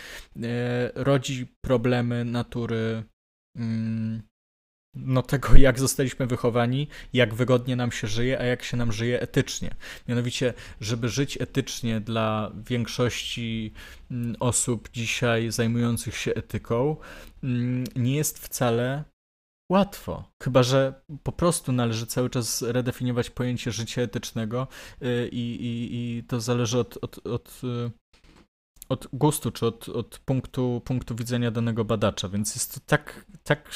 rodzi 0.96 1.48
problemy 1.66 2.26
natury 2.26 3.04
mm, 3.58 4.22
no, 4.96 5.22
tego, 5.22 5.56
jak 5.56 5.80
zostaliśmy 5.80 6.28
wychowani, 6.28 6.88
jak 7.14 7.34
wygodnie 7.34 7.76
nam 7.76 7.92
się 7.92 8.08
żyje, 8.08 8.40
a 8.40 8.44
jak 8.44 8.64
się 8.64 8.78
nam 8.78 8.92
żyje 8.92 9.22
etycznie. 9.22 9.76
Mianowicie, 10.08 10.54
żeby 10.82 11.10
żyć 11.10 11.42
etycznie 11.42 12.00
dla 12.00 12.52
większości 12.70 13.74
mm, 14.12 14.36
osób 14.40 14.90
dzisiaj 14.94 15.52
zajmujących 15.52 16.18
się 16.18 16.34
etyką, 16.34 16.96
mm, 17.44 17.84
nie 17.96 18.16
jest 18.16 18.40
wcale 18.40 19.04
łatwo. 19.72 20.32
Chyba, 20.44 20.64
że 20.64 21.02
po 21.24 21.32
prostu 21.32 21.72
należy 21.72 22.06
cały 22.06 22.30
czas 22.30 22.62
redefiniować 22.62 23.30
pojęcie 23.30 23.72
życia 23.72 24.02
etycznego 24.02 24.68
y, 25.02 25.30
i, 25.32 25.56
i, 25.56 25.96
i 26.18 26.24
to 26.24 26.42
zależy 26.42 26.80
od, 26.80 26.98
od, 27.02 27.28
od 27.28 27.62
y, 27.64 27.92
od 28.90 29.08
gustu, 29.14 29.52
czy 29.52 29.66
od, 29.66 29.90
od 29.90 30.20
punktu, 30.20 30.82
punktu 30.86 31.16
widzenia 31.16 31.52
danego 31.52 31.86
badacza, 31.86 32.30
więc 32.30 32.56
jest 32.56 32.74
to 32.74 32.80
tak, 32.86 33.26
tak 33.44 33.70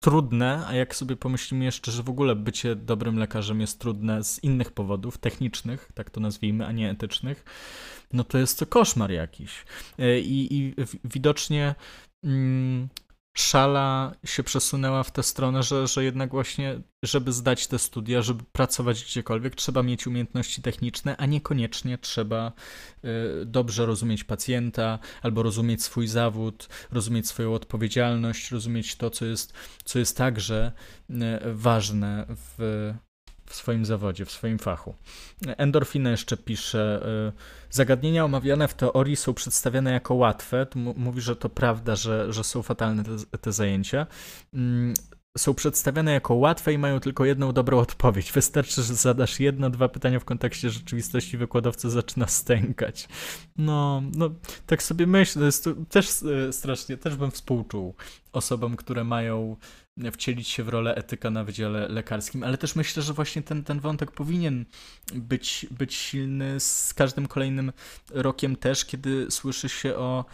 trudne, 0.00 0.66
a 0.66 0.74
jak 0.74 0.96
sobie 0.96 1.16
pomyślimy 1.16 1.64
jeszcze, 1.64 1.92
że 1.92 2.02
w 2.02 2.08
ogóle 2.08 2.36
bycie 2.36 2.76
dobrym 2.76 3.18
lekarzem 3.18 3.60
jest 3.60 3.78
trudne 3.78 4.24
z 4.24 4.44
innych 4.44 4.72
powodów, 4.72 5.18
technicznych, 5.18 5.92
tak 5.94 6.10
to 6.10 6.20
nazwijmy, 6.20 6.66
a 6.66 6.72
nie 6.72 6.90
etycznych, 6.90 7.44
no 8.12 8.24
to 8.24 8.38
jest 8.38 8.58
to 8.58 8.66
koszmar 8.66 9.10
jakiś. 9.10 9.64
E, 9.98 10.20
I, 10.20 10.56
i 10.56 10.74
widocznie 11.04 11.74
mm, 12.24 12.88
szala 13.34 14.12
się 14.24 14.42
przesunęła 14.42 15.02
w 15.02 15.10
tę 15.10 15.22
stronę, 15.22 15.62
że, 15.62 15.86
że 15.86 16.04
jednak 16.04 16.30
właśnie, 16.30 16.80
żeby 17.02 17.32
zdać 17.32 17.66
te 17.66 17.78
studia, 17.78 18.22
żeby 18.22 18.44
pracować 18.52 19.04
gdziekolwiek, 19.04 19.54
trzeba 19.54 19.82
mieć 19.82 20.06
umiejętności 20.06 20.62
techniczne, 20.62 21.16
a 21.16 21.26
niekoniecznie 21.26 21.98
trzeba 21.98 22.52
y, 23.04 23.46
dobrze 23.46 23.86
rozumieć 23.86 24.24
pacjenta, 24.24 24.98
albo 25.22 25.42
rozumieć 25.42 25.82
swój 25.82 26.06
zawód, 26.06 26.68
rozumieć 26.92 27.28
swoją 27.28 27.54
odpowiedzialność, 27.54 28.50
rozumieć 28.50 28.96
to, 28.96 29.10
co 29.10 29.24
jest, 29.24 29.52
co 29.84 29.98
jest 29.98 30.16
także 30.16 30.72
y, 31.10 31.14
ważne 31.44 32.26
w, 32.28 32.94
w 33.50 33.54
swoim 33.54 33.84
zawodzie, 33.84 34.24
w 34.24 34.30
swoim 34.30 34.58
fachu. 34.58 34.94
Endorfina 35.46 36.10
jeszcze 36.10 36.36
pisze, 36.36 37.02
y, 37.28 37.32
zagadnienia 37.70 38.24
omawiane 38.24 38.68
w 38.68 38.74
teorii 38.74 39.16
są 39.16 39.34
przedstawiane 39.34 39.92
jako 39.92 40.14
łatwe. 40.14 40.66
Mówi, 40.96 41.20
że 41.20 41.36
to 41.36 41.48
prawda, 41.48 41.96
że, 41.96 42.32
że 42.32 42.44
są 42.44 42.62
fatalne 42.62 43.04
te, 43.04 43.38
te 43.38 43.52
zajęcia. 43.52 44.06
Mm, 44.54 44.94
są 45.38 45.54
przedstawiane 45.54 46.12
jako 46.12 46.34
łatwe 46.34 46.72
i 46.72 46.78
mają 46.78 47.00
tylko 47.00 47.24
jedną 47.24 47.52
dobrą 47.52 47.78
odpowiedź. 47.78 48.32
Wystarczy, 48.32 48.82
że 48.82 48.94
zadasz 48.94 49.40
jedno, 49.40 49.70
dwa 49.70 49.88
pytania 49.88 50.20
w 50.20 50.24
kontekście 50.24 50.70
rzeczywistości, 50.70 51.36
wykładowca 51.36 51.90
zaczyna 51.90 52.26
stękać. 52.26 53.08
No, 53.56 54.02
no 54.14 54.30
tak 54.66 54.82
sobie 54.82 55.06
myślę, 55.06 55.44
jest 55.44 55.64
to 55.64 55.70
też 55.88 56.22
e, 56.22 56.52
strasznie, 56.52 56.96
też 56.96 57.16
bym 57.16 57.30
współczuł 57.30 57.94
osobom, 58.32 58.76
które 58.76 59.04
mają 59.04 59.56
wcielić 60.12 60.48
się 60.48 60.64
w 60.64 60.68
rolę 60.68 60.94
etyka 60.94 61.30
na 61.30 61.44
wydziale 61.44 61.88
lekarskim, 61.88 62.44
ale 62.44 62.58
też 62.58 62.76
myślę, 62.76 63.02
że 63.02 63.12
właśnie 63.12 63.42
ten, 63.42 63.64
ten 63.64 63.80
wątek 63.80 64.10
powinien 64.10 64.64
być, 65.14 65.66
być 65.70 65.94
silny 65.94 66.60
z 66.60 66.94
każdym 66.94 67.26
kolejnym 67.26 67.72
rokiem 68.10 68.56
też, 68.56 68.84
kiedy 68.84 69.30
słyszy 69.30 69.68
się 69.68 69.96
o 69.96 70.24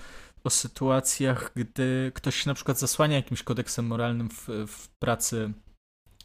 o 0.47 0.51
sytuacjach, 0.51 1.53
gdy 1.57 2.13
ktoś 2.15 2.37
się 2.37 2.51
na 2.51 2.55
przykład 2.55 2.79
zasłania 2.79 3.17
jakimś 3.17 3.43
kodeksem 3.43 3.87
moralnym 3.87 4.31
w, 4.31 4.49
w 4.67 4.89
pracy 4.89 5.53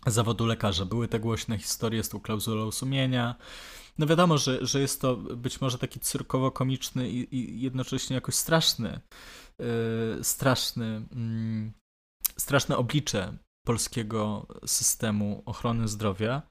zawodu 0.07 0.45
lekarza. 0.45 0.85
Były 0.85 1.07
te 1.07 1.19
głośne 1.19 1.57
historie 1.57 2.03
z 2.03 2.09
tą 2.09 2.19
klauzulą 2.19 2.71
sumienia. 2.71 3.35
No 3.97 4.07
wiadomo, 4.07 4.37
że, 4.37 4.65
że 4.65 4.81
jest 4.81 5.01
to 5.01 5.15
być 5.17 5.61
może 5.61 5.77
taki 5.77 5.99
cyrkowo-komiczny 5.99 7.09
i, 7.09 7.35
i 7.35 7.61
jednocześnie 7.61 8.13
jakoś 8.13 8.35
straszny, 8.35 8.99
yy, 9.59 10.23
straszny, 10.23 11.05
yy, 11.65 11.80
straszne 12.37 12.77
oblicze 12.77 13.37
polskiego 13.65 14.47
systemu 14.65 15.43
ochrony 15.45 15.87
zdrowia. 15.87 16.41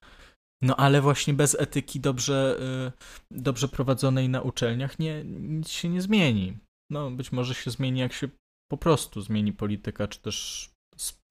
No 0.62 0.76
ale 0.76 1.00
właśnie 1.00 1.34
bez 1.34 1.56
etyki 1.60 2.00
dobrze, 2.00 2.56
yy, 2.60 2.92
dobrze 3.30 3.68
prowadzonej 3.68 4.28
na 4.28 4.42
uczelniach 4.42 4.98
nie, 4.98 5.24
nic 5.24 5.68
się 5.68 5.88
nie 5.88 6.02
zmieni. 6.02 6.58
No, 6.90 7.10
być 7.10 7.32
może 7.32 7.54
się 7.54 7.70
zmieni, 7.70 8.00
jak 8.00 8.12
się 8.12 8.28
po 8.70 8.76
prostu 8.76 9.20
zmieni 9.20 9.52
polityka, 9.52 10.08
czy 10.08 10.20
też 10.20 10.70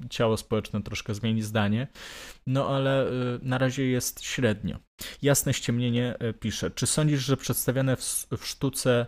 ciało 0.10 0.38
społeczne 0.38 0.84
troszkę 0.84 1.14
zmieni 1.14 1.42
zdanie, 1.42 1.88
no 2.48 2.70
ale 2.70 3.08
y, 3.08 3.40
na 3.42 3.58
razie 3.58 3.86
jest 3.86 4.24
średnio. 4.24 4.80
Jasne 5.22 5.54
ściemnienie 5.54 6.16
y, 6.24 6.34
pisze. 6.34 6.72
Czy 6.72 6.88
sądzisz, 6.88 7.22
że 7.22 7.38
przedstawiane 7.38 7.96
w, 7.96 8.28
w 8.38 8.46
sztuce 8.46 9.06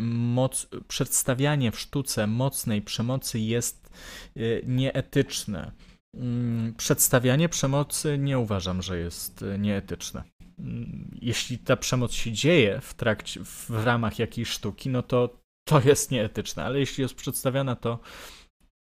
moc, 0.00 0.68
przedstawianie 0.88 1.72
w 1.72 1.80
sztuce 1.80 2.26
mocnej 2.26 2.82
przemocy 2.82 3.38
jest 3.38 3.90
y, 4.36 4.64
nieetyczne? 4.66 5.72
Mm, 6.14 6.74
przedstawianie 6.74 7.48
przemocy 7.48 8.18
nie 8.18 8.38
uważam, 8.38 8.82
że 8.82 8.98
jest 8.98 9.44
nieetyczne. 9.58 10.24
Mm, 10.58 11.18
jeśli 11.22 11.58
ta 11.58 11.76
przemoc 11.76 12.12
się 12.12 12.32
dzieje 12.32 12.80
w 12.80 12.94
trakcie, 12.94 13.40
w 13.44 13.70
ramach 13.70 14.18
jakiejś 14.18 14.48
sztuki, 14.48 14.90
no 14.90 15.02
to 15.02 15.42
to 15.64 15.80
jest 15.80 16.10
nieetyczne, 16.10 16.64
ale 16.64 16.78
jeśli 16.78 17.02
jest 17.02 17.14
przedstawiana, 17.14 17.76
to, 17.76 17.98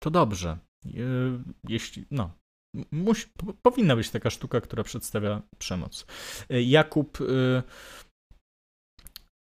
to 0.03 0.11
dobrze. 0.11 0.59
Jeśli, 1.69 2.05
no, 2.11 2.31
musi, 2.93 3.27
powinna 3.63 3.97
być 3.97 4.11
taka 4.11 4.31
sztuka, 4.31 4.61
która 4.61 4.85
przedstawia 4.85 5.43
przemoc. 5.59 6.07
Jakub 6.51 7.21
y, 7.21 7.63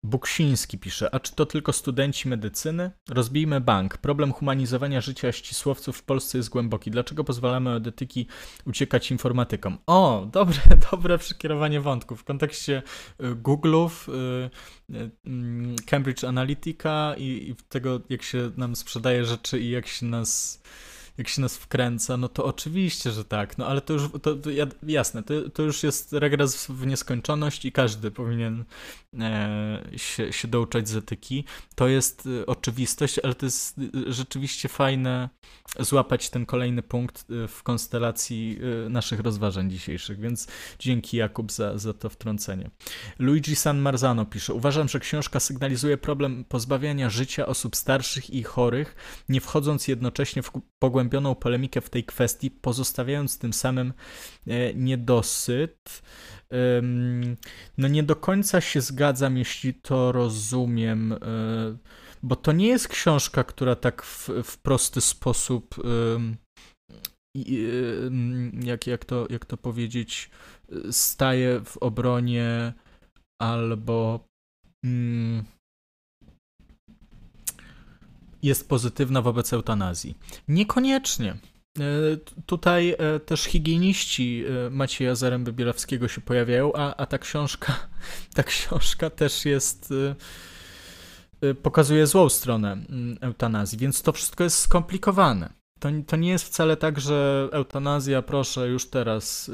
Buksiński 0.07 0.79
pisze, 0.79 1.15
a 1.15 1.21
czy 1.21 1.35
to 1.35 1.47
tylko 1.47 1.73
studenci 1.73 2.29
medycyny? 2.29 2.91
Rozbijmy 3.09 3.61
bank. 3.61 3.99
Problem 3.99 4.33
humanizowania 4.33 5.01
życia 5.01 5.33
ścisłowców 5.33 5.97
w 5.97 6.03
Polsce 6.03 6.39
jest 6.39 6.51
głęboki. 6.51 6.91
Dlaczego 6.91 7.25
pozwalamy 7.25 7.75
od 7.75 7.87
etyki 7.87 8.27
uciekać 8.67 9.11
informatykom? 9.11 9.79
O, 9.87 10.29
dobre, 10.33 10.59
dobre 10.91 11.19
przekierowanie 11.19 11.81
wątków. 11.81 12.21
W 12.21 12.25
kontekście 12.25 12.83
y, 13.21 13.35
Google'ów, 13.35 13.91
y, 14.09 14.95
y, 14.95 15.11
mm, 15.27 15.77
Cambridge 15.87 16.25
Analytica 16.25 17.15
i, 17.19 17.25
i 17.51 17.57
tego, 17.69 18.01
jak 18.09 18.23
się 18.23 18.51
nam 18.57 18.77
sprzedaje 18.77 19.25
rzeczy 19.25 19.61
i 19.61 19.71
jak 19.71 19.87
się 19.87 20.07
nas 20.07 20.63
jak 21.19 21.29
się 21.29 21.43
nas 21.43 21.57
wkręca, 21.57 22.17
no 22.17 22.29
to 22.29 22.45
oczywiście, 22.45 23.11
że 23.11 23.25
tak, 23.25 23.59
no 23.59 23.67
ale 23.67 23.81
to 23.81 23.93
już, 23.93 24.03
to, 24.23 24.35
to 24.35 24.51
jasne, 24.83 25.23
to, 25.23 25.51
to 25.51 25.63
już 25.63 25.83
jest 25.83 26.13
regres 26.13 26.67
w 26.67 26.87
nieskończoność 26.87 27.65
i 27.65 27.73
każdy 27.73 28.11
powinien 28.11 28.65
e, 29.21 29.83
się, 29.97 30.33
się 30.33 30.49
douczać 30.49 30.89
z 30.89 30.97
etyki. 30.97 31.45
To 31.75 31.89
jest 31.89 32.29
e, 32.43 32.47
oczywistość, 32.47 33.19
ale 33.19 33.35
to 33.35 33.47
jest 33.47 33.79
e, 33.79 34.13
rzeczywiście 34.13 34.69
fajne 34.69 35.29
złapać 35.81 36.31
ten 36.31 36.47
kolejny 36.47 36.83
punkt 36.83 37.27
e, 37.31 37.49
w 37.49 37.63
konstelacji 37.63 38.59
naszych 38.91 39.21
rozważań 39.21 39.71
dzisiejszych, 39.71 40.21
więc 40.21 40.47
dzięki 40.79 41.17
Jakub 41.17 41.53
za, 41.53 41.79
za 41.79 41.95
to 41.95 42.09
wtrącenie. 42.09 42.71
Luigi 43.19 43.57
San 43.57 43.79
Marzano 43.79 44.25
pisze, 44.25 44.55
uważam, 44.55 44.89
że 44.89 45.01
książka 45.01 45.41
sygnalizuje 45.41 45.97
problem 45.97 46.45
pozbawiania 46.45 47.11
życia 47.11 47.47
osób 47.47 47.77
starszych 47.77 48.31
i 48.31 48.43
chorych, 48.43 48.97
nie 49.29 49.41
wchodząc 49.41 49.89
jednocześnie 49.89 50.43
w 50.43 50.51
pogłębienie 50.79 51.06
pogłębioną 51.07 51.35
polemikę 51.35 51.81
w 51.81 51.91
tej 51.91 52.05
kwestii, 52.05 52.51
pozostawiając 52.51 53.39
tym 53.39 53.53
samym 53.53 53.93
e, 54.47 54.75
niedosyt. 54.75 56.03
No 57.79 57.89
nie 57.89 58.03
do 58.03 58.17
końca 58.17 58.61
się 58.61 58.81
zgadzam, 58.81 59.37
jeśli 59.37 59.75
to 59.75 60.13
rozumiem, 60.13 61.13
e, 61.13 61.19
bo 62.23 62.37
to 62.37 62.53
nie 62.53 62.69
jest 62.69 62.89
książka, 62.89 63.45
która 63.45 63.77
tak 63.77 64.03
w, 64.03 64.31
w 64.45 64.59
prosty 64.59 65.01
sposób 65.01 65.75
jak, 68.63 68.87
jak, 68.87 69.05
to, 69.05 69.27
jak 69.31 69.45
to 69.45 69.57
powiedzieć, 69.57 70.31
staje 70.91 71.61
w 71.65 71.77
obronie 71.79 72.73
albo 73.43 74.27
mm, 74.85 75.45
jest 78.47 78.69
pozytywna 78.69 79.23
wobec 79.23 79.53
eutanazji. 79.53 80.19
Niekoniecznie. 80.49 81.37
E, 81.81 82.17
tutaj 82.47 82.97
e, 82.99 83.21
też 83.21 83.43
higieniści 83.43 84.45
e, 84.67 84.71
Macieja 84.71 85.15
Zaręby 85.15 85.53
Bielawskiego 85.53 86.09
się 86.09 86.21
pojawiają, 86.21 86.73
a, 86.75 86.97
a 86.97 87.07
ta 87.07 87.19
książka, 87.19 87.89
ta 88.37 88.43
książka 88.43 89.11
też 89.11 89.45
jest 89.45 89.95
pokazuje 91.63 92.07
złą 92.07 92.29
stronę 92.29 92.73
mm, 92.73 93.19
eutanazji, 93.21 93.79
więc 93.79 94.03
to 94.03 94.13
wszystko 94.13 94.45
jest 94.45 94.59
skomplikowane. 94.59 95.53
To, 95.79 95.89
to 96.07 96.17
nie 96.17 96.29
jest 96.29 96.45
wcale 96.45 96.77
tak, 96.77 97.01
że 97.01 97.49
eutanazja, 97.53 98.23
proszę, 98.23 98.69
już 98.69 98.91
teraz 98.91 99.49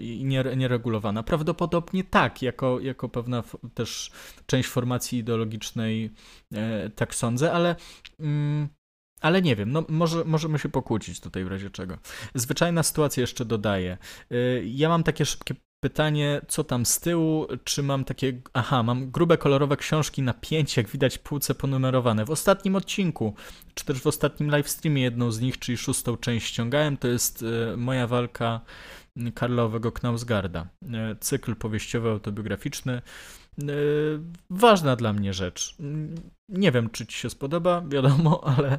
yy, 0.00 0.24
nie, 0.24 0.44
nieregulowana. 0.56 1.22
Prawdopodobnie 1.22 2.04
tak, 2.04 2.42
jako, 2.42 2.80
jako 2.80 3.08
pewna 3.08 3.42
też 3.74 4.10
część 4.46 4.68
formacji 4.68 5.18
ideologicznej 5.18 6.10
yy, 6.50 6.90
tak 6.94 7.14
sądzę, 7.14 7.52
ale. 7.52 7.76
Yy, 8.18 8.68
ale 9.20 9.42
nie 9.42 9.56
wiem, 9.56 9.72
no 9.72 9.84
może, 9.88 10.24
możemy 10.24 10.58
się 10.58 10.68
pokłócić 10.68 11.20
tutaj 11.20 11.44
w 11.44 11.48
razie 11.48 11.70
czego. 11.70 11.98
Zwyczajna 12.34 12.82
sytuacja 12.82 13.20
jeszcze 13.20 13.44
dodaje. 13.44 13.98
Y, 14.32 14.64
ja 14.66 14.88
mam 14.88 15.02
takie 15.02 15.26
szybkie 15.26 15.54
Pytanie, 15.80 16.40
co 16.48 16.64
tam 16.64 16.86
z 16.86 17.00
tyłu? 17.00 17.46
Czy 17.64 17.82
mam 17.82 18.04
takie. 18.04 18.40
Aha, 18.52 18.82
mam 18.82 19.10
grube 19.10 19.38
kolorowe 19.38 19.76
książki 19.76 20.22
na 20.22 20.34
pięć, 20.34 20.76
jak 20.76 20.88
widać, 20.88 21.18
półce 21.18 21.54
ponumerowane. 21.54 22.24
W 22.24 22.30
ostatnim 22.30 22.76
odcinku, 22.76 23.34
czy 23.74 23.84
też 23.84 24.00
w 24.00 24.06
ostatnim 24.06 24.48
livestreamie, 24.56 25.02
jedną 25.02 25.32
z 25.32 25.40
nich, 25.40 25.58
czyli 25.58 25.78
szóstą 25.78 26.16
część 26.16 26.46
ściągałem. 26.46 26.96
To 26.96 27.08
jest 27.08 27.44
e, 27.72 27.76
moja 27.76 28.06
walka 28.06 28.60
Karlowego 29.34 29.92
Knausgarda. 29.92 30.68
E, 30.92 31.16
cykl 31.20 31.56
powieściowy, 31.56 32.10
autobiograficzny. 32.10 32.92
E, 32.92 33.64
ważna 34.50 34.96
dla 34.96 35.12
mnie 35.12 35.32
rzecz. 35.32 35.76
Nie 36.48 36.72
wiem, 36.72 36.90
czy 36.90 37.06
ci 37.06 37.18
się 37.18 37.30
spodoba, 37.30 37.82
wiadomo, 37.88 38.44
ale. 38.56 38.78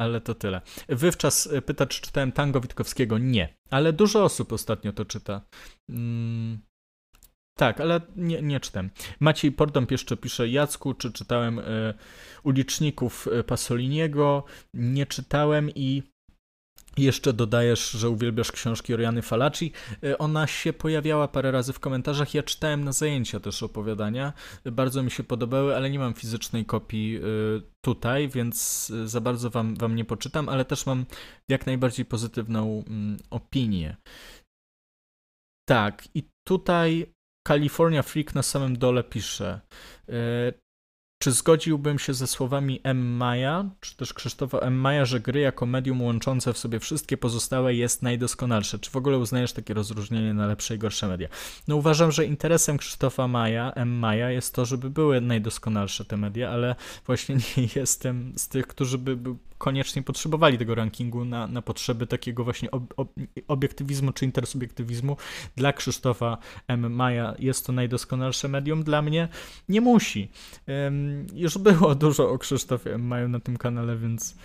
Ale 0.00 0.20
to 0.20 0.34
tyle. 0.34 0.60
Wywczas 0.88 1.48
pyta, 1.66 1.86
czy 1.86 2.00
czytałem 2.02 2.32
Tango 2.32 2.60
Witkowskiego. 2.60 3.18
Nie, 3.18 3.54
ale 3.70 3.92
dużo 3.92 4.24
osób 4.24 4.52
ostatnio 4.52 4.92
to 4.92 5.04
czyta. 5.04 5.40
Mm, 5.88 6.58
tak, 7.58 7.80
ale 7.80 8.00
nie, 8.16 8.42
nie 8.42 8.60
czytam. 8.60 8.90
Maciej 9.20 9.52
Pordąb 9.52 9.90
jeszcze 9.90 10.16
pisze, 10.16 10.48
Jacku, 10.48 10.94
czy 10.94 11.12
czytałem 11.12 11.58
y, 11.58 11.94
Uliczników 12.42 13.28
Pasoliniego? 13.46 14.44
Nie 14.74 15.06
czytałem 15.06 15.70
i 15.74 16.02
jeszcze 16.96 17.32
dodajesz, 17.32 17.90
że 17.90 18.08
uwielbiasz 18.08 18.52
książki 18.52 18.94
Oriany 18.94 19.22
Falaci. 19.22 19.72
E, 20.04 20.18
ona 20.18 20.46
się 20.46 20.72
pojawiała 20.72 21.28
parę 21.28 21.50
razy 21.50 21.72
w 21.72 21.80
komentarzach. 21.80 22.34
Ja 22.34 22.42
czytałem 22.42 22.84
na 22.84 22.92
zajęcia 22.92 23.40
też 23.40 23.62
opowiadania. 23.62 24.32
Bardzo 24.64 25.02
mi 25.02 25.10
się 25.10 25.24
podobały, 25.24 25.76
ale 25.76 25.90
nie 25.90 25.98
mam 25.98 26.14
fizycznej 26.14 26.64
kopii 26.64 27.16
e, 27.16 27.20
tutaj, 27.84 28.28
więc 28.28 28.90
e, 29.04 29.08
za 29.08 29.20
bardzo 29.20 29.50
wam, 29.50 29.76
wam 29.76 29.96
nie 29.96 30.04
poczytam, 30.04 30.48
ale 30.48 30.64
też 30.64 30.86
mam 30.86 31.06
jak 31.48 31.66
najbardziej 31.66 32.04
pozytywną 32.04 32.84
mm, 32.86 33.16
opinię. 33.30 33.96
Tak, 35.68 36.08
i 36.14 36.22
tutaj 36.48 37.14
California 37.48 38.02
Freak 38.02 38.34
na 38.34 38.42
samym 38.42 38.78
dole 38.78 39.04
pisze. 39.04 39.60
Czy 41.22 41.32
zgodziłbym 41.32 41.98
się 41.98 42.14
ze 42.14 42.26
słowami 42.26 42.80
M. 42.82 43.16
Maja, 43.16 43.70
czy 43.80 43.96
też 43.96 44.14
Krzysztofa 44.14 44.58
M. 44.58 44.74
Maja, 44.74 45.04
że 45.04 45.20
gry 45.20 45.40
jako 45.40 45.66
medium 45.66 46.02
łączące 46.02 46.52
w 46.52 46.58
sobie 46.58 46.80
wszystkie 46.80 47.16
pozostałe 47.16 47.74
jest 47.74 48.02
najdoskonalsze? 48.02 48.78
Czy 48.78 48.90
w 48.90 48.96
ogóle 48.96 49.18
uznajesz 49.18 49.52
takie 49.52 49.74
rozróżnienie 49.74 50.34
na 50.34 50.46
lepsze 50.46 50.74
i 50.74 50.78
gorsze 50.78 51.08
media? 51.08 51.28
No 51.68 51.76
uważam, 51.76 52.12
że 52.12 52.24
interesem 52.24 52.78
Krzysztofa 52.78 53.28
Maja, 53.28 53.72
M. 53.72 53.98
Maja 53.98 54.30
jest 54.30 54.54
to, 54.54 54.64
żeby 54.64 54.90
były 54.90 55.20
najdoskonalsze 55.20 56.04
te 56.04 56.16
media, 56.16 56.50
ale 56.50 56.74
właśnie 57.06 57.34
nie 57.56 57.68
jestem 57.76 58.32
z 58.36 58.48
tych, 58.48 58.66
którzy 58.66 58.98
by, 58.98 59.16
by 59.16 59.34
koniecznie 59.60 60.02
potrzebowali 60.02 60.58
tego 60.58 60.74
rankingu 60.74 61.24
na, 61.24 61.46
na 61.46 61.62
potrzeby 61.62 62.06
takiego 62.06 62.44
właśnie 62.44 62.70
ob, 62.70 62.94
ob, 62.96 63.12
obiektywizmu 63.48 64.12
czy 64.12 64.24
intersubiektywizmu. 64.24 65.16
Dla 65.56 65.72
Krzysztofa 65.72 66.38
M. 66.68 66.92
Maja 66.92 67.34
jest 67.38 67.66
to 67.66 67.72
najdoskonalsze 67.72 68.48
medium, 68.48 68.82
dla 68.82 69.02
mnie 69.02 69.28
nie 69.68 69.80
musi. 69.80 70.30
Już 71.34 71.58
było 71.58 71.94
dużo 72.04 72.30
o 72.30 72.38
Krzysztofie 72.38 72.94
M. 72.94 73.06
Maju 73.06 73.28
na 73.28 73.40
tym 73.40 73.56
kanale, 73.56 73.96
więc 73.96 74.36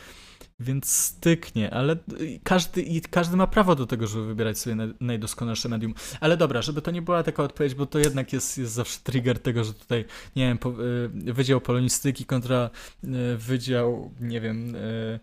więc 0.60 0.90
styknie, 0.90 1.74
ale 1.74 1.96
każdy, 2.44 3.02
każdy 3.10 3.38
ma 3.38 3.48
prawo 3.48 3.76
do 3.76 3.86
tego, 3.86 4.08
żeby 4.08 4.26
wybierać 4.26 4.60
sobie 4.60 4.76
najdoskonalsze 5.00 5.70
medium. 5.70 5.94
Ale 6.20 6.38
dobra, 6.38 6.62
żeby 6.62 6.82
to 6.82 6.92
nie 6.92 7.02
była 7.02 7.24
taka 7.24 7.44
odpowiedź, 7.44 7.76
bo 7.76 7.86
to 7.86 8.00
jednak 8.00 8.34
jest, 8.34 8.58
jest 8.58 8.74
zawsze 8.74 9.00
trigger 9.04 9.40
tego, 9.40 9.64
że 9.64 9.74
tutaj, 9.74 10.06
nie 10.36 10.48
wiem, 10.48 10.58
po, 10.58 10.70
y, 10.70 11.34
Wydział 11.34 11.62
Polonistyki 11.62 12.26
kontra 12.26 12.70
y, 13.04 13.38
Wydział, 13.38 14.12
nie 14.20 14.42
wiem, 14.42 14.76
y, 14.76 15.20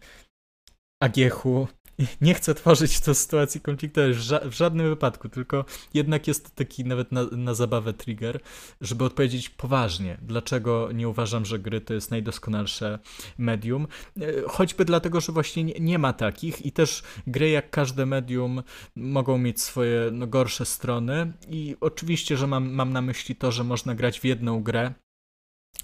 Agiechu 1.03 1.69
nie 2.21 2.35
chcę 2.35 2.55
tworzyć 2.55 3.01
to 3.01 3.15
sytuacji 3.15 3.61
konfliktowej 3.61 4.15
w 4.45 4.53
żadnym 4.53 4.89
wypadku, 4.89 5.29
tylko 5.29 5.65
jednak 5.95 6.29
jest 6.29 6.45
to 6.45 6.51
taki 6.55 6.85
nawet 6.85 7.13
na, 7.13 7.25
na 7.25 7.55
zabawę 7.55 7.93
trigger, 7.93 8.41
żeby 8.81 9.05
odpowiedzieć 9.05 9.51
poważnie, 9.51 10.19
dlaczego 10.23 10.93
nie 10.93 11.09
uważam, 11.09 11.45
że 11.45 11.59
gry 11.59 11.81
to 11.81 11.95
jest 11.95 12.11
najdoskonalsze 12.11 12.99
medium. 13.39 13.87
E, 14.21 14.27
choćby 14.49 14.85
dlatego, 14.85 15.21
że 15.21 15.33
właśnie 15.33 15.65
nie, 15.65 15.75
nie 15.81 15.99
ma 15.99 16.13
takich 16.13 16.67
i 16.67 16.73
też 16.73 17.03
gry 17.27 17.51
jak 17.51 17.71
każde 17.71 18.07
medium 18.07 18.63
mogą 18.97 19.39
mieć 19.39 19.61
swoje 19.61 20.11
no, 20.13 20.27
gorsze 20.27 20.65
strony 20.65 21.33
i 21.49 21.77
oczywiście, 21.81 22.37
że 22.37 22.47
mam, 22.47 22.71
mam 22.71 22.93
na 22.93 23.03
myśli 23.03 23.37
to, 23.37 23.53
że 23.53 23.65
można 23.65 23.95
grać 23.95 24.21
w 24.21 24.25
jedną 24.25 24.63
grę 24.63 24.93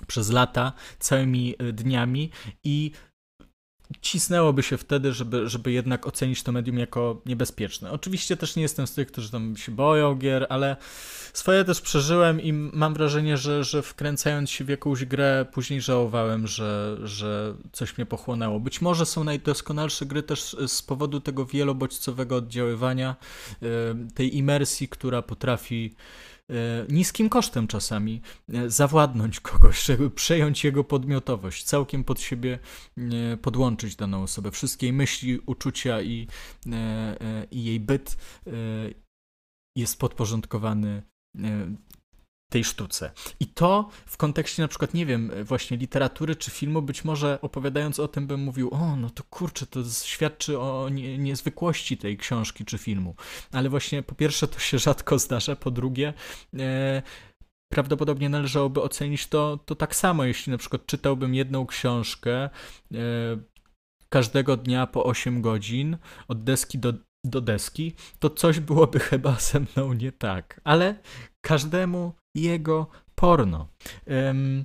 przez 0.07 0.31
lata, 0.31 0.73
całymi 0.99 1.55
e, 1.59 1.73
dniami 1.73 2.31
i 2.65 2.91
cisnęłoby 4.01 4.63
się 4.63 4.77
wtedy, 4.77 5.13
żeby, 5.13 5.49
żeby 5.49 5.73
jednak 5.73 6.07
ocenić 6.07 6.43
to 6.43 6.53
medium 6.53 6.79
jako 6.79 7.23
niebezpieczne. 7.27 7.91
Oczywiście 7.91 8.37
też 8.37 8.57
nie 8.57 8.63
jestem 8.63 8.87
z 8.87 8.95
tych, 8.95 9.09
którzy 9.09 9.31
tam 9.31 9.57
się 9.57 9.73
boją 9.73 10.15
gier, 10.15 10.47
ale 10.49 10.77
swoje 11.33 11.65
też 11.65 11.81
przeżyłem 11.81 12.41
i 12.41 12.53
mam 12.53 12.95
wrażenie, 12.95 13.37
że, 13.37 13.65
że 13.65 13.83
wkręcając 13.83 14.51
się 14.51 14.65
w 14.65 14.69
jakąś 14.69 15.05
grę, 15.05 15.47
później 15.53 15.81
żałowałem, 15.81 16.47
że, 16.47 16.99
że 17.05 17.55
coś 17.73 17.99
mnie 17.99 18.07
pochłonęło. 18.07 18.61
Być 18.61 18.81
może 18.81 19.07
są 19.07 19.25
najdoskonalsze 19.25 20.07
gry 20.07 20.23
też 20.23 20.57
z 20.67 20.83
powodu 20.83 21.21
tego 21.21 21.47
wielobodźcowego 21.47 22.37
oddziaływania, 22.37 23.17
tej 24.15 24.37
imersji, 24.37 24.89
która 24.89 25.23
potrafi 25.23 25.95
niskim 26.89 27.29
kosztem 27.29 27.67
czasami 27.67 28.21
e, 28.53 28.71
zawładnąć 28.71 29.41
kogoś, 29.51 29.83
żeby 29.83 30.11
przejąć 30.11 30.65
jego 30.65 30.85
podmiotowość, 30.85 31.65
całkiem 31.65 32.05
pod 32.05 32.21
siebie 32.21 32.59
e, 32.99 33.37
podłączyć 33.37 33.97
daną 33.97 34.23
osobę. 34.23 34.51
Wszystkie 34.51 34.87
jej 34.87 34.93
myśli, 34.93 35.41
uczucia 35.47 36.03
i, 36.03 36.29
i 37.51 37.65
jej 37.65 37.81
byt 37.81 38.17
jest 39.77 39.99
podporządkowany 39.99 41.03
tej 42.49 42.65
sztuce. 42.65 43.11
I 43.41 43.47
to 43.47 43.89
w 44.07 44.17
kontekście 44.17 44.63
na 44.63 44.69
przykład, 44.69 44.95
nie 44.95 45.07
wiem, 45.07 45.31
właśnie 45.45 45.77
literatury 45.77 46.37
czy 46.37 46.51
filmu, 46.51 46.83
być 46.83 47.05
może 47.05 47.39
opowiadając 47.43 48.01
o 48.01 48.09
tym 48.09 48.27
bym 48.27 48.41
mówił, 48.41 48.75
o, 48.75 48.97
no 48.97 49.11
to 49.11 49.23
kurczę, 49.31 49.67
to 49.67 49.81
świadczy 50.05 50.59
o 50.59 50.89
nie, 50.89 51.19
niezwykłości 51.19 51.97
tej 51.97 52.17
książki 52.17 52.65
czy 52.65 52.79
filmu. 52.79 53.15
Ale 53.53 53.69
właśnie 53.69 54.03
po 54.03 54.15
pierwsze 54.15 54.49
to 54.49 54.59
się 54.59 54.79
rzadko 54.79 55.19
zdarza, 55.19 55.57
po 55.57 55.71
drugie 55.71 56.15
e, 56.59 57.03
prawdopodobnie 57.73 58.29
należałoby 58.29 58.83
ocenić 58.83 59.27
to, 59.27 59.59
to 59.65 59.75
tak 59.75 59.97
samo, 59.97 60.25
jeśli 60.25 60.53
na 60.53 60.59
przykład 60.59 60.87
czytałbym 60.87 61.35
jedną 61.35 61.67
książkę 61.67 62.35
e, 62.35 62.51
każdego 64.09 64.57
dnia 64.57 64.87
po 64.87 65.05
8 65.05 65.43
godzin, 65.43 65.97
od 66.29 66.45
deski 66.45 66.79
do, 66.79 66.93
do 67.25 67.41
deski, 67.41 67.95
to 68.19 68.31
coś 68.31 68.61
byłoby 68.61 69.01
chyba 69.11 69.35
ze 69.35 69.61
mną 69.61 69.93
nie 69.93 70.13
tak. 70.13 70.61
Ale 70.65 70.95
każdemu 71.41 72.13
jego 72.35 72.87
porno. 73.15 73.69
Um, 74.07 74.65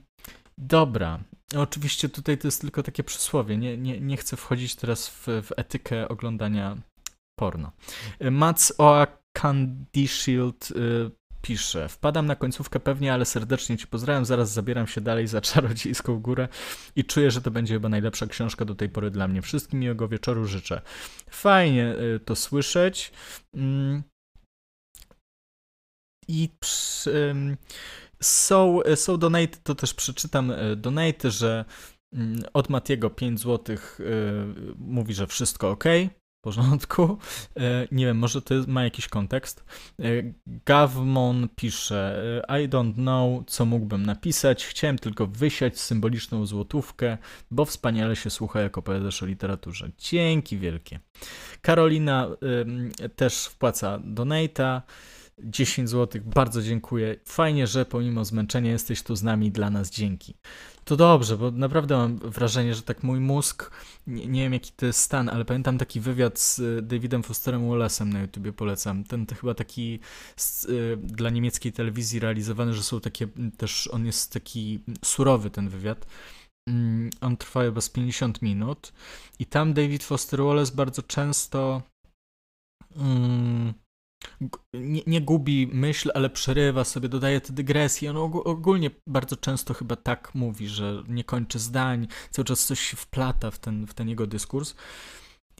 dobra. 0.57 1.19
Oczywiście 1.57 2.09
tutaj 2.09 2.37
to 2.37 2.47
jest 2.47 2.61
tylko 2.61 2.83
takie 2.83 3.03
przysłowie. 3.03 3.57
Nie, 3.57 3.77
nie, 3.77 3.99
nie 3.99 4.17
chcę 4.17 4.37
wchodzić 4.37 4.75
teraz 4.75 5.07
w, 5.09 5.27
w 5.27 5.51
etykę 5.57 6.07
oglądania 6.07 6.77
porno. 7.35 7.71
Mats 8.31 8.73
Oa 8.77 9.07
Candy 9.33 10.07
Shield 10.07 10.71
y, 10.71 11.11
pisze. 11.41 11.89
Wpadam 11.89 12.25
na 12.25 12.35
końcówkę 12.35 12.79
pewnie, 12.79 13.13
ale 13.13 13.25
serdecznie 13.25 13.77
Ci 13.77 13.87
pozdrawiam. 13.87 14.25
Zaraz 14.25 14.51
zabieram 14.51 14.87
się 14.87 15.01
dalej 15.01 15.27
za 15.27 15.41
czarodziejską 15.41 16.19
górę 16.19 16.47
i 16.95 17.05
czuję, 17.05 17.31
że 17.31 17.41
to 17.41 17.51
będzie 17.51 17.73
chyba 17.73 17.89
najlepsza 17.89 18.27
książka 18.27 18.65
do 18.65 18.75
tej 18.75 18.89
pory 18.89 19.11
dla 19.11 19.27
mnie. 19.27 19.41
Wszystkim 19.41 19.79
miłego 19.79 20.07
wieczoru 20.07 20.45
życzę. 20.45 20.81
Fajnie 21.29 21.95
y, 22.15 22.19
to 22.19 22.35
słyszeć. 22.35 23.11
Mm. 23.53 24.03
I 26.27 26.49
przy, 26.59 27.35
są, 28.23 28.79
są 28.95 29.17
donate, 29.17 29.57
to 29.63 29.75
też 29.75 29.93
przeczytam 29.93 30.51
e, 30.51 30.75
donate, 30.75 31.31
że 31.31 31.65
mm, 32.13 32.41
od 32.53 32.69
Matiego 32.69 33.09
5 33.09 33.39
zł 33.39 33.75
e, 33.75 34.03
mówi, 34.77 35.13
że 35.13 35.27
wszystko 35.27 35.69
ok, 35.69 35.83
w 36.39 36.43
porządku. 36.43 37.17
E, 37.57 37.87
nie 37.91 38.05
wiem, 38.05 38.17
może 38.17 38.41
to 38.41 38.55
ma 38.67 38.83
jakiś 38.83 39.07
kontekst. 39.07 39.63
Gavmon 40.65 41.49
pisze, 41.55 42.41
I 42.49 42.69
don't 42.69 42.93
know, 42.93 43.43
co 43.47 43.65
mógłbym 43.65 44.05
napisać. 44.05 44.65
Chciałem 44.65 44.99
tylko 44.99 45.27
wysiać 45.27 45.79
symboliczną 45.79 46.45
złotówkę, 46.45 47.17
bo 47.51 47.65
wspaniale 47.65 48.15
się 48.15 48.29
słucha, 48.29 48.61
jak 48.61 48.77
opowiadasz 48.77 49.23
o 49.23 49.25
literaturze. 49.25 49.89
Dzięki 49.97 50.57
wielkie. 50.57 50.99
Karolina 51.61 52.29
też 53.15 53.45
wpłaca 53.45 53.99
donata. 54.03 54.81
10 55.39 55.89
zł, 55.89 56.21
bardzo 56.25 56.61
dziękuję. 56.61 57.15
Fajnie, 57.25 57.67
że 57.67 57.85
pomimo 57.85 58.25
zmęczenia 58.25 58.71
jesteś 58.71 59.03
tu 59.03 59.15
z 59.15 59.23
nami, 59.23 59.51
dla 59.51 59.69
nas 59.69 59.91
dzięki. 59.91 60.35
To 60.85 60.95
dobrze, 60.95 61.37
bo 61.37 61.51
naprawdę 61.51 61.97
mam 61.97 62.17
wrażenie, 62.17 62.75
że 62.75 62.81
tak 62.81 63.03
mój 63.03 63.19
mózg, 63.19 63.71
nie, 64.07 64.27
nie 64.27 64.41
wiem 64.41 64.53
jaki 64.53 64.71
to 64.71 64.85
jest 64.85 64.99
stan, 64.99 65.29
ale 65.29 65.45
pamiętam 65.45 65.77
taki 65.77 65.99
wywiad 65.99 66.39
z 66.39 66.59
y, 66.59 66.81
Davidem 66.81 67.23
Fosterem 67.23 67.61
Wallace'em 67.61 68.05
na 68.05 68.21
YouTubie, 68.21 68.53
polecam. 68.53 69.03
Ten 69.03 69.25
to 69.25 69.35
chyba 69.35 69.53
taki 69.53 69.99
z, 70.35 70.65
y, 70.65 70.97
dla 70.97 71.29
niemieckiej 71.29 71.73
telewizji 71.73 72.19
realizowany, 72.19 72.73
że 72.73 72.83
są 72.83 72.99
takie 72.99 73.27
też, 73.57 73.87
on 73.87 74.05
jest 74.05 74.33
taki 74.33 74.79
surowy 75.05 75.49
ten 75.49 75.69
wywiad. 75.69 76.05
Mm, 76.69 77.09
on 77.21 77.37
trwa 77.37 77.61
chyba 77.63 77.81
z 77.81 77.89
50 77.89 78.41
minut 78.41 78.93
i 79.39 79.45
tam 79.45 79.73
David 79.73 80.03
Foster 80.03 80.43
Wallace 80.43 80.75
bardzo 80.75 81.01
często 81.01 81.81
mm, 82.95 83.73
nie, 84.73 85.01
nie, 85.07 85.21
gubi 85.21 85.67
myśl, 85.67 86.11
ale 86.13 86.29
przerywa 86.29 86.83
sobie, 86.83 87.09
dodaje 87.09 87.41
te 87.41 87.53
dygresje. 87.53 88.09
On 88.09 88.17
ogólnie 88.43 88.91
bardzo 89.07 89.35
często 89.37 89.73
chyba 89.73 89.95
tak 89.95 90.35
mówi, 90.35 90.67
że 90.67 91.03
nie 91.07 91.23
kończy 91.23 91.59
zdań, 91.59 92.07
cały 92.31 92.45
czas 92.45 92.65
coś 92.65 92.79
się 92.79 92.97
wplata 92.97 93.51
w 93.51 93.59
ten, 93.59 93.87
w 93.87 93.93
ten 93.93 94.09
jego 94.09 94.27
dyskurs. 94.27 94.75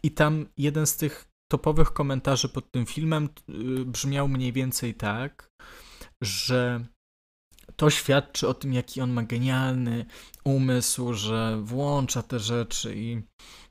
I 0.04 0.12
tam 0.12 0.46
jeden 0.58 0.88
z 0.88 0.98
tych 0.98 1.26
topowych 1.52 1.94
komentarzy 1.94 2.50
pod 2.50 2.72
tym 2.72 2.86
filmem 2.86 3.30
y, 3.50 3.86
brzmiał 3.86 4.28
mniej 4.28 4.54
więcej 4.54 4.94
tak, 4.94 5.50
że 6.22 6.86
to 7.76 7.90
świadczy 7.90 8.48
o 8.48 8.54
tym, 8.54 8.74
jaki 8.74 9.02
on 9.02 9.12
ma 9.12 9.24
genialny 9.24 10.06
umysł, 10.44 11.14
że 11.14 11.62
włącza 11.64 12.24
te 12.24 12.40
rzeczy 12.40 12.96
i, 12.96 13.22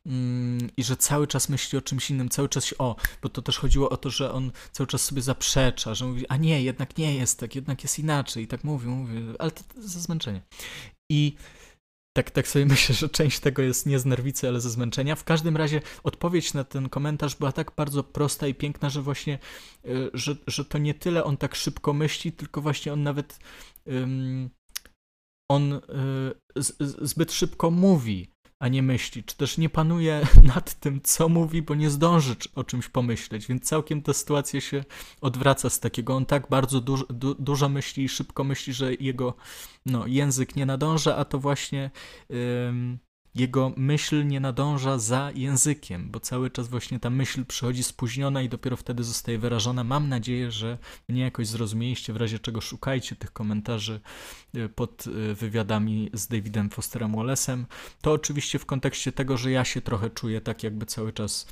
mm, 0.06 0.70
i 0.76 0.84
że 0.84 0.96
cały 0.96 1.26
czas 1.26 1.48
myśli 1.48 1.78
o 1.78 1.82
czymś 1.82 2.10
innym, 2.10 2.28
cały 2.28 2.48
czas 2.48 2.64
się, 2.64 2.78
o, 2.78 2.96
bo 3.22 3.28
to 3.28 3.42
też 3.42 3.58
chodziło 3.58 3.90
o 3.90 3.96
to, 3.96 4.10
że 4.10 4.32
on 4.32 4.52
cały 4.72 4.86
czas 4.86 5.04
sobie 5.04 5.22
zaprzecza, 5.22 5.94
że 5.94 6.04
mówi, 6.04 6.28
a 6.28 6.36
nie, 6.36 6.62
jednak 6.62 6.98
nie 6.98 7.14
jest 7.14 7.38
tak, 7.38 7.54
jednak 7.54 7.82
jest 7.82 7.98
inaczej 7.98 8.44
i 8.44 8.46
tak 8.46 8.64
mówi, 8.64 8.88
mówi, 8.88 9.14
ale 9.38 9.50
to, 9.50 9.62
to 9.74 9.82
ze 9.82 10.00
zmęczenia. 10.00 10.40
I 11.12 11.36
tak, 12.16 12.30
tak 12.30 12.48
sobie 12.48 12.66
myślę, 12.74 12.94
że 12.94 13.08
część 13.08 13.40
tego 13.40 13.62
jest 13.62 13.86
nie 13.86 13.98
z 13.98 14.06
nerwicy, 14.06 14.48
ale 14.48 14.60
ze 14.60 14.70
zmęczenia. 14.70 15.16
W 15.16 15.24
każdym 15.24 15.56
razie 15.56 15.80
odpowiedź 16.02 16.54
na 16.54 16.64
ten 16.64 16.88
komentarz 16.88 17.36
była 17.36 17.52
tak 17.52 17.72
bardzo 17.76 18.04
prosta 18.04 18.46
i 18.46 18.54
piękna, 18.54 18.90
że 18.90 19.02
właśnie, 19.02 19.38
y, 19.86 20.10
że, 20.14 20.36
że 20.46 20.64
to 20.64 20.78
nie 20.78 20.94
tyle 20.94 21.24
on 21.24 21.36
tak 21.36 21.54
szybko 21.54 21.92
myśli, 21.92 22.32
tylko 22.32 22.60
właśnie 22.60 22.92
on 22.92 23.02
nawet 23.02 23.38
on 25.50 25.72
y, 25.72 25.80
z, 26.56 26.76
zbyt 27.02 27.32
szybko 27.32 27.70
mówi 27.70 28.31
a 28.62 28.68
nie 28.68 28.82
myśli, 28.82 29.24
czy 29.24 29.36
też 29.36 29.58
nie 29.58 29.68
panuje 29.68 30.26
nad 30.54 30.74
tym, 30.74 31.00
co 31.02 31.28
mówi, 31.28 31.62
bo 31.62 31.74
nie 31.74 31.90
zdąży 31.90 32.36
o 32.54 32.64
czymś 32.64 32.88
pomyśleć, 32.88 33.46
więc 33.46 33.64
całkiem 33.64 34.02
ta 34.02 34.12
sytuacja 34.12 34.60
się 34.60 34.84
odwraca 35.20 35.70
z 35.70 35.80
takiego, 35.80 36.14
on 36.14 36.26
tak 36.26 36.48
bardzo 36.50 36.80
duż, 36.80 37.04
du, 37.10 37.34
dużo 37.34 37.68
myśli 37.68 38.04
i 38.04 38.08
szybko 38.08 38.44
myśli, 38.44 38.72
że 38.72 38.94
jego 38.94 39.34
no, 39.86 40.06
język 40.06 40.56
nie 40.56 40.66
nadąża, 40.66 41.16
a 41.16 41.24
to 41.24 41.38
właśnie 41.38 41.90
jego 43.34 43.72
myśl 43.76 44.26
nie 44.26 44.40
nadąża 44.40 44.98
za 44.98 45.30
językiem, 45.34 46.10
bo 46.10 46.20
cały 46.20 46.50
czas 46.50 46.68
właśnie 46.68 47.00
ta 47.00 47.10
myśl 47.10 47.44
przychodzi 47.44 47.82
spóźniona 47.82 48.42
i 48.42 48.48
dopiero 48.48 48.76
wtedy 48.76 49.04
zostaje 49.04 49.38
wyrażona. 49.38 49.84
Mam 49.84 50.08
nadzieję, 50.08 50.50
że 50.50 50.78
mnie 51.08 51.22
jakoś 51.22 51.46
zrozumieliście, 51.46 52.12
w 52.12 52.16
razie 52.16 52.38
czego 52.38 52.60
szukajcie 52.60 53.16
tych 53.16 53.32
komentarzy 53.32 54.00
y, 54.56 54.68
pod 54.68 55.06
y, 55.06 55.34
wywiadami 55.34 56.10
z 56.12 56.26
Davidem 56.26 56.70
Fosterem 56.70 57.12
Wallace'em. 57.12 57.64
To 58.00 58.12
oczywiście 58.12 58.58
w 58.58 58.66
kontekście 58.66 59.12
tego, 59.12 59.36
że 59.36 59.50
ja 59.50 59.64
się 59.64 59.80
trochę 59.80 60.10
czuję 60.10 60.40
tak 60.40 60.62
jakby 60.62 60.86
cały 60.86 61.12
czas 61.12 61.46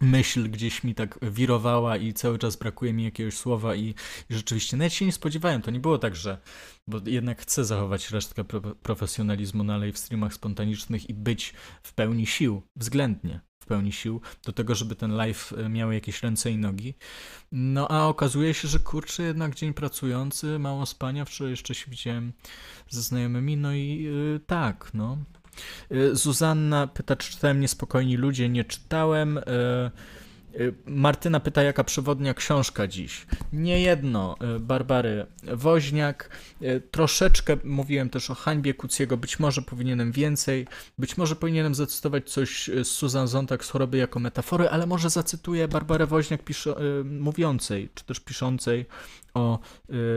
myśl 0.00 0.50
gdzieś 0.50 0.84
mi 0.84 0.94
tak 0.94 1.18
wirowała 1.22 1.96
i 1.96 2.12
cały 2.12 2.38
czas 2.38 2.56
brakuje 2.56 2.92
mi 2.92 3.04
jakiegoś 3.04 3.34
słowa 3.34 3.74
i, 3.74 3.94
i 4.30 4.34
rzeczywiście 4.34 4.76
nawet 4.76 4.92
się 4.92 5.06
nie 5.06 5.12
spodziewałem, 5.12 5.62
to 5.62 5.70
nie 5.70 5.80
było 5.80 5.98
tak, 5.98 6.16
że 6.16 6.38
bo 6.88 7.00
jednak 7.06 7.40
chcę 7.40 7.64
zachować 7.64 8.10
resztkę 8.10 8.44
pro, 8.44 8.60
profesjonalizmu 8.60 9.64
na 9.64 9.76
live 9.76 9.98
streamach 9.98 10.34
spontanicznych 10.34 11.10
i 11.10 11.14
być 11.14 11.54
w 11.82 11.92
pełni 11.92 12.26
sił, 12.26 12.62
względnie 12.76 13.40
w 13.62 13.66
pełni 13.66 13.92
sił 13.92 14.20
do 14.44 14.52
tego, 14.52 14.74
żeby 14.74 14.96
ten 14.96 15.16
live 15.16 15.52
e, 15.52 15.68
miał 15.68 15.92
jakieś 15.92 16.22
ręce 16.22 16.50
i 16.50 16.58
nogi. 16.58 16.94
No 17.52 17.90
a 17.90 18.06
okazuje 18.06 18.54
się, 18.54 18.68
że 18.68 18.78
kurczę, 18.78 19.22
jednak 19.22 19.54
dzień 19.54 19.74
pracujący, 19.74 20.58
mało 20.58 20.86
spania, 20.86 21.24
wczoraj 21.24 21.50
jeszcze 21.50 21.74
się 21.74 21.90
widziałem 21.90 22.32
ze 22.88 23.02
znajomymi, 23.02 23.56
no 23.56 23.72
i 23.74 24.02
yy, 24.02 24.40
tak, 24.46 24.90
no, 24.94 25.18
Zuzanna 26.12 26.86
pyta, 26.86 27.16
czy 27.16 27.30
czytałem 27.30 27.60
Niespokojni 27.60 28.16
Ludzie. 28.16 28.48
Nie 28.48 28.64
czytałem. 28.64 29.38
Y, 29.38 29.42
y, 30.60 30.74
Martyna 30.86 31.40
pyta, 31.40 31.62
jaka 31.62 31.84
przewodnia 31.84 32.34
książka 32.34 32.86
dziś. 32.86 33.26
Nie 33.52 33.80
jedno, 33.80 34.36
Barbary 34.60 35.26
Woźniak. 35.42 36.30
Troszeczkę 36.90 37.56
mówiłem 37.64 38.10
też 38.10 38.30
o 38.30 38.34
hańbie 38.34 38.74
Kuciego, 38.74 39.16
być 39.16 39.38
może 39.38 39.62
powinienem 39.62 40.12
więcej, 40.12 40.66
być 40.98 41.16
może 41.16 41.36
powinienem 41.36 41.74
zacytować 41.74 42.30
coś 42.30 42.70
z 42.82 42.86
Susan 42.86 43.28
Zontag 43.28 43.64
z 43.64 43.70
choroby 43.70 43.98
jako 43.98 44.20
metafory, 44.20 44.68
ale 44.68 44.86
może 44.86 45.10
zacytuję 45.10 45.68
Barbarę 45.68 46.06
Woźniak 46.06 46.44
pisze, 46.44 46.74
mówiącej, 47.04 47.88
czy 47.94 48.04
też 48.04 48.20
piszącej 48.20 48.86
o 49.34 49.58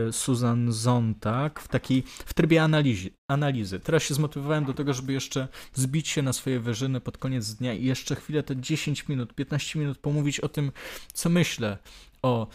y, 0.08 0.12
Susan 0.12 0.72
Zontag 0.72 1.60
w 1.60 1.68
takiej, 1.68 2.02
w 2.06 2.34
trybie 2.34 2.62
analizy, 2.62 3.10
analizy. 3.28 3.80
Teraz 3.80 4.02
się 4.02 4.14
zmotywowałem 4.14 4.64
do 4.64 4.74
tego, 4.74 4.94
żeby 4.94 5.12
jeszcze 5.12 5.48
zbić 5.74 6.08
się 6.08 6.22
na 6.22 6.32
swoje 6.32 6.60
wyżyny 6.60 7.00
pod 7.00 7.18
koniec 7.18 7.54
dnia 7.54 7.74
i 7.74 7.84
jeszcze 7.84 8.14
chwilę, 8.16 8.42
te 8.42 8.56
10 8.56 9.08
minut, 9.08 9.34
15 9.34 9.78
minut 9.78 9.98
pomówić 9.98 10.40
o 10.40 10.48
tym, 10.48 10.72
co 11.12 11.28
myślę 11.28 11.78
o 12.22 12.46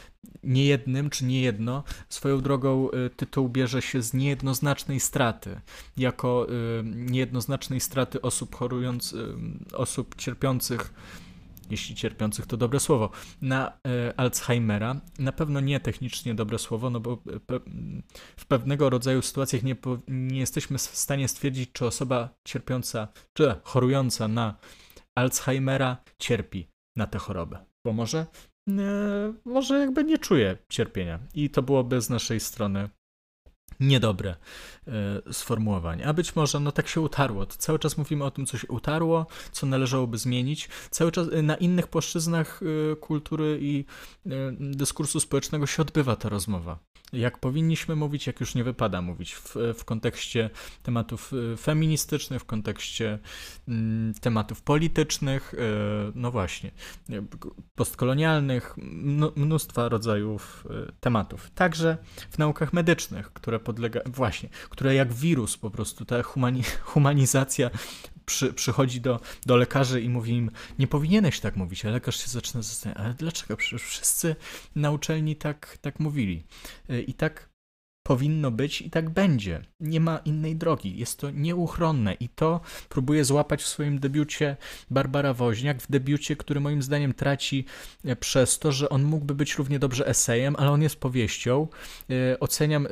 niejednym 0.43 1.09
czy 1.09 1.25
niejedno. 1.25 1.83
Swoją 2.09 2.41
drogą 2.41 2.89
y, 2.91 3.09
tytuł 3.09 3.49
bierze 3.49 3.81
się 3.81 4.01
z 4.01 4.13
niejednoznacznej 4.13 4.99
straty, 4.99 5.61
jako 5.97 6.47
y, 6.49 6.83
niejednoznacznej 6.85 7.79
straty 7.79 8.21
osób 8.21 8.55
chorujących, 8.55 9.19
osób 9.73 10.15
cierpiących 10.15 10.93
jeśli 11.70 11.95
cierpiących 11.95 12.45
to 12.45 12.57
dobre 12.57 12.80
słowo, 12.80 13.09
na 13.41 13.80
e, 13.88 14.20
Alzheimera. 14.20 15.01
Na 15.20 15.32
pewno 15.32 15.59
nie 15.59 15.80
technicznie 15.80 16.36
dobre 16.36 16.59
słowo, 16.59 16.89
no 16.89 16.99
bo 16.99 17.13
e, 17.13 17.59
w 18.38 18.45
pewnego 18.45 18.89
rodzaju 18.89 19.22
sytuacjach 19.22 19.63
nie, 19.63 19.76
nie 20.07 20.39
jesteśmy 20.39 20.78
w 20.78 20.82
stanie 20.82 21.28
stwierdzić, 21.28 21.70
czy 21.74 21.86
osoba 21.86 22.30
cierpiąca, 22.45 23.07
czy 23.34 23.55
chorująca 23.63 24.28
na 24.28 24.55
Alzheimera 25.15 25.97
cierpi 26.20 26.68
na 26.95 27.07
tę 27.07 27.20
chorobę. 27.20 27.65
Bo 27.86 27.93
może, 27.93 28.26
e, 28.70 29.34
może 29.45 29.80
jakby 29.80 30.03
nie 30.03 30.18
czuje 30.18 30.57
cierpienia 30.70 31.20
i 31.34 31.49
to 31.49 31.61
byłoby 31.61 32.01
z 32.01 32.09
naszej 32.09 32.39
strony 32.39 32.89
niedobre 33.80 34.36
e, 34.88 35.34
sformułowanie. 35.34 36.07
A 36.07 36.13
być 36.13 36.36
może 36.36 36.59
no 36.59 36.71
tak 36.71 36.88
się 36.88 37.01
utarło. 37.01 37.45
To 37.45 37.55
cały 37.57 37.80
czas 37.80 37.97
mówimy 37.97 38.23
o 38.23 38.32
tym, 38.32 38.45
co 38.45 38.57
się 38.57 38.67
utarło, 38.67 39.25
co 39.51 39.65
należałoby 39.65 40.17
zmienić. 40.17 40.69
Cały 40.89 41.11
czas 41.11 41.28
e, 41.32 41.41
na 41.41 41.55
innych 41.55 41.88
płaszczyznach 41.88 42.61
e, 42.91 42.95
kultury 42.95 43.59
i 43.61 43.86
dyskursu 44.59 45.19
społecznego 45.19 45.67
się 45.67 45.82
odbywa 45.82 46.15
ta 46.15 46.30
rozmowa. 46.30 46.80
Jak 47.13 47.38
powinniśmy 47.38 47.95
mówić, 47.95 48.28
jak 48.28 48.39
już 48.39 48.55
nie 48.55 48.63
wypada 48.63 49.01
mówić 49.01 49.36
w, 49.36 49.55
w 49.78 49.86
kontekście 49.86 50.49
tematów 50.84 51.32
feministycznych, 51.57 52.41
w 52.41 52.45
kontekście 52.45 53.19
mm, 53.67 54.13
tematów 54.13 54.61
politycznych, 54.61 55.55
no 56.15 56.32
właśnie, 56.32 56.71
postkolonialnych, 57.75 58.75
mnóstwa 59.36 59.89
rodzajów 59.89 60.67
tematów. 60.99 61.51
Także 61.55 61.97
w 62.32 62.38
naukach 62.38 62.73
medycznych, 62.73 63.34
które 63.34 63.59
podlega, 63.68 63.99
właśnie, 64.05 64.49
które 64.70 64.95
jak 64.95 65.13
wirus 65.13 65.57
po 65.57 65.70
prostu, 65.72 66.05
ta 66.05 66.24
humani, 66.24 66.63
humanizacja 66.93 67.70
przy, 68.26 68.53
przychodzi 68.53 69.01
do, 69.01 69.20
do 69.45 69.55
lekarzy 69.57 70.01
i 70.01 70.09
mówi 70.09 70.32
im, 70.32 70.51
nie 70.80 70.88
powinieneś 70.88 71.39
tak 71.39 71.55
mówić, 71.55 71.86
a 71.86 71.89
lekarz 71.89 72.24
się 72.24 72.30
zaczyna 72.30 72.63
zastanawiać, 72.63 73.05
ale 73.05 73.13
dlaczego? 73.13 73.57
Przecież 73.57 73.84
wszyscy 73.84 74.36
na 74.76 74.91
uczelni 74.91 75.36
tak, 75.36 75.78
tak 75.82 75.99
mówili. 75.99 76.43
I 77.07 77.13
tak 77.13 77.49
powinno 78.07 78.51
być 78.51 78.81
i 78.81 78.89
tak 78.89 79.09
będzie. 79.09 79.61
Nie 79.79 79.99
ma 79.99 80.17
innej 80.17 80.55
drogi. 80.55 80.97
Jest 80.97 81.19
to 81.19 81.31
nieuchronne 81.31 82.13
i 82.13 82.29
to 82.29 82.61
próbuje 82.89 83.25
złapać 83.25 83.63
w 83.63 83.67
swoim 83.67 83.99
debiucie 83.99 84.57
Barbara 84.89 85.33
Woźniak, 85.33 85.81
w 85.81 85.91
debiucie, 85.91 86.35
który 86.35 86.59
moim 86.59 86.81
zdaniem 86.81 87.13
traci 87.13 87.65
e, 88.05 88.15
przez 88.15 88.59
to, 88.59 88.71
że 88.71 88.89
on 88.89 89.03
mógłby 89.03 89.35
być 89.35 89.55
równie 89.55 89.79
dobrze 89.79 90.07
esejem, 90.07 90.55
ale 90.59 90.71
on 90.71 90.81
jest 90.81 90.99
powieścią. 90.99 91.67
E, 92.09 92.39
oceniam 92.39 92.85
e, 92.85 92.89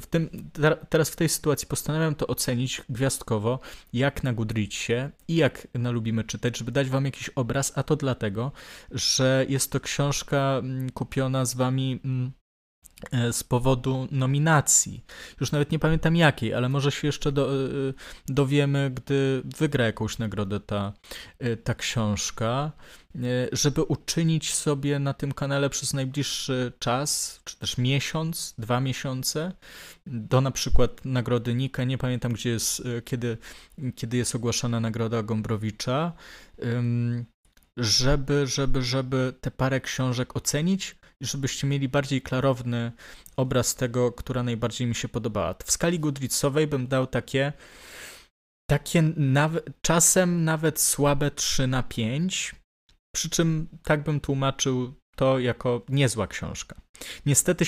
w 0.00 0.06
tym, 0.06 0.50
teraz 0.88 1.10
w 1.10 1.16
tej 1.16 1.28
sytuacji 1.28 1.68
postanawiam 1.68 2.14
to 2.14 2.26
ocenić 2.26 2.82
gwiazdkowo, 2.88 3.60
jak 3.92 4.22
na 4.22 4.32
Goodreadsie 4.32 5.10
i 5.28 5.36
jak 5.36 5.68
na 5.74 5.90
Lubimy 5.90 6.24
Czytać, 6.24 6.58
żeby 6.58 6.72
dać 6.72 6.88
wam 6.88 7.04
jakiś 7.04 7.28
obraz, 7.28 7.72
a 7.76 7.82
to 7.82 7.96
dlatego, 7.96 8.52
że 8.90 9.46
jest 9.48 9.72
to 9.72 9.80
książka 9.80 10.58
mm, 10.58 10.90
kupiona 10.90 11.44
z 11.44 11.54
wami 11.54 12.00
mm, 12.04 12.32
z 13.32 13.44
powodu 13.44 14.08
nominacji. 14.10 15.04
Już 15.40 15.52
nawet 15.52 15.72
nie 15.72 15.78
pamiętam 15.78 16.16
jakiej, 16.16 16.54
ale 16.54 16.68
może 16.68 16.92
się 16.92 17.08
jeszcze 17.08 17.32
do, 17.32 17.54
e, 17.54 17.58
dowiemy, 18.26 18.90
gdy 18.90 19.42
wygra 19.44 19.84
jakąś 19.86 20.18
nagrodę 20.18 20.60
ta, 20.60 20.92
e, 21.38 21.56
ta 21.56 21.74
książka, 21.74 22.72
żeby 23.52 23.82
uczynić 23.82 24.54
sobie 24.54 24.98
na 24.98 25.14
tym 25.14 25.32
kanale 25.32 25.70
przez 25.70 25.94
najbliższy 25.94 26.72
czas, 26.78 27.40
czy 27.44 27.58
też 27.58 27.78
miesiąc, 27.78 28.54
dwa 28.58 28.80
miesiące, 28.80 29.52
do 30.06 30.40
na 30.40 30.50
przykład 30.50 31.04
nagrody 31.04 31.54
Nika, 31.54 31.84
nie 31.84 31.98
pamiętam 31.98 32.32
gdzie 32.32 32.50
jest, 32.50 32.82
kiedy, 33.04 33.38
kiedy 33.94 34.16
jest 34.16 34.34
ogłaszana 34.34 34.80
nagroda 34.80 35.22
Gombrowicza, 35.22 36.12
żeby, 37.76 38.46
żeby, 38.46 38.82
żeby 38.82 39.34
te 39.40 39.50
parę 39.50 39.80
książek 39.80 40.36
ocenić, 40.36 40.96
żebyście 41.22 41.66
mieli 41.66 41.88
bardziej 41.88 42.22
klarowny 42.22 42.92
obraz 43.36 43.74
tego, 43.74 44.12
która 44.12 44.42
najbardziej 44.42 44.86
mi 44.86 44.94
się 44.94 45.08
podobała. 45.08 45.54
W 45.64 45.72
skali 45.72 46.00
Goodreadsowej 46.00 46.66
bym 46.66 46.86
dał 46.86 47.06
takie 47.06 47.52
takie 48.70 49.02
czasem 49.82 50.44
nawet 50.44 50.80
słabe 50.80 51.30
3 51.30 51.66
na 51.66 51.82
5, 51.82 52.54
przy 53.14 53.30
czym 53.30 53.68
tak 53.84 54.02
bym 54.02 54.20
tłumaczył 54.20 54.94
to 55.16 55.38
jako 55.38 55.82
niezła 55.88 56.26
książka. 56.26 56.80
Niestety 57.26 57.64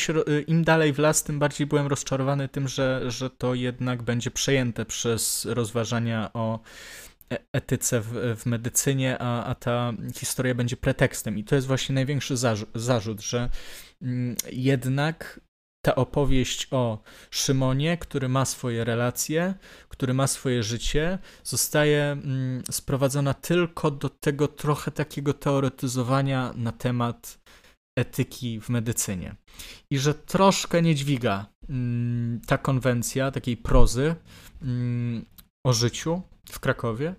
im 0.46 0.64
dalej 0.64 0.92
w 0.92 0.98
las, 0.98 1.22
tym 1.22 1.38
bardziej 1.38 1.66
byłem 1.66 1.86
rozczarowany 1.86 2.48
tym, 2.48 2.68
że, 2.68 3.10
że 3.10 3.30
to 3.30 3.54
jednak 3.54 4.02
będzie 4.02 4.30
przejęte 4.30 4.84
przez 4.84 5.44
rozważania 5.44 6.30
o 6.32 6.60
etyce 7.52 8.00
w, 8.00 8.36
w 8.36 8.46
medycynie, 8.46 9.18
a, 9.18 9.44
a 9.44 9.54
ta 9.54 9.92
historia 10.14 10.54
będzie 10.54 10.76
pretekstem. 10.76 11.38
I 11.38 11.44
to 11.44 11.54
jest 11.54 11.66
właśnie 11.66 11.94
największy 11.94 12.36
zarzut, 12.36 12.68
zarzut 12.74 13.20
że 13.20 13.50
mm, 14.02 14.36
jednak 14.52 15.40
ta 15.84 15.94
opowieść 15.94 16.68
o 16.70 17.02
Szymonie, 17.30 17.98
który 17.98 18.28
ma 18.28 18.44
swoje 18.44 18.84
relacje, 18.84 19.54
który 19.88 20.14
ma 20.14 20.26
swoje 20.26 20.62
życie, 20.62 21.18
zostaje 21.42 22.04
mm, 22.04 22.62
sprowadzona 22.70 23.34
tylko 23.34 23.90
do 23.90 24.08
tego 24.08 24.48
trochę 24.48 24.90
takiego 24.90 25.34
teoretyzowania 25.34 26.52
na 26.56 26.72
temat 26.72 27.38
etyki 27.98 28.60
w 28.60 28.68
medycynie. 28.68 29.34
I 29.90 29.98
że 29.98 30.14
troszkę 30.14 30.82
nie 30.82 30.94
dźwiga 30.94 31.46
mm, 31.68 32.40
ta 32.46 32.58
konwencja 32.58 33.30
takiej 33.30 33.56
prozy 33.56 34.14
o 35.64 35.72
życiu 35.72 36.22
w 36.50 36.60
Krakowie 36.60 37.14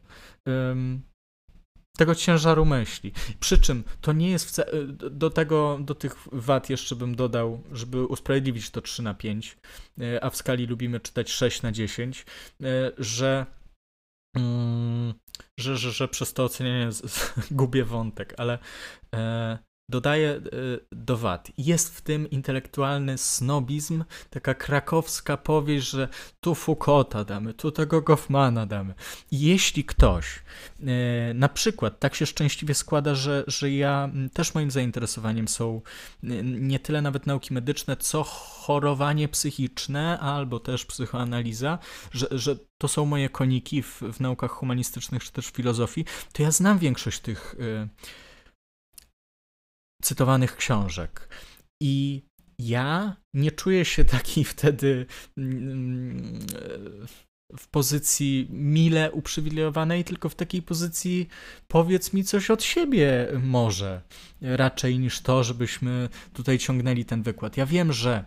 tego 1.97 2.15
ciężaru 2.15 2.65
myśli. 2.65 3.11
Przy 3.39 3.57
czym 3.57 3.83
to 4.01 4.13
nie 4.13 4.29
jest 4.29 4.45
wcale, 4.45 4.71
do 5.11 5.29
tego, 5.29 5.79
do 5.81 5.95
tych 5.95 6.15
wad 6.31 6.69
jeszcze 6.69 6.95
bym 6.95 7.15
dodał, 7.15 7.63
żeby 7.71 8.05
usprawiedliwić 8.05 8.69
to 8.69 8.81
3 8.81 9.03
na 9.03 9.13
5, 9.13 9.57
e, 10.01 10.23
a 10.23 10.29
w 10.29 10.35
skali 10.35 10.65
lubimy 10.65 10.99
czytać 10.99 11.31
6 11.31 11.61
na 11.61 11.71
10, 11.71 12.25
e, 12.63 12.91
że 12.97 13.45
mm, 14.37 15.13
że, 15.59 15.77
że, 15.77 15.91
że 15.91 16.07
przez 16.07 16.33
to 16.33 16.43
ocenianie 16.43 16.89
gubię 17.51 17.83
wątek, 17.83 18.33
ale 18.37 18.59
e, 19.15 19.57
dodaje 19.89 20.41
do 20.91 21.17
wad. 21.17 21.51
Jest 21.57 21.97
w 21.97 22.01
tym 22.01 22.29
intelektualny 22.29 23.17
snobizm, 23.17 24.03
taka 24.29 24.53
krakowska 24.53 25.37
powieść, 25.37 25.89
że 25.89 26.07
tu 26.41 26.55
Foucaulta 26.55 27.23
damy, 27.23 27.53
tu 27.53 27.71
tego 27.71 28.01
Goffmana 28.01 28.65
damy. 28.65 28.93
Jeśli 29.31 29.83
ktoś, 29.83 30.25
e, 30.79 31.33
na 31.33 31.49
przykład, 31.49 31.99
tak 31.99 32.15
się 32.15 32.25
szczęśliwie 32.25 32.73
składa, 32.73 33.15
że, 33.15 33.43
że 33.47 33.71
ja 33.71 34.09
też 34.33 34.55
moim 34.55 34.71
zainteresowaniem 34.71 35.47
są 35.47 35.81
nie 36.43 36.79
tyle 36.79 37.01
nawet 37.01 37.25
nauki 37.27 37.53
medyczne, 37.53 37.97
co 37.97 38.23
chorowanie 38.23 39.27
psychiczne, 39.27 40.19
albo 40.19 40.59
też 40.59 40.85
psychoanaliza, 40.85 41.79
że, 42.11 42.27
że 42.31 42.55
to 42.77 42.87
są 42.87 43.05
moje 43.05 43.29
koniki 43.29 43.83
w, 43.83 44.01
w 44.13 44.19
naukach 44.19 44.51
humanistycznych 44.51 45.23
czy 45.23 45.31
też 45.31 45.45
filozofii, 45.45 46.05
to 46.33 46.43
ja 46.43 46.51
znam 46.51 46.79
większość 46.79 47.19
tych 47.19 47.55
e, 47.59 47.87
cytowanych 50.03 50.55
książek. 50.55 51.29
I 51.81 52.23
ja 52.59 53.15
nie 53.33 53.51
czuję 53.51 53.85
się 53.85 54.05
taki 54.05 54.43
wtedy 54.53 55.05
mm, 55.37 56.39
w 57.57 57.67
pozycji 57.67 58.47
mile 58.49 59.11
uprzywilejowanej, 59.11 60.03
tylko 60.03 60.29
w 60.29 60.35
takiej 60.35 60.61
pozycji 60.61 61.27
powiedz 61.67 62.13
mi 62.13 62.23
coś 62.23 62.51
od 62.51 62.63
siebie 62.63 63.27
może, 63.43 64.01
raczej 64.41 64.99
niż 64.99 65.21
to, 65.21 65.43
żebyśmy 65.43 66.09
tutaj 66.33 66.57
ciągnęli 66.57 67.05
ten 67.05 67.23
wykład. 67.23 67.57
Ja 67.57 67.65
wiem, 67.65 67.93
że 67.93 68.25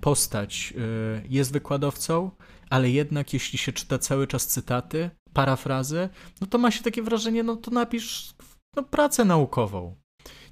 postać 0.00 0.74
y, 0.76 1.28
jest 1.28 1.52
wykładowcą, 1.52 2.30
ale 2.70 2.90
jednak 2.90 3.32
jeśli 3.32 3.58
się 3.58 3.72
czyta 3.72 3.98
cały 3.98 4.26
czas 4.26 4.46
cytaty, 4.46 5.10
parafrazy, 5.32 6.08
no 6.40 6.46
to 6.46 6.58
ma 6.58 6.70
się 6.70 6.82
takie 6.82 7.02
wrażenie, 7.02 7.42
no 7.42 7.56
to 7.56 7.70
napisz 7.70 8.34
no, 8.76 8.82
pracę 8.82 9.24
naukową. 9.24 9.94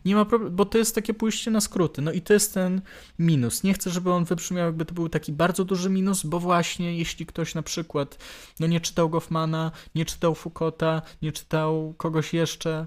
Nie 0.07 0.15
ma 0.15 0.25
problemu, 0.25 0.57
bo 0.57 0.65
to 0.65 0.79
jest 0.79 0.95
takie 0.95 1.15
pójście 1.15 1.51
na 1.51 1.61
skróty. 1.61 2.03
No 2.03 2.13
i 2.13 2.21
to 2.21 2.33
jest 2.33 2.55
ten 2.55 2.81
minus. 3.19 3.63
Nie 3.63 3.75
chcę, 3.75 3.91
żeby 3.91 4.13
on 4.13 4.25
wybrzmiał, 4.25 4.67
jakby 4.67 4.85
to 4.85 4.95
był 4.95 5.09
taki 5.09 5.33
bardzo 5.33 5.65
duży 5.65 5.91
minus, 5.91 6.27
bo 6.27 6.41
właśnie 6.41 6.99
jeśli 6.99 7.27
ktoś 7.27 7.55
na 7.55 7.63
przykład 7.63 8.19
no 8.61 8.67
nie 8.67 8.81
czytał 8.81 9.11
Goffmana, 9.11 9.73
nie 9.95 10.05
czytał 10.05 10.35
Foucaulta, 10.35 11.03
nie 11.23 11.33
czytał 11.33 11.95
kogoś 11.97 12.35
jeszcze, 12.35 12.87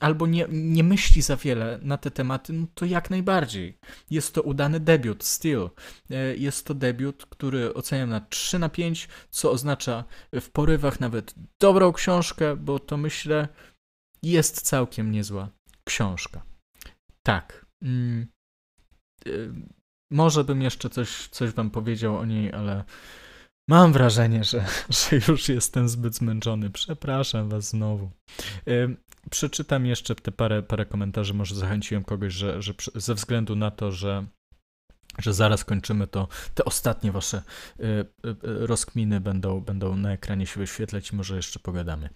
albo 0.00 0.26
nie, 0.26 0.46
nie 0.50 0.84
myśli 0.84 1.22
za 1.22 1.36
wiele 1.36 1.78
na 1.82 1.96
te 1.98 2.10
tematy, 2.10 2.52
no 2.52 2.66
to 2.74 2.84
jak 2.84 3.10
najbardziej. 3.10 3.78
Jest 4.10 4.34
to 4.34 4.42
udany 4.42 4.80
debiut, 4.80 5.24
still. 5.24 5.70
E, 6.10 6.36
jest 6.36 6.66
to 6.66 6.74
debiut, 6.74 7.26
który 7.26 7.74
oceniam 7.74 8.10
na 8.10 8.20
3 8.20 8.58
na 8.58 8.68
5, 8.68 9.08
co 9.30 9.50
oznacza 9.50 10.04
w 10.32 10.50
porywach 10.50 11.00
nawet 11.00 11.34
dobrą 11.60 11.92
książkę, 11.92 12.56
bo 12.56 12.78
to 12.78 12.96
myślę 12.96 13.48
jest 14.22 14.60
całkiem 14.60 15.12
niezła 15.12 15.57
książka. 15.88 16.42
Tak. 17.22 17.66
Mm, 17.82 18.26
y, 19.26 19.52
może 20.10 20.44
bym 20.44 20.62
jeszcze 20.62 20.90
coś, 20.90 21.28
coś 21.28 21.50
wam 21.50 21.70
powiedział 21.70 22.16
o 22.16 22.26
niej, 22.26 22.52
ale 22.52 22.84
mam 23.68 23.92
wrażenie, 23.92 24.44
że, 24.44 24.66
że 24.98 25.16
już 25.28 25.48
jestem 25.48 25.88
zbyt 25.88 26.14
zmęczony. 26.14 26.70
Przepraszam 26.70 27.48
was 27.48 27.68
znowu. 27.68 28.10
Y, 28.68 28.96
przeczytam 29.30 29.86
jeszcze 29.86 30.14
te 30.14 30.32
parę, 30.32 30.62
parę 30.62 30.86
komentarzy, 30.86 31.34
może 31.34 31.54
zachęciłem 31.54 32.04
kogoś, 32.04 32.32
że, 32.32 32.62
że 32.62 32.74
ze 32.94 33.14
względu 33.14 33.56
na 33.56 33.70
to, 33.70 33.92
że 33.92 34.26
że 35.18 35.34
zaraz 35.34 35.64
kończymy 35.64 36.06
to, 36.06 36.28
te 36.54 36.64
ostatnie 36.64 37.12
wasze 37.12 37.42
y, 37.80 37.84
y, 37.84 38.06
rozkminy 38.42 39.20
będą, 39.20 39.60
będą 39.60 39.96
na 39.96 40.12
ekranie 40.12 40.46
się 40.46 40.60
wyświetlać 40.60 41.10
i 41.10 41.16
może 41.16 41.36
jeszcze 41.36 41.60
pogadamy. 41.60 42.08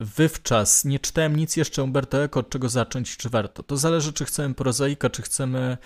Wywczas 0.00 0.84
nie 0.84 0.98
czytałem 0.98 1.36
nic 1.36 1.56
jeszcze 1.56 1.82
Umberto 1.82 2.24
Eco, 2.24 2.40
od 2.40 2.50
czego 2.50 2.68
zacząć, 2.68 3.16
czy 3.16 3.28
warto. 3.28 3.62
To 3.62 3.76
zależy, 3.76 4.12
czy 4.12 4.24
chcemy 4.24 4.54
prozaika, 4.54 5.10
czy 5.10 5.22
chcemy 5.22 5.78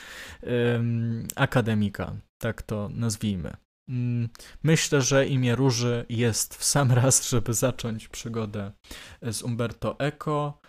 um, 0.43 1.29
akademika, 1.37 2.17
tak 2.43 2.63
to 2.63 2.89
nazwijmy. 2.89 3.57
Um, 3.89 4.29
myślę, 4.63 5.03
że 5.03 5.27
imię 5.27 5.57
Róży 5.57 6.07
jest 6.09 6.55
w 6.55 6.65
sam 6.65 6.93
raz, 7.03 7.29
żeby 7.29 7.55
zacząć 7.55 8.09
przygodę 8.09 8.73
z 9.23 9.43
Umberto 9.43 9.99
Eco, 9.99 10.61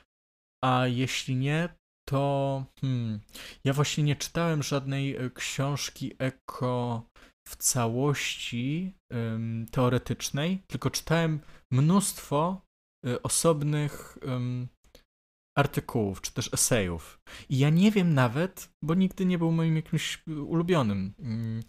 a 0.63 0.87
jeśli 0.87 1.35
nie, 1.35 1.69
to 2.09 2.65
hmm, 2.81 3.19
ja 3.63 3.73
właśnie 3.73 4.03
nie 4.03 4.15
czytałem 4.15 4.63
żadnej 4.63 5.15
e, 5.15 5.29
książki 5.29 6.13
Eco 6.19 7.09
w 7.47 7.55
całości 7.55 8.95
um, 9.11 9.65
teoretycznej, 9.71 10.63
tylko 10.67 10.89
czytałem 10.89 11.39
mnóstwo 11.71 12.64
osobnych 13.23 14.17
um, 14.21 14.67
artykułów, 15.57 16.21
czy 16.21 16.33
też 16.33 16.53
esejów. 16.53 17.19
I 17.49 17.57
ja 17.57 17.69
nie 17.69 17.91
wiem 17.91 18.13
nawet, 18.13 18.69
bo 18.83 18.95
nigdy 18.95 19.25
nie 19.25 19.37
był 19.37 19.51
moim 19.51 19.75
jakimś 19.75 20.23
ulubionym, 20.27 21.13
um, 21.19 21.63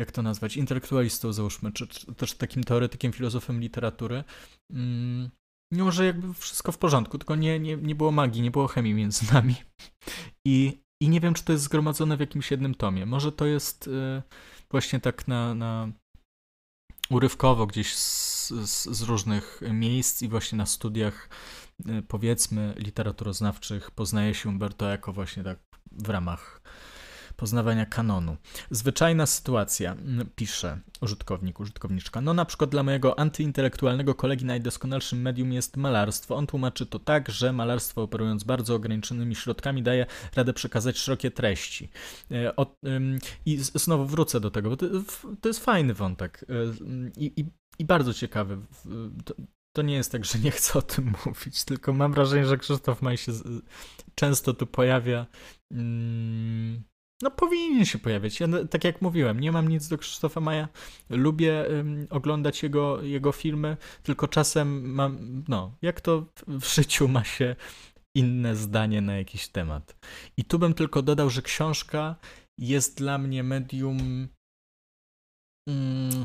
jak 0.00 0.12
to 0.12 0.22
nazwać, 0.22 0.56
intelektualistą 0.56 1.32
załóżmy, 1.32 1.72
czy, 1.72 1.86
czy 1.86 2.14
też 2.14 2.34
takim 2.34 2.64
teoretykiem, 2.64 3.12
filozofem 3.12 3.60
literatury. 3.60 4.24
Um, 4.70 5.30
mimo, 5.72 5.92
że 5.92 6.06
jakby 6.06 6.34
wszystko 6.34 6.72
w 6.72 6.78
porządku, 6.78 7.18
tylko 7.18 7.36
nie, 7.36 7.60
nie, 7.60 7.76
nie 7.76 7.94
było 7.94 8.12
magii, 8.12 8.42
nie 8.42 8.50
było 8.50 8.66
chemii 8.66 8.94
między 8.94 9.26
nami. 9.34 9.54
I, 10.46 10.80
I 11.02 11.08
nie 11.08 11.20
wiem, 11.20 11.34
czy 11.34 11.44
to 11.44 11.52
jest 11.52 11.64
zgromadzone 11.64 12.16
w 12.16 12.20
jakimś 12.20 12.50
jednym 12.50 12.74
tomie. 12.74 13.06
Może 13.06 13.32
to 13.32 13.46
jest 13.46 13.86
y, 13.86 14.22
właśnie 14.70 15.00
tak 15.00 15.28
na, 15.28 15.54
na 15.54 15.92
urywkowo 17.14 17.66
gdzieś 17.66 17.96
z, 17.96 18.48
z, 18.48 18.84
z, 18.84 19.02
różnych 19.02 19.60
miejsc 19.70 20.22
i 20.22 20.28
właśnie 20.28 20.58
na 20.58 20.66
studiach 20.66 21.28
y, 21.88 22.02
powiedzmy 22.08 22.74
literaturoznawczych 22.76 23.90
poznaje 23.90 24.34
się 24.34 24.48
Umberto 24.48 24.92
Eco 24.92 25.12
właśnie 25.12 25.44
tak 25.44 25.58
w 25.92 26.08
ramach 26.08 26.60
poznawania 27.36 27.86
kanonu. 27.86 28.36
Zwyczajna 28.70 29.26
sytuacja, 29.26 29.96
pisze 30.36 30.80
użytkownik, 31.00 31.60
użytkowniczka. 31.60 32.20
No 32.20 32.34
na 32.34 32.44
przykład 32.44 32.70
dla 32.70 32.82
mojego 32.82 33.18
antyintelektualnego 33.18 34.14
kolegi 34.14 34.44
najdoskonalszym 34.44 35.22
medium 35.22 35.52
jest 35.52 35.76
malarstwo. 35.76 36.36
On 36.36 36.46
tłumaczy 36.46 36.86
to 36.86 36.98
tak, 36.98 37.30
że 37.30 37.52
malarstwo 37.52 38.02
operując 38.02 38.44
bardzo 38.44 38.74
ograniczonymi 38.74 39.34
środkami 39.34 39.82
daje 39.82 40.06
radę 40.36 40.52
przekazać 40.52 40.98
szerokie 40.98 41.30
treści. 41.30 41.90
E, 42.30 42.52
I 43.46 43.58
znowu 43.58 44.06
wrócę 44.06 44.40
do 44.40 44.50
tego, 44.50 44.70
bo 44.70 44.76
to, 45.40 45.48
jest 45.48 45.64
fajny 45.64 45.94
wątek 45.94 46.44
e, 46.48 46.54
i, 47.16 47.40
i, 47.40 47.44
i 47.78 47.84
bardzo 47.84 48.14
ciekawy. 48.14 48.58
To, 49.24 49.34
to 49.72 49.82
nie 49.82 49.94
jest 49.94 50.12
tak, 50.12 50.24
że 50.24 50.38
nie 50.38 50.50
chcę 50.50 50.78
o 50.78 50.82
tym 50.82 51.12
mówić, 51.26 51.64
tylko 51.64 51.92
mam 51.92 52.12
wrażenie, 52.12 52.46
że 52.46 52.58
Krzysztof 52.58 53.02
Maj 53.02 53.16
się 53.16 53.32
często 54.14 54.54
tu 54.54 54.66
pojawia. 54.66 55.26
Mm, 55.70 56.82
no 57.24 57.30
powinien 57.30 57.84
się 57.84 57.98
pojawiać. 57.98 58.40
Ja, 58.40 58.46
tak 58.70 58.84
jak 58.84 59.02
mówiłem, 59.02 59.40
nie 59.40 59.52
mam 59.52 59.68
nic 59.68 59.88
do 59.88 59.98
Krzysztofa 59.98 60.40
Maja. 60.40 60.68
Lubię 61.10 61.64
um, 61.68 62.06
oglądać 62.10 62.62
jego, 62.62 63.02
jego 63.02 63.32
filmy, 63.32 63.76
tylko 64.02 64.28
czasem 64.28 64.94
mam, 64.94 65.44
no, 65.48 65.76
jak 65.82 66.00
to 66.00 66.26
w 66.46 66.74
życiu 66.74 67.08
ma 67.08 67.24
się 67.24 67.56
inne 68.16 68.56
zdanie 68.56 69.00
na 69.00 69.16
jakiś 69.16 69.48
temat. 69.48 69.96
I 70.36 70.44
tu 70.44 70.58
bym 70.58 70.74
tylko 70.74 71.02
dodał, 71.02 71.30
że 71.30 71.42
książka 71.42 72.16
jest 72.58 72.98
dla 72.98 73.18
mnie 73.18 73.42
medium 73.42 74.28
mm, 75.68 76.24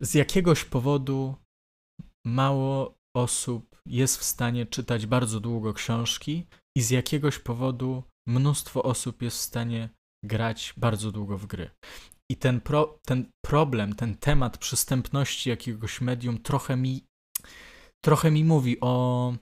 z 0.00 0.14
jakiegoś 0.14 0.64
powodu 0.64 1.34
mało 2.26 2.98
osób 3.16 3.76
jest 3.86 4.18
w 4.18 4.24
stanie 4.24 4.66
czytać 4.66 5.06
bardzo 5.06 5.40
długo 5.40 5.74
książki 5.74 6.46
i 6.76 6.82
z 6.82 6.90
jakiegoś 6.90 7.38
powodu 7.38 8.02
mnóstwo 8.26 8.82
osób 8.82 9.22
jest 9.22 9.36
w 9.36 9.40
stanie 9.40 9.88
grać 10.24 10.74
bardzo 10.76 11.12
długo 11.12 11.38
w 11.38 11.46
gry. 11.46 11.70
I 12.30 12.36
ten, 12.36 12.60
pro, 12.60 12.98
ten 13.06 13.30
problem, 13.44 13.94
ten 13.94 14.14
temat 14.14 14.58
przystępności 14.58 15.50
jakiegoś 15.50 16.00
medium 16.00 16.38
trochę 16.38 16.76
mi, 16.76 17.04
trochę 18.04 18.30
mi 18.30 18.44
mówi 18.44 18.76
o, 18.80 19.34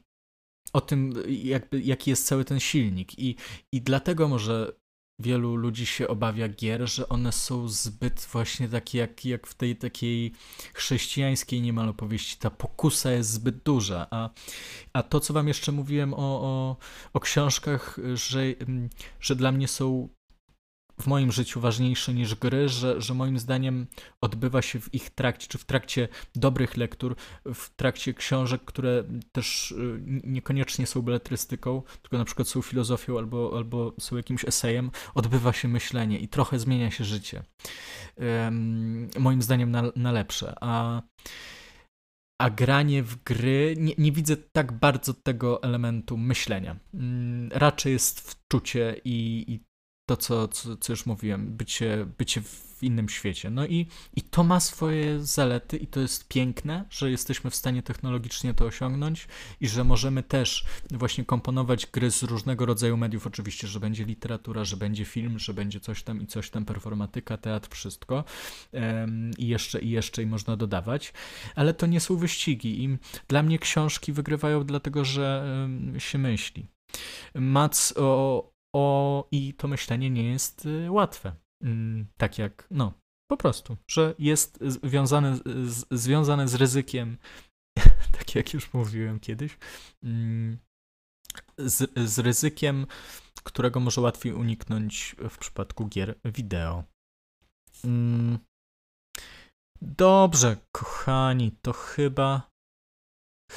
o 0.73 0.81
tym, 0.81 1.13
jakby, 1.29 1.81
jaki 1.81 2.11
jest 2.11 2.27
cały 2.27 2.45
ten 2.45 2.61
silnik. 2.61 3.19
I, 3.19 3.37
I 3.73 3.83
dlatego 3.83 4.29
może 4.29 4.73
wielu 5.19 5.57
ludzi 5.57 5.87
się 5.87 6.09
obawia 6.09 6.49
gier, 6.49 6.89
że 6.89 7.09
one 7.09 7.33
są 7.33 7.69
zbyt 7.69 8.29
właśnie 8.33 8.69
takie 8.69 8.99
jak, 8.99 9.25
jak 9.25 9.47
w 9.47 9.55
tej 9.55 9.77
takiej 9.77 10.33
chrześcijańskiej 10.75 11.63
niemal 11.63 11.89
opowieści. 11.89 12.37
Ta 12.39 12.51
pokusa 12.51 13.11
jest 13.11 13.31
zbyt 13.31 13.63
duża. 13.63 14.07
A, 14.11 14.31
a 14.93 15.03
to, 15.03 15.21
co 15.21 15.35
wam 15.35 15.49
jeszcze 15.49 15.73
mówiłem 15.73 16.15
o, 16.15 16.17
o, 16.43 16.77
o 17.13 17.21
książkach, 17.21 17.99
że, 18.15 18.43
że 19.21 19.37
dla 19.37 19.53
mnie 19.53 19.69
są 19.69 20.09
w 21.01 21.07
moim 21.07 21.33
życiu 21.33 21.61
ważniejsze 21.61 22.15
niż 22.15 22.35
gry, 22.35 22.69
że, 22.69 23.01
że 23.01 23.15
moim 23.15 23.39
zdaniem 23.39 23.87
odbywa 24.21 24.63
się 24.63 24.81
w 24.81 24.95
ich 24.95 25.11
trakcie, 25.11 25.47
czy 25.49 25.59
w 25.59 25.65
trakcie 25.65 26.09
dobrych 26.35 26.77
lektur, 26.77 27.17
w 27.55 27.75
trakcie 27.77 28.15
książek, 28.15 28.65
które 28.65 29.05
też 29.33 29.71
y, 29.71 30.01
niekoniecznie 30.25 30.87
są 30.87 31.03
beletrystyką, 31.03 31.83
tylko 32.03 32.19
na 32.19 32.25
przykład 32.25 32.49
są 32.49 32.63
filozofią 32.63 33.19
albo, 33.19 33.53
albo 33.57 33.93
są 34.01 34.17
jakimś 34.17 34.45
esejem, 34.45 34.91
odbywa 35.15 35.53
się 35.53 35.69
myślenie 35.69 36.19
i 36.19 36.29
trochę 36.29 36.59
zmienia 36.59 36.91
się 36.91 37.05
życie. 37.05 37.43
Um, 38.17 39.11
moim 39.19 39.43
zdaniem 39.43 39.71
na, 39.71 39.83
na 39.97 40.13
lepsze. 40.13 40.55
A 40.61 41.03
a 42.39 42.51
granie 42.51 43.03
w 43.03 43.23
gry, 43.25 43.75
nie, 43.79 43.95
nie, 43.99 44.13
widzę 44.13 44.37
tak 44.37 44.73
bardzo 44.73 45.15
tego 45.15 45.63
elementu 45.63 46.17
myślenia. 46.17 46.77
Mm, 46.95 47.51
raczej 47.53 47.93
jest 47.93 48.21
wczucie 48.21 49.01
i, 49.05 49.45
i 49.49 49.61
to, 50.07 50.17
co, 50.17 50.49
co, 50.49 50.77
co 50.77 50.93
już 50.93 51.07
mówiłem, 51.07 51.57
bycie, 51.57 52.07
bycie 52.19 52.41
w 52.41 52.83
innym 52.83 53.09
świecie. 53.09 53.51
No 53.51 53.67
i, 53.67 53.87
i 54.17 54.23
to 54.23 54.45
ma 54.45 54.61
swoje 54.61 55.21
zalety 55.21 55.77
i 55.77 55.87
to 55.87 56.01
jest 56.01 56.29
piękne, 56.29 56.85
że 56.91 57.11
jesteśmy 57.11 57.51
w 57.51 57.55
stanie 57.55 57.83
technologicznie 57.83 58.55
to 58.55 58.65
osiągnąć 58.65 59.29
i 59.61 59.69
że 59.69 59.85
możemy 59.85 60.23
też 60.23 60.65
właśnie 60.91 61.25
komponować 61.25 61.87
gry 61.87 62.11
z 62.11 62.23
różnego 62.23 62.67
rodzaju 62.67 62.97
mediów, 62.97 63.27
oczywiście, 63.27 63.67
że 63.67 63.81
będzie 63.81 64.05
literatura, 64.05 64.65
że 64.65 64.77
będzie 64.77 65.05
film, 65.05 65.39
że 65.39 65.55
będzie 65.55 65.81
coś 65.81 66.03
tam 66.03 66.23
i 66.23 66.27
coś 66.27 66.51
tam, 66.51 66.65
performatyka, 66.65 67.37
teatr, 67.37 67.69
wszystko 67.71 68.25
um, 68.73 69.31
i 69.39 69.49
jeszcze, 69.49 69.81
i 69.81 69.91
jeszcze 69.91 70.23
i 70.23 70.27
można 70.27 70.57
dodawać, 70.57 71.13
ale 71.55 71.75
to 71.75 71.87
nie 71.87 72.01
są 72.01 72.17
wyścigi 72.17 72.85
i 72.85 72.99
dla 73.29 73.43
mnie 73.43 73.59
książki 73.59 74.13
wygrywają 74.13 74.65
dlatego, 74.65 75.05
że 75.05 75.45
um, 75.63 76.01
się 76.01 76.19
myśli. 76.19 76.67
Mac 77.35 77.93
o, 77.97 78.54
o, 78.75 79.29
i 79.31 79.55
to 79.55 79.69
myślenie 79.69 80.11
nie 80.11 80.25
jest 80.33 80.67
y, 80.67 80.91
łatwe. 80.91 81.35
Mm, 81.63 82.07
tak 82.17 82.39
jak, 82.39 82.67
no, 82.71 82.93
po 83.31 83.37
prostu, 83.37 83.77
że 83.91 84.15
jest 84.19 84.59
związane 84.83 85.37
z, 85.37 85.87
związane 85.91 86.49
z 86.49 86.55
ryzykiem, 86.55 87.19
tak 88.19 88.35
jak 88.35 88.55
już 88.55 88.73
mówiłem 88.73 89.21
kiedyś, 89.21 89.59
mm, 90.03 90.59
z, 91.59 92.11
z 92.11 92.19
ryzykiem, 92.19 92.87
którego 93.45 93.81
może 93.81 94.01
łatwiej 94.01 94.33
uniknąć 94.33 95.17
w 95.31 95.39
przypadku 95.39 95.87
gier 95.87 96.15
wideo. 96.25 96.85
Mm. 97.85 98.39
Dobrze, 99.83 100.57
kochani, 100.73 101.53
to 101.63 101.73
chyba 101.73 102.51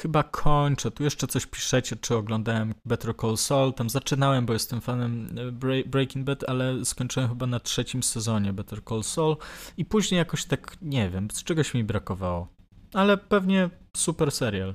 Chyba 0.02 0.22
kończę. 0.22 0.90
Tu 0.90 1.04
jeszcze 1.04 1.26
coś 1.26 1.46
piszecie, 1.46 1.96
czy 1.96 2.16
oglądałem 2.16 2.74
Better 2.84 3.16
Call 3.16 3.36
Saul. 3.36 3.72
Tam 3.72 3.90
zaczynałem, 3.90 4.46
bo 4.46 4.52
jestem 4.52 4.80
fanem 4.80 5.28
e, 5.38 5.82
Breaking 5.82 6.26
Bad, 6.26 6.44
ale 6.48 6.84
skończyłem 6.84 7.28
chyba 7.28 7.46
na 7.46 7.60
trzecim 7.60 8.02
sezonie 8.02 8.52
Better 8.52 8.84
Call 8.84 9.02
Saul. 9.02 9.36
I 9.76 9.84
później 9.84 10.18
jakoś 10.18 10.44
tak, 10.44 10.76
nie 10.82 11.10
wiem, 11.10 11.28
z 11.30 11.44
czegoś 11.44 11.74
mi 11.74 11.84
brakowało. 11.84 12.48
Ale 12.94 13.16
pewnie 13.16 13.70
super 13.96 14.32
serial. 14.32 14.74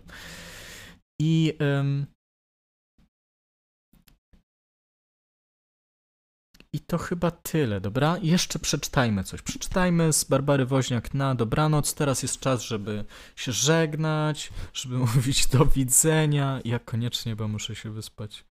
I 1.22 1.54
um, 1.60 2.06
I 6.74 6.80
to 6.80 6.98
chyba 6.98 7.32
tyle, 7.32 7.82
dobra? 7.82 8.18
jeszcze 8.22 8.60
przeczytajmy 8.60 9.24
coś. 9.24 9.42
Przeczytajmy 9.42 10.14
z 10.14 10.24
Barbary 10.24 10.66
Woźniak 10.66 11.14
na 11.14 11.36
dobranoc. 11.36 11.94
Teraz 11.94 12.24
jest 12.24 12.40
czas, 12.40 12.62
żeby 12.62 13.06
się 13.36 13.52
żegnać, 13.52 14.54
żeby 14.74 14.98
mówić 15.16 15.48
do 15.48 15.66
widzenia. 15.66 16.62
Ja 16.66 16.80
koniecznie, 16.80 17.36
bo 17.36 17.48
muszę 17.48 17.76
się 17.76 17.92
wyspać. 17.92 18.46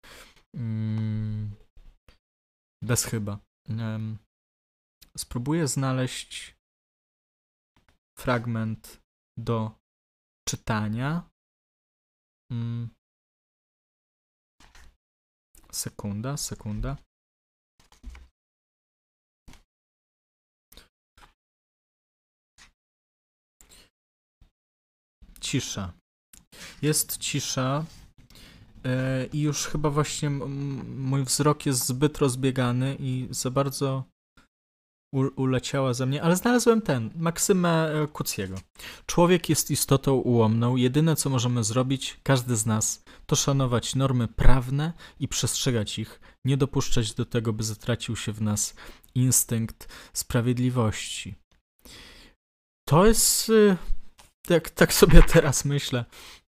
Mm. 0.54 1.52
Bez 2.84 3.06
chyba. 3.06 3.40
Spróbuję 5.18 5.68
znaleźć 5.68 6.56
fragment 8.20 9.02
do 9.38 9.72
czytania. 10.48 11.30
Mm. 12.52 12.90
Sekunda, 15.72 16.38
sekunda. 16.38 16.98
Cisza. 25.52 25.94
Jest 26.82 27.18
cisza 27.18 27.86
yy, 28.84 28.92
i 29.34 29.42
już 29.42 29.66
chyba 29.66 29.90
właśnie 29.90 30.30
mój 30.30 31.24
wzrok 31.24 31.66
jest 31.66 31.88
zbyt 31.88 32.18
rozbiegany 32.18 32.98
i 33.00 33.28
za 33.30 33.52
bardzo 33.52 34.04
uleciała 35.36 35.94
ze 35.94 36.06
mnie, 36.06 36.24
ale 36.24 36.36
znalazłem 36.36 36.82
ten, 36.82 37.10
Maksymę 37.16 37.92
e, 38.04 38.08
Kuciego. 38.08 38.56
Człowiek 39.06 39.50
jest 39.50 39.72
istotą 39.72 40.14
ułomną. 40.14 40.76
Jedyne, 40.76 41.16
co 41.16 41.30
możemy 41.30 41.64
zrobić, 41.64 42.20
każdy 42.24 42.56
z 42.56 42.66
nas, 42.66 43.04
to 43.26 43.36
szanować 43.36 43.96
normy 43.96 44.28
prawne 44.28 44.94
i 45.20 45.28
przestrzegać 45.28 46.00
ich, 46.00 46.22
nie 46.46 46.58
dopuszczać 46.58 47.14
do 47.14 47.26
tego, 47.26 47.54
by 47.54 47.64
zatracił 47.64 48.16
się 48.16 48.32
w 48.32 48.42
nas 48.42 48.76
instynkt 49.16 49.88
sprawiedliwości. 50.14 51.36
To 52.90 53.06
jest 53.06 53.50
y, 53.50 53.78
tak, 54.48 54.70
tak 54.70 54.94
sobie 54.94 55.24
teraz 55.34 55.66
myślę. 55.66 56.06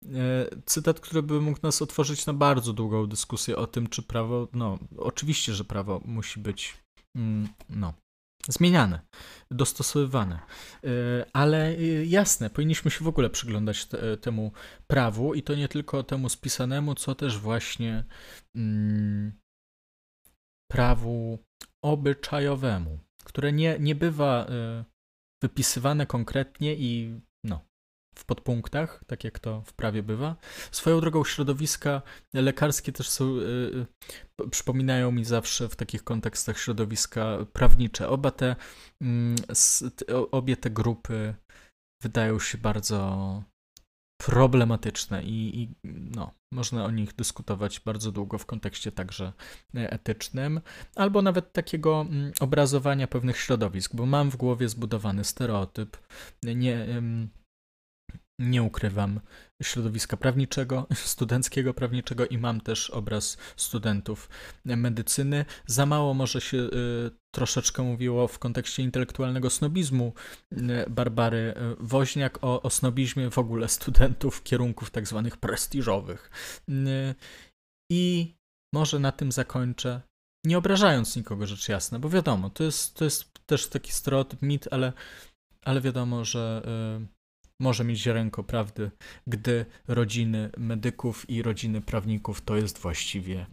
E, 0.05 0.47
cytat, 0.66 1.01
który 1.01 1.22
by 1.22 1.41
mógł 1.41 1.59
nas 1.62 1.82
otworzyć 1.82 2.26
na 2.26 2.32
bardzo 2.32 2.72
długą 2.72 3.07
dyskusję 3.07 3.57
o 3.57 3.66
tym, 3.66 3.86
czy 3.86 4.03
prawo, 4.03 4.49
no, 4.53 4.78
oczywiście, 4.97 5.55
że 5.55 5.64
prawo 5.64 6.01
musi 6.05 6.41
być, 6.41 6.76
mm, 7.16 7.49
no, 7.68 7.95
zmieniane, 8.49 9.01
dostosowywane. 9.51 10.41
E, 10.84 10.88
ale 11.32 11.68
e, 11.68 12.05
jasne, 12.05 12.51
powinniśmy 12.51 12.91
się 12.91 13.05
w 13.05 13.09
ogóle 13.09 13.30
przyglądać 13.30 13.86
te, 13.86 14.16
temu 14.16 14.53
prawu 14.86 15.34
i 15.34 15.43
to 15.43 15.55
nie 15.55 15.68
tylko 15.68 16.03
temu 16.03 16.28
spisanemu, 16.28 16.95
co 16.95 17.14
też 17.14 17.38
właśnie 17.38 18.05
mm, 18.57 19.32
prawu 20.70 21.38
obyczajowemu, 21.84 22.99
które 23.24 23.53
nie, 23.53 23.76
nie 23.80 23.95
bywa 23.95 24.47
wypisywane 25.43 26.07
konkretnie 26.07 26.74
i 26.74 27.20
w 28.20 28.24
podpunktach, 28.24 29.04
tak 29.06 29.24
jak 29.24 29.38
to 29.38 29.62
w 29.62 29.72
prawie 29.72 30.02
bywa. 30.02 30.36
Swoją 30.70 31.00
drogą 31.00 31.24
środowiska 31.24 32.02
lekarskie 32.34 32.92
też 32.92 33.08
są, 33.08 33.34
yy, 33.36 33.86
przypominają 34.50 35.12
mi 35.12 35.24
zawsze 35.24 35.68
w 35.68 35.76
takich 35.76 36.04
kontekstach 36.04 36.58
środowiska 36.58 37.38
prawnicze. 37.52 38.08
Oba 38.08 38.30
te, 38.30 38.56
yy, 39.00 40.30
obie 40.30 40.56
te 40.56 40.70
grupy 40.70 41.34
wydają 42.02 42.38
się 42.38 42.59
bardzo 42.59 43.42
problematyczne 44.20 45.22
i, 45.22 45.62
i, 45.62 45.74
no, 45.84 46.30
można 46.52 46.84
o 46.84 46.90
nich 46.90 47.14
dyskutować 47.14 47.80
bardzo 47.80 48.12
długo 48.12 48.38
w 48.38 48.47
kontekście 48.47 48.92
także 48.92 49.32
etycznym, 49.74 50.60
albo 50.97 51.22
nawet 51.22 51.52
takiego 51.52 52.01
mm, 52.01 52.32
obrazowania 52.40 53.06
pewnych 53.06 53.38
środowisk, 53.38 53.94
bo 53.94 54.06
mam 54.06 54.30
w 54.30 54.36
głowie 54.36 54.68
zbudowany 54.68 55.24
stereotyp, 55.24 55.97
nie, 56.42 56.86
nie 58.40 58.62
ukrywam, 58.62 59.20
środowiska 59.62 60.16
prawniczego, 60.16 60.86
studenckiego 60.94 61.74
prawniczego 61.74 62.26
i 62.26 62.38
mam 62.38 62.60
też 62.60 62.90
obraz 62.90 63.36
studentów 63.56 64.28
medycyny. 64.64 65.44
Za 65.66 65.86
mało 65.86 66.14
może 66.14 66.40
się 66.40 66.56
y, 66.56 66.70
troszeczkę 67.34 67.82
mówiło 67.82 68.28
w 68.28 68.38
kontekście 68.38 68.82
intelektualnego 68.82 69.50
snobizmu 69.50 70.12
y, 70.52 70.56
Barbary 70.90 71.54
y, 71.56 71.76
Woźniak 71.80 72.44
o, 72.44 72.62
o 72.62 72.70
snobizmie 72.70 73.30
w 73.30 73.38
ogóle 73.38 73.68
studentów 73.68 74.42
kierunków 74.42 74.90
tak 74.90 75.06
zwanych 75.06 75.36
prestiżowych. 75.36 76.30
Y, 76.68 77.14
I 77.92 78.34
może 78.74 78.98
na 78.98 79.12
tym 79.12 79.32
zakończę, 79.32 80.00
nie 80.46 80.58
obrażając 80.58 81.16
nikogo 81.16 81.46
rzecz 81.46 81.68
jasna, 81.68 81.98
bo 81.98 82.08
wiadomo, 82.08 82.50
to 82.50 82.64
jest, 82.64 82.94
to 82.94 83.04
jest 83.04 83.46
też 83.46 83.66
taki 83.66 83.92
stereotyp, 83.92 84.42
mit, 84.42 84.68
ale, 84.70 84.92
ale 85.64 85.80
wiadomo, 85.80 86.24
że 86.24 86.62
y, 87.02 87.19
może 87.61 87.85
mieć 87.85 87.99
ziarenko 87.99 88.45
prawdy, 88.45 88.91
gdy 89.27 89.66
rodziny 89.89 90.51
medyków 90.59 91.31
i 91.31 91.43
rodziny 91.43 91.81
prawników 91.81 92.41
to 92.41 92.57
jest 92.57 92.78
właściwie 92.78 93.47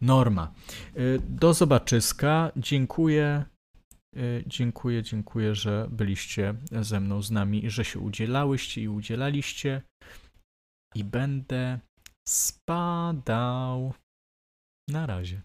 norma. 0.00 0.54
Y, 0.96 1.20
Do 1.28 1.54
zobaczyska. 1.54 2.52
Dziękuję. 2.56 3.44
Y, 4.16 4.44
Dziękuję, 4.46 5.02
dziękuję, 5.02 5.54
że 5.54 5.88
byliście 5.90 6.54
ze 6.80 7.00
mną, 7.00 7.22
z 7.22 7.30
nami 7.30 7.64
i 7.64 7.70
że 7.70 7.84
się 7.84 7.98
udzielałyście 7.98 8.82
i 8.82 8.88
udzielaliście. 8.88 9.82
I 10.94 11.04
będę 11.04 11.78
spadał. 12.28 13.94
Na 14.88 15.06
razie. 15.06 15.42